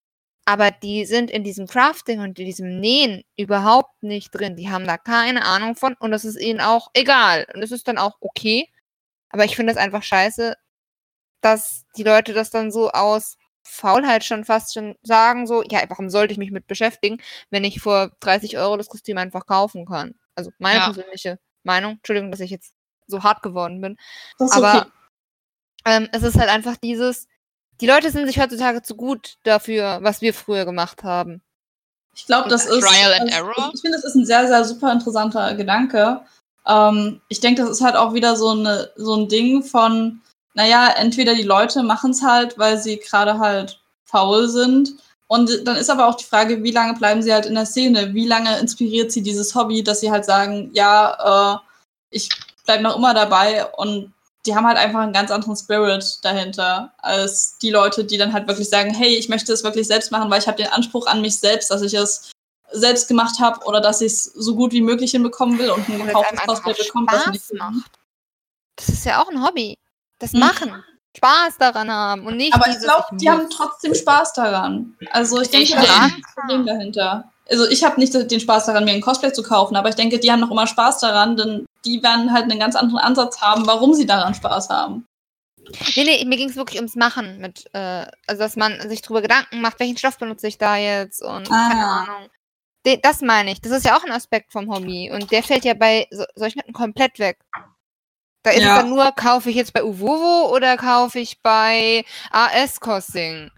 aber 0.45 0.71
die 0.71 1.05
sind 1.05 1.29
in 1.31 1.43
diesem 1.43 1.67
Crafting 1.67 2.19
und 2.19 2.37
in 2.39 2.45
diesem 2.45 2.79
Nähen 2.79 3.23
überhaupt 3.37 4.01
nicht 4.03 4.31
drin. 4.31 4.55
Die 4.55 4.69
haben 4.69 4.85
da 4.87 4.97
keine 4.97 5.45
Ahnung 5.45 5.75
von 5.75 5.93
und 5.95 6.11
das 6.11 6.25
ist 6.25 6.39
ihnen 6.39 6.59
auch 6.61 6.89
egal. 6.93 7.47
Und 7.53 7.61
es 7.61 7.71
ist 7.71 7.87
dann 7.87 7.97
auch 7.97 8.17
okay. 8.21 8.67
Aber 9.29 9.45
ich 9.45 9.55
finde 9.55 9.71
es 9.71 9.77
einfach 9.77 10.03
scheiße, 10.03 10.55
dass 11.41 11.85
die 11.97 12.03
Leute 12.03 12.33
das 12.33 12.49
dann 12.49 12.71
so 12.71 12.91
aus 12.91 13.37
Faulheit 13.63 14.23
schon 14.25 14.43
fast 14.43 14.73
schon 14.73 14.95
sagen, 15.03 15.47
so, 15.47 15.63
ja, 15.63 15.81
warum 15.87 16.09
sollte 16.09 16.31
ich 16.33 16.37
mich 16.37 16.51
mit 16.51 16.67
beschäftigen, 16.67 17.21
wenn 17.51 17.63
ich 17.63 17.79
vor 17.79 18.11
30 18.19 18.57
Euro 18.57 18.75
das 18.77 18.87
Kostüm 18.89 19.17
einfach 19.17 19.45
kaufen 19.45 19.85
kann? 19.85 20.15
Also 20.35 20.51
meine 20.59 20.79
Ja. 20.79 20.85
persönliche 20.85 21.39
Meinung. 21.63 21.93
Entschuldigung, 21.93 22.31
dass 22.31 22.39
ich 22.39 22.51
jetzt 22.51 22.73
so 23.07 23.23
hart 23.23 23.43
geworden 23.43 23.79
bin. 23.81 23.97
Das 24.39 24.49
ist 24.51 24.57
Aber 24.57 24.81
okay. 24.81 24.91
ähm, 25.85 26.09
es 26.11 26.23
ist 26.23 26.37
halt 26.37 26.49
einfach 26.49 26.75
dieses, 26.77 27.27
die 27.79 27.87
Leute 27.87 28.11
sind 28.11 28.27
sich 28.27 28.39
heutzutage 28.39 28.81
zu 28.81 28.95
gut 28.95 29.35
dafür, 29.43 29.99
was 30.01 30.21
wir 30.21 30.33
früher 30.33 30.65
gemacht 30.65 31.03
haben. 31.03 31.41
Ich 32.13 32.25
glaube, 32.25 32.49
das 32.49 32.65
ist. 32.65 32.81
Trial 32.85 33.13
and 33.13 33.29
das- 33.29 33.37
Error? 33.37 33.71
Ich 33.73 33.81
finde, 33.81 33.97
das 33.97 34.05
ist 34.05 34.15
ein 34.15 34.25
sehr, 34.25 34.47
sehr 34.47 34.63
super 34.65 34.91
interessanter 34.91 35.53
Gedanke. 35.55 36.21
Ähm, 36.67 37.21
ich 37.29 37.39
denke, 37.39 37.61
das 37.61 37.71
ist 37.71 37.81
halt 37.81 37.95
auch 37.95 38.13
wieder 38.13 38.35
so, 38.35 38.49
eine, 38.49 38.91
so 38.95 39.15
ein 39.15 39.29
Ding 39.29 39.63
von, 39.63 40.21
naja, 40.53 40.89
entweder 40.97 41.33
die 41.33 41.43
Leute 41.43 41.81
machen 41.81 42.11
es 42.11 42.21
halt, 42.21 42.57
weil 42.57 42.77
sie 42.77 42.97
gerade 42.97 43.39
halt 43.39 43.79
faul 44.05 44.47
sind. 44.49 44.93
Und 45.27 45.65
dann 45.65 45.77
ist 45.77 45.89
aber 45.89 46.07
auch 46.07 46.15
die 46.15 46.25
Frage, 46.25 46.61
wie 46.61 46.71
lange 46.71 46.93
bleiben 46.99 47.21
sie 47.21 47.33
halt 47.33 47.45
in 47.45 47.55
der 47.55 47.65
Szene? 47.65 48.13
Wie 48.13 48.27
lange 48.27 48.59
inspiriert 48.59 49.11
sie 49.13 49.23
dieses 49.23 49.55
Hobby, 49.55 49.81
dass 49.81 50.01
sie 50.01 50.11
halt 50.11 50.25
sagen, 50.25 50.69
ja, 50.73 51.55
äh, 51.55 51.57
ich 52.09 52.27
bleibe 52.65 52.83
noch 52.83 52.97
immer 52.97 53.13
dabei 53.13 53.65
und 53.77 54.11
die 54.45 54.55
haben 54.55 54.65
halt 54.65 54.77
einfach 54.77 55.01
einen 55.01 55.13
ganz 55.13 55.29
anderen 55.31 55.55
Spirit 55.55 56.19
dahinter 56.23 56.93
als 56.97 57.57
die 57.61 57.69
Leute, 57.69 58.03
die 58.03 58.17
dann 58.17 58.33
halt 58.33 58.47
wirklich 58.47 58.69
sagen, 58.69 58.93
hey, 58.93 59.15
ich 59.15 59.29
möchte 59.29 59.53
es 59.53 59.63
wirklich 59.63 59.87
selbst 59.87 60.11
machen, 60.11 60.29
weil 60.31 60.39
ich 60.39 60.47
habe 60.47 60.57
den 60.57 60.71
Anspruch 60.71 61.05
an 61.07 61.21
mich 61.21 61.39
selbst, 61.39 61.69
dass 61.69 61.81
ich 61.81 61.93
es 61.93 62.31
selbst 62.71 63.07
gemacht 63.07 63.39
habe 63.39 63.63
oder 63.65 63.81
dass 63.81 64.01
ich 64.01 64.13
es 64.13 64.23
so 64.23 64.55
gut 64.55 64.71
wie 64.71 64.81
möglich 64.81 65.11
hinbekommen 65.11 65.59
will 65.59 65.69
und 65.69 65.87
ein 65.89 66.05
gekauftes 66.05 66.39
Cosplay 66.41 66.73
bekommt, 66.73 67.11
was 67.11 67.23
Spaß 67.23 67.31
nicht 67.33 67.53
macht. 67.53 67.91
Das 68.77 68.89
ist 68.89 69.05
ja 69.05 69.21
auch 69.21 69.29
ein 69.29 69.45
Hobby. 69.45 69.77
Das 70.19 70.33
Mhm. 70.33 70.39
machen. 70.39 70.83
Spaß 71.15 71.57
daran 71.57 71.91
haben 71.91 72.25
und 72.25 72.37
nicht 72.37 72.53
Aber 72.53 72.69
ich 72.69 72.79
glaube, 72.79 73.05
die 73.13 73.29
haben 73.29 73.49
trotzdem 73.49 73.93
Spaß 73.93 74.33
daran. 74.33 74.95
Also 75.11 75.41
ich 75.41 75.49
denke, 75.49 75.65
Ich 75.65 75.75
das 75.75 75.83
ist 75.83 75.91
ein 75.91 76.23
Problem 76.35 76.65
dahinter. 76.65 77.30
Also 77.49 77.67
ich 77.67 77.83
habe 77.83 77.99
nicht 77.99 78.13
den 78.13 78.39
Spaß 78.39 78.65
daran, 78.67 78.85
mir 78.85 78.91
ein 78.93 79.01
Cosplay 79.01 79.33
zu 79.33 79.43
kaufen, 79.43 79.75
aber 79.75 79.89
ich 79.89 79.95
denke, 79.95 80.19
die 80.19 80.31
haben 80.31 80.39
noch 80.39 80.51
immer 80.51 80.67
Spaß 80.67 80.99
daran, 80.99 81.35
denn 81.35 81.65
die 81.85 82.01
werden 82.01 82.31
halt 82.31 82.43
einen 82.43 82.59
ganz 82.59 82.75
anderen 82.75 82.99
Ansatz 83.01 83.41
haben, 83.41 83.65
warum 83.67 83.93
sie 83.93 84.05
daran 84.05 84.33
Spaß 84.33 84.69
haben. 84.69 85.05
Nee, 85.95 86.03
nee, 86.03 86.25
mir 86.25 86.37
ging 86.37 86.49
es 86.49 86.55
wirklich 86.55 86.77
ums 86.79 86.95
Machen 86.95 87.39
mit, 87.39 87.65
äh, 87.73 88.05
also 88.27 88.39
dass 88.41 88.55
man 88.55 88.87
sich 88.89 89.01
drüber 89.01 89.21
Gedanken 89.21 89.61
macht, 89.61 89.79
welchen 89.79 89.97
Stoff 89.97 90.17
benutze 90.17 90.47
ich 90.47 90.57
da 90.57 90.75
jetzt 90.77 91.21
und 91.21 91.47
keine 91.47 91.85
Ah. 91.85 92.03
Ahnung. 92.03 92.29
De, 92.85 92.99
das 93.01 93.21
meine 93.21 93.51
ich. 93.51 93.61
Das 93.61 93.71
ist 93.71 93.85
ja 93.85 93.95
auch 93.95 94.03
ein 94.03 94.11
Aspekt 94.11 94.51
vom 94.51 94.73
Hobby. 94.73 95.11
Und 95.11 95.31
der 95.31 95.43
fällt 95.43 95.65
ja 95.65 95.75
bei 95.75 96.07
so, 96.09 96.23
solchen 96.35 96.59
Leuten 96.59 96.73
komplett 96.73 97.19
weg. 97.19 97.37
Da 98.43 98.49
ist 98.51 98.63
Ja. 98.63 98.75
es 98.75 98.81
dann 98.81 98.89
nur, 98.89 99.11
kaufe 99.11 99.51
ich 99.51 99.55
jetzt 99.55 99.71
bei 99.73 99.83
Uvovo 99.83 100.51
oder 100.51 100.77
kaufe 100.77 101.19
ich 101.19 101.41
bei 101.43 102.03
AS 102.31 102.79
Costing? 102.79 103.51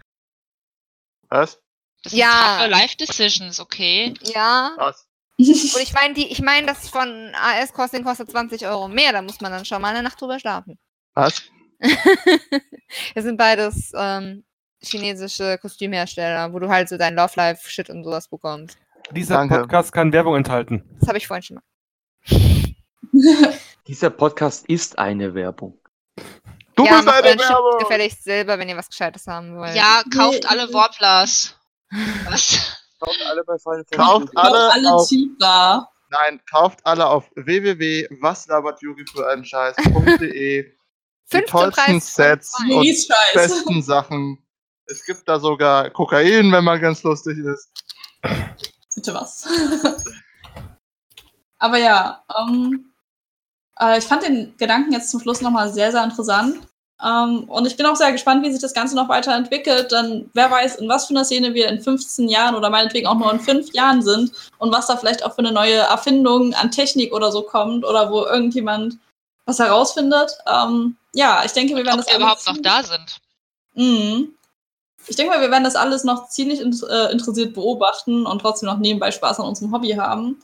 Was? 1.30 1.58
Das 2.04 2.12
Ja. 2.12 2.58
sind 2.60 2.70
Life 2.70 2.96
Decisions, 2.96 3.60
okay. 3.60 4.14
Ja. 4.22 4.72
Was? 4.76 5.06
Und 5.36 5.80
ich 5.82 5.92
meine, 5.92 6.14
die, 6.14 6.28
ich 6.30 6.40
meine, 6.40 6.66
das 6.68 6.88
von 6.88 7.32
AS 7.34 7.72
Costing 7.72 8.04
kostet 8.04 8.30
20 8.30 8.66
Euro 8.68 8.86
mehr. 8.86 9.12
Da 9.12 9.20
muss 9.20 9.40
man 9.40 9.50
dann 9.50 9.64
schon 9.64 9.82
mal 9.82 9.88
eine 9.88 10.02
Nacht 10.02 10.20
drüber 10.20 10.38
schlafen. 10.38 10.78
Was? 11.14 11.42
Das 13.14 13.24
sind 13.24 13.36
beides 13.36 13.90
ähm, 13.96 14.44
chinesische 14.80 15.58
Kostümhersteller, 15.58 16.52
wo 16.52 16.60
du 16.60 16.68
halt 16.68 16.88
so 16.88 16.96
dein 16.96 17.16
Love 17.16 17.32
Life 17.34 17.68
Shit 17.68 17.90
und 17.90 18.04
sowas 18.04 18.28
bekommst. 18.28 18.78
Dieser 19.10 19.34
Danke. 19.36 19.58
Podcast 19.60 19.92
kann 19.92 20.12
Werbung 20.12 20.36
enthalten. 20.36 20.84
Das 21.00 21.08
habe 21.08 21.18
ich 21.18 21.26
vorhin 21.26 21.42
schon 21.42 21.56
mal. 21.56 21.62
Dieser 23.88 24.10
Podcast 24.10 24.66
ist 24.68 24.98
eine 24.98 25.34
Werbung. 25.34 25.78
Du 26.76 26.84
ja, 26.84 26.92
bist 26.92 27.04
macht 27.06 27.24
eine 27.24 27.38
Werbung! 27.40 27.78
gefälligst 27.80 28.24
selber, 28.24 28.58
wenn 28.58 28.68
ihr 28.68 28.76
was 28.76 28.88
Gescheites 28.88 29.26
haben 29.26 29.56
wollt. 29.56 29.74
Ja, 29.74 30.02
kauft 30.14 30.48
alle. 30.48 30.68
Warblers. 30.72 31.56
Was? 32.28 32.80
Kauft 33.00 33.22
alle 33.26 33.44
bei 33.44 33.58
Final 33.58 33.84
Kauft 33.92 34.28
Fantasy. 34.34 34.36
alle 34.36 34.72
alle 34.72 34.92
auf- 34.94 35.08
cheaper. 35.08 35.88
Nein, 36.10 36.40
kauft 36.48 36.80
alle 36.84 37.06
auf 37.06 37.28
www.waslabertjugi 37.34 39.04
für 39.12 39.28
einen 39.28 39.44
Scheiß.de. 39.44 40.72
Die 41.32 41.40
tollsten 41.42 41.82
Preis 41.98 42.14
Sets 42.14 42.52
und 42.60 43.08
besten 43.34 43.82
Sachen. 43.82 44.38
Es 44.86 45.04
gibt 45.04 45.28
da 45.28 45.40
sogar 45.40 45.90
Kokain, 45.90 46.52
wenn 46.52 46.62
man 46.64 46.80
ganz 46.80 47.02
lustig 47.02 47.38
ist. 47.38 47.68
Bitte 48.94 49.14
was. 49.14 49.48
Aber 51.58 51.78
ja, 51.78 52.22
ähm, 52.38 52.92
äh, 53.80 53.98
ich 53.98 54.04
fand 54.04 54.22
den 54.22 54.56
Gedanken 54.56 54.92
jetzt 54.92 55.10
zum 55.10 55.20
Schluss 55.20 55.40
nochmal 55.40 55.72
sehr, 55.72 55.90
sehr 55.90 56.04
interessant. 56.04 56.60
Ähm, 57.04 57.44
und 57.44 57.66
ich 57.66 57.76
bin 57.76 57.86
auch 57.86 57.96
sehr 57.96 58.12
gespannt, 58.12 58.42
wie 58.44 58.50
sich 58.50 58.62
das 58.62 58.72
Ganze 58.72 58.96
noch 58.96 59.08
weiterentwickelt. 59.08 59.92
Denn 59.92 60.30
wer 60.32 60.50
weiß, 60.50 60.76
in 60.76 60.88
was 60.88 61.06
für 61.06 61.10
einer 61.10 61.24
Szene 61.24 61.52
wir 61.52 61.68
in 61.68 61.80
15 61.80 62.28
Jahren 62.28 62.54
oder 62.54 62.70
meinetwegen 62.70 63.06
auch 63.06 63.18
nur 63.18 63.30
in 63.30 63.40
5 63.40 63.72
Jahren 63.74 64.02
sind 64.02 64.32
und 64.58 64.72
was 64.72 64.86
da 64.86 64.96
vielleicht 64.96 65.24
auch 65.24 65.34
für 65.34 65.40
eine 65.40 65.52
neue 65.52 65.76
Erfindung 65.76 66.54
an 66.54 66.70
Technik 66.70 67.12
oder 67.12 67.30
so 67.30 67.42
kommt 67.42 67.84
oder 67.84 68.10
wo 68.10 68.24
irgendjemand 68.24 68.98
was 69.44 69.58
herausfindet. 69.58 70.32
Ähm, 70.46 70.96
ja, 71.12 71.42
ich 71.44 71.52
denke, 71.52 71.76
wir 71.76 71.84
werden 71.84 72.00
Ob 72.00 72.06
das 72.06 72.14
wir 72.14 72.20
überhaupt 72.20 72.46
noch 72.46 72.58
da 72.62 72.82
sind. 72.82 73.18
Mhm. 73.74 74.34
Ich 75.06 75.16
denke 75.16 75.32
mal, 75.32 75.42
wir 75.42 75.50
werden 75.50 75.64
das 75.64 75.76
alles 75.76 76.04
noch 76.04 76.28
ziemlich 76.30 76.60
äh, 76.60 77.12
interessiert 77.12 77.52
beobachten 77.52 78.24
und 78.24 78.38
trotzdem 78.38 78.68
noch 78.68 78.78
nebenbei 78.78 79.10
Spaß 79.10 79.38
an 79.40 79.46
unserem 79.46 79.72
Hobby 79.72 79.90
haben. 79.90 80.42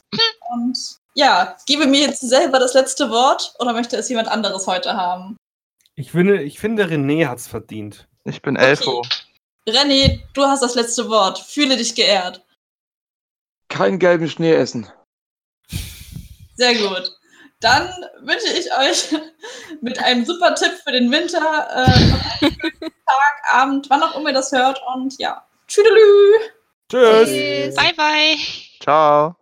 Und 0.50 0.78
ja, 1.14 1.56
gebe 1.66 1.86
mir 1.86 2.00
jetzt 2.00 2.20
selber 2.20 2.58
das 2.58 2.74
letzte 2.74 3.10
Wort 3.10 3.54
oder 3.58 3.72
möchte 3.72 3.96
es 3.96 4.10
jemand 4.10 4.28
anderes 4.28 4.66
heute 4.66 4.94
haben? 4.94 5.36
Ich 6.00 6.12
finde, 6.12 6.42
ich 6.42 6.58
finde 6.58 6.86
René 6.86 7.28
hat's 7.28 7.46
verdient. 7.46 8.08
Ich 8.24 8.40
bin 8.40 8.56
Elfo. 8.56 9.02
René, 9.68 10.20
du 10.32 10.44
hast 10.44 10.62
das 10.62 10.74
letzte 10.74 11.10
Wort. 11.10 11.38
Fühle 11.38 11.76
dich 11.76 11.94
geehrt. 11.94 12.42
Keinen 13.68 13.98
gelben 13.98 14.26
Schnee 14.26 14.54
essen. 14.54 14.90
Sehr 16.56 16.74
gut. 16.76 17.14
Dann 17.60 17.92
wünsche 18.22 18.48
ich 18.58 18.72
euch 18.72 19.20
mit 19.82 19.98
einem 19.98 20.24
super 20.24 20.54
Tipp 20.54 20.72
für 20.82 20.92
den 20.92 21.12
Winter, 21.12 21.68
äh, 21.70 22.46
Tag, 22.80 23.52
Abend, 23.52 23.90
wann 23.90 24.02
auch 24.02 24.16
immer 24.16 24.30
ihr 24.30 24.34
das 24.34 24.52
hört. 24.52 24.80
Und 24.94 25.18
ja, 25.18 25.46
tschüdelü! 25.68 26.00
Tschüss. 26.88 27.28
Tschüss. 27.28 27.74
Bye, 27.74 27.92
bye. 27.94 28.36
Ciao. 28.82 29.36